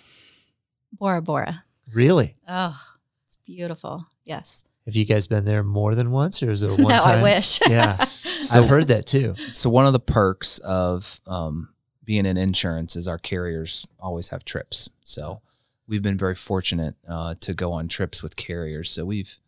Bora 0.92 1.22
Bora. 1.22 1.64
Really? 1.94 2.36
Oh, 2.48 2.80
it's 3.26 3.38
beautiful. 3.46 4.06
Yes. 4.26 4.64
Have 4.86 4.96
you 4.96 5.06
guys 5.06 5.28
been 5.28 5.46
there 5.46 5.64
more 5.64 5.96
than 5.96 6.12
once, 6.12 6.44
or 6.44 6.52
is 6.52 6.62
it 6.62 6.68
a 6.70 6.76
one 6.76 6.82
no, 6.94 7.00
time? 7.00 7.20
I 7.20 7.24
wish. 7.24 7.60
Yeah. 7.70 7.96
So- 8.06 8.60
I've 8.64 8.70
heard 8.70 8.88
that 8.90 9.06
too. 9.06 9.36
So 9.54 9.70
one 9.70 9.86
of 9.86 9.94
the 9.94 10.00
perks 10.00 10.60
of 10.60 11.22
um, 11.26 11.70
being 12.04 12.26
in 12.26 12.38
insurance 12.38 12.96
is 12.96 13.08
our 13.08 13.18
carriers 13.18 13.88
always 14.00 14.30
have 14.30 14.44
trips. 14.46 14.90
So 15.04 15.42
we've 15.88 16.02
been 16.02 16.18
very 16.18 16.36
fortunate 16.36 16.96
uh, 17.08 17.36
to 17.42 17.54
go 17.54 17.72
on 17.74 17.88
trips 17.88 18.24
with 18.24 18.36
carriers. 18.36 18.90
So 18.90 19.06
we've 19.06 19.40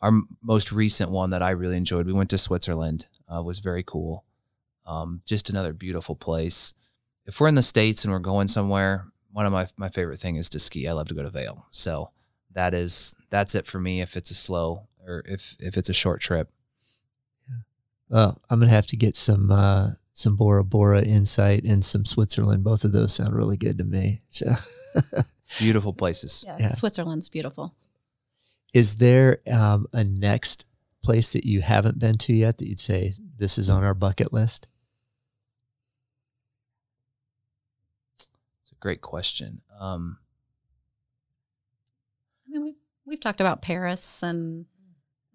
our 0.00 0.12
most 0.42 0.70
recent 0.70 1.10
one 1.10 1.30
that 1.30 1.42
I 1.42 1.50
really 1.50 1.76
enjoyed. 1.76 2.06
We 2.06 2.12
went 2.12 2.30
to 2.30 2.38
Switzerland. 2.38 3.06
Uh, 3.32 3.42
was 3.42 3.58
very 3.58 3.82
cool. 3.82 4.24
Um, 4.86 5.22
just 5.26 5.50
another 5.50 5.72
beautiful 5.72 6.14
place. 6.14 6.72
If 7.26 7.40
we're 7.40 7.48
in 7.48 7.56
the 7.56 7.62
states 7.62 8.04
and 8.04 8.12
we're 8.12 8.20
going 8.20 8.48
somewhere, 8.48 9.06
one 9.32 9.44
of 9.44 9.52
my 9.52 9.68
my 9.76 9.88
favorite 9.88 10.18
thing 10.18 10.36
is 10.36 10.48
to 10.50 10.58
ski. 10.58 10.88
I 10.88 10.92
love 10.92 11.08
to 11.08 11.14
go 11.14 11.22
to 11.22 11.30
Vail. 11.30 11.66
So 11.70 12.10
that 12.52 12.74
is 12.74 13.14
that's 13.30 13.54
it 13.54 13.66
for 13.66 13.78
me. 13.78 14.00
If 14.00 14.16
it's 14.16 14.30
a 14.30 14.34
slow 14.34 14.88
or 15.06 15.22
if 15.26 15.56
if 15.60 15.76
it's 15.76 15.88
a 15.88 15.94
short 15.94 16.20
trip. 16.20 16.50
Well, 18.08 18.38
I'm 18.48 18.58
gonna 18.58 18.70
have 18.70 18.86
to 18.86 18.96
get 18.96 19.16
some 19.16 19.50
uh, 19.50 19.90
some 20.18 20.34
Bora 20.34 20.64
Bora 20.64 21.00
insight 21.02 21.62
and 21.62 21.84
some 21.84 22.04
Switzerland. 22.04 22.64
Both 22.64 22.82
of 22.82 22.90
those 22.90 23.14
sound 23.14 23.36
really 23.36 23.56
good 23.56 23.78
to 23.78 23.84
me. 23.84 24.20
So, 24.30 24.52
Beautiful 25.60 25.92
places. 25.92 26.44
Yeah, 26.44 26.56
Yeah. 26.58 26.68
Switzerland's 26.68 27.28
beautiful. 27.28 27.76
is 28.74 28.96
there 28.96 29.38
um, 29.50 29.86
a 29.92 30.02
next 30.02 30.66
place 31.04 31.32
that 31.34 31.44
you 31.44 31.60
haven't 31.60 32.00
been 32.00 32.16
to 32.16 32.34
yet 32.34 32.58
that 32.58 32.66
you'd 32.66 32.80
say 32.80 33.12
this 33.38 33.58
is 33.58 33.70
on 33.70 33.84
our 33.84 33.94
bucket 33.94 34.32
list? 34.32 34.66
It's 38.16 38.72
a 38.72 38.74
great 38.80 39.00
question. 39.00 39.60
Um, 39.78 40.18
I 42.44 42.50
mean, 42.50 42.64
we've, 42.64 42.74
we've 43.06 43.20
talked 43.20 43.40
about 43.40 43.62
Paris 43.62 44.24
and 44.24 44.66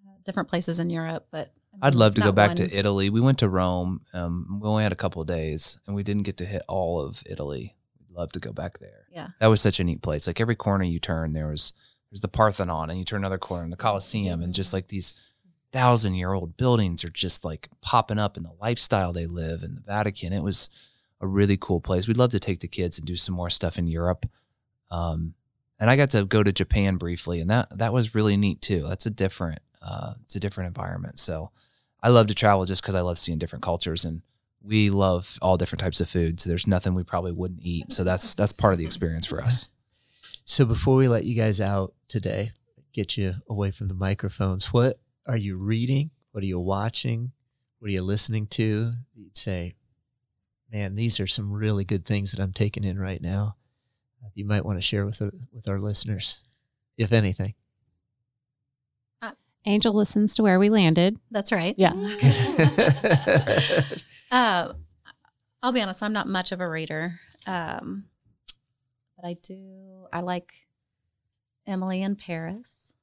uh, 0.05 0.17
different 0.25 0.49
places 0.49 0.79
in 0.79 0.89
Europe, 0.89 1.27
but 1.31 1.53
I 1.82 1.88
I'd 1.88 1.93
mean, 1.93 1.99
love 1.99 2.15
to 2.15 2.21
go 2.21 2.32
back 2.32 2.49
one- 2.49 2.57
to 2.57 2.74
Italy. 2.74 3.09
We 3.09 3.21
went 3.21 3.39
to 3.39 3.49
Rome. 3.49 4.01
Um, 4.13 4.59
we 4.61 4.67
only 4.67 4.84
had 4.84 4.91
a 4.91 4.95
couple 4.97 5.21
of 5.21 5.28
days, 5.28 5.78
and 5.88 5.95
we 5.95 6.03
didn't 6.03 6.24
get 6.24 6.38
to 6.38 6.45
hit 6.45 6.61
all 6.67 7.01
of 7.01 7.24
Italy. 7.30 7.76
We'd 7.99 8.15
love 8.15 8.32
to 8.34 8.39
go 8.39 8.51
back 8.53 8.80
there. 8.80 9.07
Yeah. 9.11 9.30
That 9.39 9.47
was 9.47 9.61
such 9.61 9.80
a 9.80 9.84
neat 9.84 10.01
place. 10.01 10.28
Like 10.28 10.39
every 10.39 10.55
corner 10.55 10.86
you 10.86 10.99
turn, 10.99 11.34
there 11.34 11.47
was 11.47 11.74
there's 12.11 12.21
the 12.21 12.28
Parthenon, 12.28 12.89
and 12.89 12.99
you 12.99 13.05
turn 13.05 13.21
another 13.21 13.38
corner, 13.39 13.63
and 13.63 13.74
the 13.74 13.78
Colosseum, 13.78 14.41
and 14.43 14.53
just 14.53 14.71
like 14.74 14.88
these 14.89 15.13
thousand 15.71 16.13
year 16.13 16.34
old 16.34 16.55
buildings 16.55 17.03
are 17.03 17.09
just 17.09 17.43
like 17.43 17.67
popping 17.82 18.19
up 18.19 18.38
in 18.38 18.43
the 18.43 18.53
lifestyle 18.61 19.11
they 19.11 19.26
live 19.26 19.63
in 19.63 19.74
the 19.76 19.82
Vatican. 19.82 20.32
It 20.32 20.43
was 20.43 20.69
a 21.19 21.26
really 21.26 21.57
cool 21.57 21.82
place. 21.82 22.07
We'd 22.07 22.17
love 22.17 22.30
to 22.32 22.39
take 22.39 22.59
the 22.59 22.67
kids 22.67 22.99
and 22.99 23.07
do 23.07 23.15
some 23.15 23.34
more 23.34 23.49
stuff 23.49 23.80
in 23.80 23.88
Europe. 23.88 24.28
Um, 24.91 25.34
and 25.80 25.89
I 25.89 25.95
got 25.95 26.11
to 26.11 26.26
go 26.26 26.43
to 26.43 26.51
Japan 26.51 26.97
briefly, 26.97 27.39
and 27.39 27.49
that 27.49 27.76
that 27.80 27.91
was 27.93 28.13
really 28.13 28.38
neat 28.38 28.61
too. 28.61 28.86
That's 28.88 29.07
a 29.07 29.09
different 29.09 29.59
uh, 29.82 30.13
it's 30.26 30.36
a 30.36 30.39
different 30.39 30.67
environment. 30.67 31.17
So 31.19 31.49
I 32.03 32.09
love 32.09 32.27
to 32.27 32.35
travel 32.35 32.65
just 32.65 32.81
because 32.81 32.95
I 32.95 33.01
love 33.01 33.17
seeing 33.17 33.39
different 33.39 33.63
cultures, 33.63 34.03
and 34.03 34.21
we 34.61 34.89
love 34.89 35.39
all 35.41 35.57
different 35.57 35.79
types 35.79 36.01
of 36.01 36.09
food. 36.09 36.39
So 36.39 36.49
there's 36.49 36.67
nothing 36.67 36.93
we 36.93 37.03
probably 37.03 37.31
wouldn't 37.31 37.61
eat. 37.63 37.91
So 37.93 38.03
that's 38.03 38.33
that's 38.33 38.51
part 38.51 38.73
of 38.73 38.79
the 38.79 38.85
experience 38.85 39.25
for 39.25 39.41
us. 39.41 39.69
So 40.45 40.65
before 40.65 40.97
we 40.97 41.07
let 41.07 41.23
you 41.23 41.35
guys 41.35 41.61
out 41.61 41.93
today, 42.09 42.51
get 42.91 43.17
you 43.17 43.35
away 43.49 43.71
from 43.71 43.87
the 43.87 43.93
microphones, 43.93 44.73
what 44.73 44.99
are 45.25 45.37
you 45.37 45.55
reading? 45.55 46.11
What 46.33 46.43
are 46.43 46.47
you 46.47 46.59
watching? 46.59 47.31
What 47.79 47.87
are 47.87 47.93
you 47.93 48.01
listening 48.01 48.47
to? 48.47 48.91
You'd 49.15 49.37
say, 49.37 49.75
man, 50.71 50.95
these 50.95 51.19
are 51.21 51.27
some 51.27 51.51
really 51.51 51.85
good 51.85 52.05
things 52.05 52.31
that 52.31 52.41
I'm 52.41 52.53
taking 52.53 52.83
in 52.83 52.99
right 52.99 53.21
now. 53.21 53.55
You 54.35 54.45
might 54.45 54.65
want 54.65 54.77
to 54.77 54.81
share 54.81 55.05
with 55.05 55.21
with 55.53 55.67
our 55.67 55.79
listeners, 55.79 56.41
if 56.97 57.11
anything. 57.11 57.53
Angel 59.66 59.93
listens 59.93 60.36
to 60.36 60.43
where 60.43 60.59
we 60.59 60.70
landed. 60.70 61.18
That's 61.32 61.51
right. 61.51 61.76
Yeah. 61.78 61.93
Uh, 64.32 64.74
I'll 65.61 65.72
be 65.72 65.80
honest, 65.80 66.01
I'm 66.01 66.11
not 66.11 66.28
much 66.28 66.51
of 66.51 66.59
a 66.59 66.68
reader. 66.68 67.20
Um, 67.45 68.05
but 69.16 69.28
I 69.28 69.38
do, 69.43 70.07
I 70.11 70.22
like 70.22 70.51
Emily 71.68 72.01
in 72.01 72.16
Paris. 72.16 72.95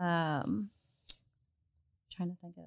Um, 0.00 0.70
trying 2.10 2.30
to 2.30 2.36
think 2.42 2.56
of 2.58 2.64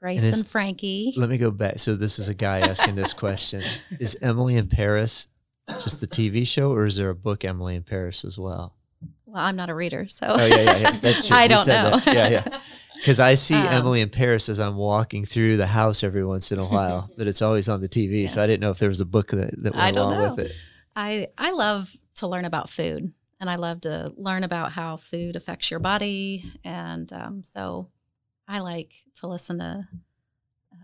Grace 0.00 0.22
it's- 0.22 0.38
and 0.38 0.48
Frankie. 0.48 1.12
Let 1.16 1.28
me 1.28 1.38
go 1.38 1.50
back. 1.50 1.80
So 1.80 1.96
this 1.96 2.20
is 2.20 2.28
a 2.28 2.34
guy 2.34 2.60
asking 2.60 2.94
this 2.94 3.12
question: 3.12 3.62
Is 3.98 4.16
Emily 4.22 4.56
in 4.56 4.68
Paris 4.68 5.26
just 5.68 6.00
the 6.00 6.06
TV 6.06 6.46
show, 6.46 6.70
or 6.72 6.86
is 6.86 6.96
there 6.96 7.10
a 7.10 7.14
book 7.16 7.44
Emily 7.44 7.74
in 7.74 7.82
Paris 7.82 8.24
as 8.24 8.38
well? 8.38 8.76
Well, 9.32 9.42
I'm 9.42 9.56
not 9.56 9.70
a 9.70 9.74
reader, 9.74 10.06
so 10.08 10.26
Oh 10.28 10.44
yeah, 10.44 10.56
yeah, 10.56 10.76
yeah. 10.78 10.90
That's 11.00 11.26
true. 11.26 11.36
I 11.36 11.44
You 11.44 11.48
don't 11.48 11.66
know. 11.66 11.90
that. 11.96 12.14
Yeah, 12.14 12.28
yeah. 12.28 12.58
Because 12.94 13.18
I 13.18 13.34
see 13.34 13.54
Um, 13.56 13.66
Emily 13.66 14.00
in 14.00 14.10
Paris 14.10 14.48
as 14.48 14.60
I'm 14.60 14.76
walking 14.76 15.24
through 15.24 15.56
the 15.56 15.66
house 15.66 16.04
every 16.04 16.24
once 16.24 16.52
in 16.52 16.60
a 16.60 16.64
while, 16.64 17.10
but 17.18 17.26
it's 17.26 17.42
always 17.42 17.68
on 17.68 17.80
the 17.80 17.88
TV. 17.88 18.28
So 18.30 18.40
I 18.40 18.46
didn't 18.46 18.60
know 18.60 18.70
if 18.70 18.78
there 18.78 18.90
was 18.90 19.00
a 19.00 19.04
book 19.06 19.28
that, 19.28 19.60
that 19.64 19.74
went 19.74 19.96
along 19.96 20.20
with 20.20 20.38
it. 20.38 20.52
I 20.94 21.28
I 21.36 21.50
love 21.50 21.96
to 22.16 22.28
learn 22.28 22.44
about 22.44 22.68
food, 22.70 23.12
and 23.40 23.50
I 23.50 23.56
love 23.56 23.80
to 23.80 24.12
learn 24.16 24.44
about 24.44 24.72
how 24.72 24.96
food 24.98 25.34
affects 25.34 25.68
your 25.70 25.80
body, 25.80 26.44
and 26.62 27.10
um, 27.12 27.42
so 27.42 27.88
I 28.46 28.60
like 28.60 28.92
to 29.16 29.26
listen 29.26 29.58
to 29.58 29.88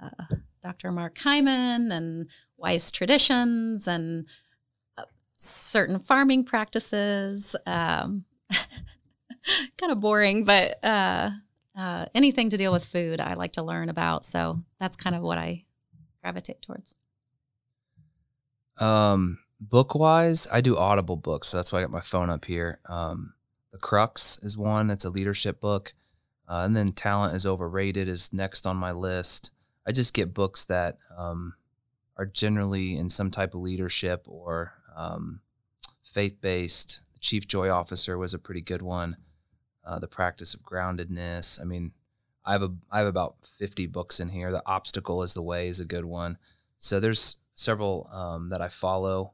uh, 0.02 0.24
Dr. 0.62 0.90
Mark 0.90 1.18
Hyman 1.18 1.92
and 1.92 2.28
Wise 2.56 2.90
Traditions 2.90 3.86
and 3.86 4.26
uh, 4.96 5.04
certain 5.36 5.98
farming 6.00 6.44
practices. 6.44 7.54
Um, 7.66 8.24
kind 9.78 9.92
of 9.92 10.00
boring, 10.00 10.44
but 10.44 10.82
uh, 10.84 11.30
uh, 11.76 12.06
anything 12.14 12.50
to 12.50 12.56
deal 12.56 12.72
with 12.72 12.84
food, 12.84 13.20
I 13.20 13.34
like 13.34 13.52
to 13.52 13.62
learn 13.62 13.88
about. 13.88 14.24
So 14.24 14.62
that's 14.80 14.96
kind 14.96 15.14
of 15.14 15.22
what 15.22 15.38
I 15.38 15.64
gravitate 16.22 16.62
towards. 16.62 16.96
Um, 18.78 19.38
book 19.60 19.94
wise, 19.94 20.48
I 20.52 20.60
do 20.60 20.76
Audible 20.76 21.16
books, 21.16 21.48
so 21.48 21.56
that's 21.56 21.72
why 21.72 21.80
I 21.80 21.82
got 21.82 21.90
my 21.90 22.00
phone 22.00 22.30
up 22.30 22.44
here. 22.44 22.80
Um, 22.86 23.34
the 23.72 23.78
Crux 23.78 24.38
is 24.42 24.56
one 24.56 24.88
that's 24.88 25.04
a 25.04 25.10
leadership 25.10 25.60
book, 25.60 25.94
uh, 26.48 26.62
and 26.64 26.76
then 26.76 26.92
Talent 26.92 27.34
is 27.34 27.46
Overrated 27.46 28.08
is 28.08 28.32
next 28.32 28.66
on 28.66 28.76
my 28.76 28.92
list. 28.92 29.50
I 29.86 29.92
just 29.92 30.14
get 30.14 30.34
books 30.34 30.64
that 30.66 30.98
um, 31.16 31.54
are 32.16 32.26
generally 32.26 32.96
in 32.96 33.08
some 33.08 33.30
type 33.30 33.54
of 33.54 33.60
leadership 33.60 34.26
or 34.26 34.74
um, 34.96 35.40
faith 36.02 36.40
based. 36.40 37.00
The 37.18 37.22
Chief 37.22 37.48
Joy 37.48 37.68
Officer 37.68 38.16
was 38.16 38.32
a 38.32 38.38
pretty 38.38 38.60
good 38.60 38.80
one. 38.80 39.16
Uh, 39.84 39.98
the 39.98 40.06
Practice 40.06 40.54
of 40.54 40.62
Groundedness. 40.62 41.60
I 41.60 41.64
mean, 41.64 41.90
I 42.44 42.52
have 42.52 42.62
a 42.62 42.70
I 42.92 42.98
have 42.98 43.08
about 43.08 43.44
fifty 43.44 43.88
books 43.88 44.20
in 44.20 44.28
here. 44.28 44.52
The 44.52 44.62
Obstacle 44.66 45.24
is 45.24 45.34
the 45.34 45.42
Way 45.42 45.66
is 45.66 45.80
a 45.80 45.84
good 45.84 46.04
one. 46.04 46.38
So 46.78 47.00
there's 47.00 47.38
several 47.54 48.08
um, 48.12 48.50
that 48.50 48.62
I 48.62 48.68
follow, 48.68 49.32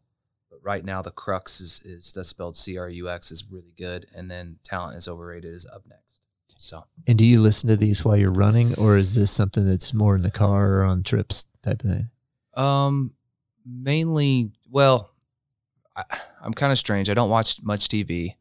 but 0.49 0.61
right 0.63 0.83
now 0.83 1.03
the 1.03 1.11
crux 1.11 1.61
is 1.61 1.83
is 1.85 2.15
that's 2.15 2.31
spelled 2.31 2.57
C 2.57 2.79
R 2.79 2.89
U 2.89 3.11
X 3.11 3.31
is 3.31 3.45
really 3.51 3.75
good, 3.77 4.07
and 4.15 4.31
then 4.31 4.57
talent 4.65 4.97
is 4.97 5.07
overrated 5.07 5.55
is 5.55 5.67
up 5.67 5.83
next. 5.87 6.23
So 6.59 6.87
And 7.07 7.19
do 7.19 7.27
you 7.27 7.39
listen 7.39 7.69
to 7.69 7.77
these 7.77 8.03
while 8.03 8.17
you're 8.17 8.33
running, 8.33 8.75
or 8.77 8.97
is 8.97 9.15
this 9.15 9.31
something 9.31 9.67
that's 9.67 9.93
more 9.93 10.17
in 10.17 10.23
the 10.23 10.31
car 10.31 10.79
or 10.79 10.85
on 10.85 11.03
trips 11.03 11.47
type 11.63 11.85
of 11.85 11.91
thing? 11.91 12.09
um, 12.55 13.13
mainly 13.67 14.53
well, 14.71 15.11
I, 15.97 16.05
I'm 16.43 16.53
kind 16.53 16.73
of 16.73 16.79
strange. 16.79 17.09
I 17.11 17.15
don't 17.15 17.31
watch 17.31 17.63
much 17.63 17.89
TV. 17.89 18.35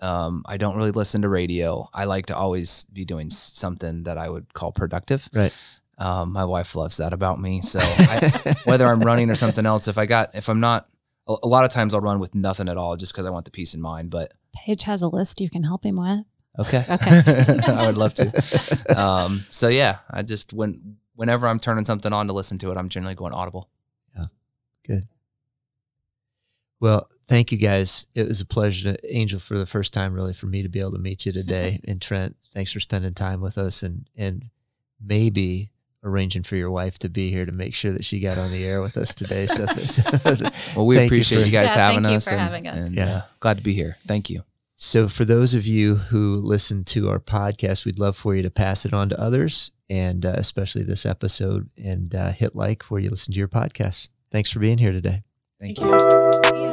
Um, 0.00 0.42
I 0.46 0.56
don't 0.56 0.76
really 0.76 0.90
listen 0.90 1.22
to 1.22 1.28
radio. 1.28 1.88
I 1.94 2.04
like 2.04 2.26
to 2.26 2.36
always 2.36 2.84
be 2.84 3.04
doing 3.04 3.30
something 3.30 4.02
that 4.04 4.18
I 4.18 4.28
would 4.28 4.52
call 4.52 4.72
productive. 4.72 5.28
Right. 5.32 5.80
Um, 5.96 6.32
my 6.32 6.44
wife 6.44 6.74
loves 6.74 6.96
that 6.96 7.12
about 7.12 7.40
me. 7.40 7.62
So 7.62 7.78
I, 7.82 8.54
whether 8.64 8.86
I'm 8.86 9.00
running 9.00 9.30
or 9.30 9.34
something 9.34 9.64
else, 9.64 9.86
if 9.88 9.96
I 9.96 10.06
got, 10.06 10.34
if 10.34 10.48
I'm 10.48 10.60
not, 10.60 10.88
a, 11.28 11.36
a 11.44 11.48
lot 11.48 11.64
of 11.64 11.70
times 11.70 11.94
I'll 11.94 12.00
run 12.00 12.18
with 12.18 12.34
nothing 12.34 12.68
at 12.68 12.76
all 12.76 12.96
just 12.96 13.12
because 13.12 13.26
I 13.26 13.30
want 13.30 13.44
the 13.44 13.50
peace 13.50 13.74
in 13.74 13.80
mind. 13.80 14.10
But 14.10 14.32
Paige 14.54 14.82
has 14.82 15.02
a 15.02 15.08
list 15.08 15.40
you 15.40 15.48
can 15.48 15.62
help 15.64 15.84
him 15.86 15.96
with. 15.96 16.24
okay, 16.58 16.84
Okay. 16.90 17.60
I 17.66 17.86
would 17.86 17.96
love 17.96 18.14
to. 18.16 18.94
Um, 19.00 19.44
so 19.50 19.68
yeah, 19.68 19.98
I 20.10 20.22
just 20.22 20.52
when 20.52 20.96
whenever 21.14 21.46
I'm 21.46 21.60
turning 21.60 21.84
something 21.84 22.12
on 22.12 22.26
to 22.26 22.32
listen 22.32 22.58
to 22.58 22.72
it, 22.72 22.76
I'm 22.76 22.88
generally 22.88 23.14
going 23.14 23.32
audible. 23.32 23.70
Yeah. 24.16 24.24
Good. 24.86 25.08
Well, 26.84 27.08
thank 27.26 27.50
you 27.50 27.56
guys. 27.56 28.04
It 28.14 28.28
was 28.28 28.42
a 28.42 28.44
pleasure 28.44 28.92
to 28.92 29.16
Angel 29.16 29.40
for 29.40 29.56
the 29.58 29.64
first 29.64 29.94
time 29.94 30.12
really 30.12 30.34
for 30.34 30.44
me 30.44 30.62
to 30.62 30.68
be 30.68 30.80
able 30.80 30.92
to 30.92 30.98
meet 30.98 31.24
you 31.24 31.32
today. 31.32 31.80
and 31.88 31.98
Trent, 31.98 32.36
thanks 32.52 32.72
for 32.72 32.80
spending 32.80 33.14
time 33.14 33.40
with 33.40 33.56
us 33.56 33.82
and 33.82 34.06
and 34.18 34.50
maybe 35.02 35.70
arranging 36.04 36.42
for 36.42 36.56
your 36.56 36.70
wife 36.70 36.98
to 36.98 37.08
be 37.08 37.30
here 37.30 37.46
to 37.46 37.52
make 37.52 37.74
sure 37.74 37.90
that 37.90 38.04
she 38.04 38.20
got 38.20 38.36
on 38.36 38.50
the 38.50 38.66
air 38.66 38.82
with 38.82 38.98
us 38.98 39.14
today. 39.14 39.46
So 39.46 39.64
Well, 40.76 40.84
we 40.84 40.96
thank 40.96 41.08
appreciate 41.10 41.38
you, 41.38 41.44
for- 41.46 41.50
guys 41.52 41.70
Yeah, 41.74 41.86
having 41.88 42.02
thank 42.02 42.10
you 42.12 42.16
us. 42.18 42.24
for 42.28 42.34
and, 42.34 42.40
having 42.40 42.68
us. 42.68 42.88
and, 42.88 42.96
Yeah. 42.98 43.16
uh, 43.16 43.22
glad 43.40 43.56
to 43.56 43.62
be 43.62 43.72
here. 43.72 43.96
Thank 44.06 44.28
you. 44.28 44.42
So, 44.76 45.08
for 45.08 45.24
those 45.24 45.54
of 45.54 45.66
you 45.66 45.94
who 45.94 46.34
listen 46.36 46.84
to 46.84 47.08
our 47.08 47.18
podcast, 47.18 47.86
we'd 47.86 47.98
love 47.98 48.14
for 48.18 48.34
you 48.36 48.42
to 48.42 48.50
pass 48.50 48.84
it 48.84 48.92
on 48.92 49.08
to 49.08 49.18
others, 49.18 49.72
and 49.88 50.26
uh, 50.26 50.34
especially 50.36 50.82
this 50.82 51.06
episode, 51.06 51.70
and 51.82 52.14
uh, 52.14 52.32
hit 52.32 52.54
like 52.54 52.82
where 52.90 53.00
you 53.00 53.08
listen 53.08 53.32
to 53.32 53.38
your 53.38 53.48
podcast. 53.48 54.08
Thanks 54.30 54.50
for 54.52 54.58
being 54.58 54.76
here 54.76 54.92
today. 54.92 55.22
Thank 55.58 55.80
you. 55.80 56.63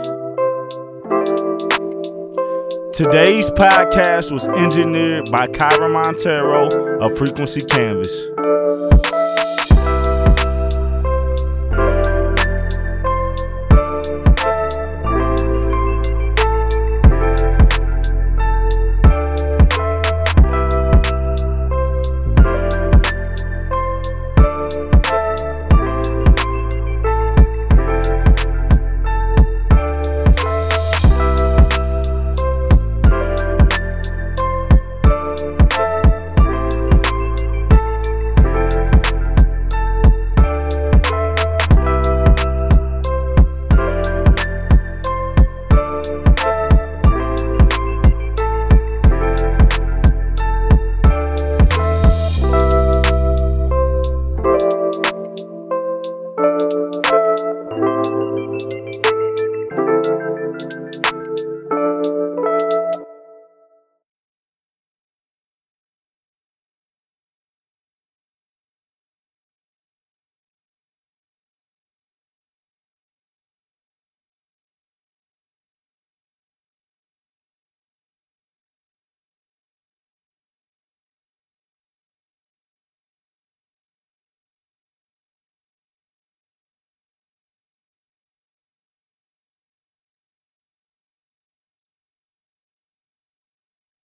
Today's 3.04 3.50
podcast 3.50 4.32
was 4.32 4.48
engineered 4.48 5.26
by 5.32 5.48
Kyra 5.48 5.92
Montero 5.92 6.68
of 7.04 7.18
Frequency 7.18 7.66
Canvas. 7.66 8.30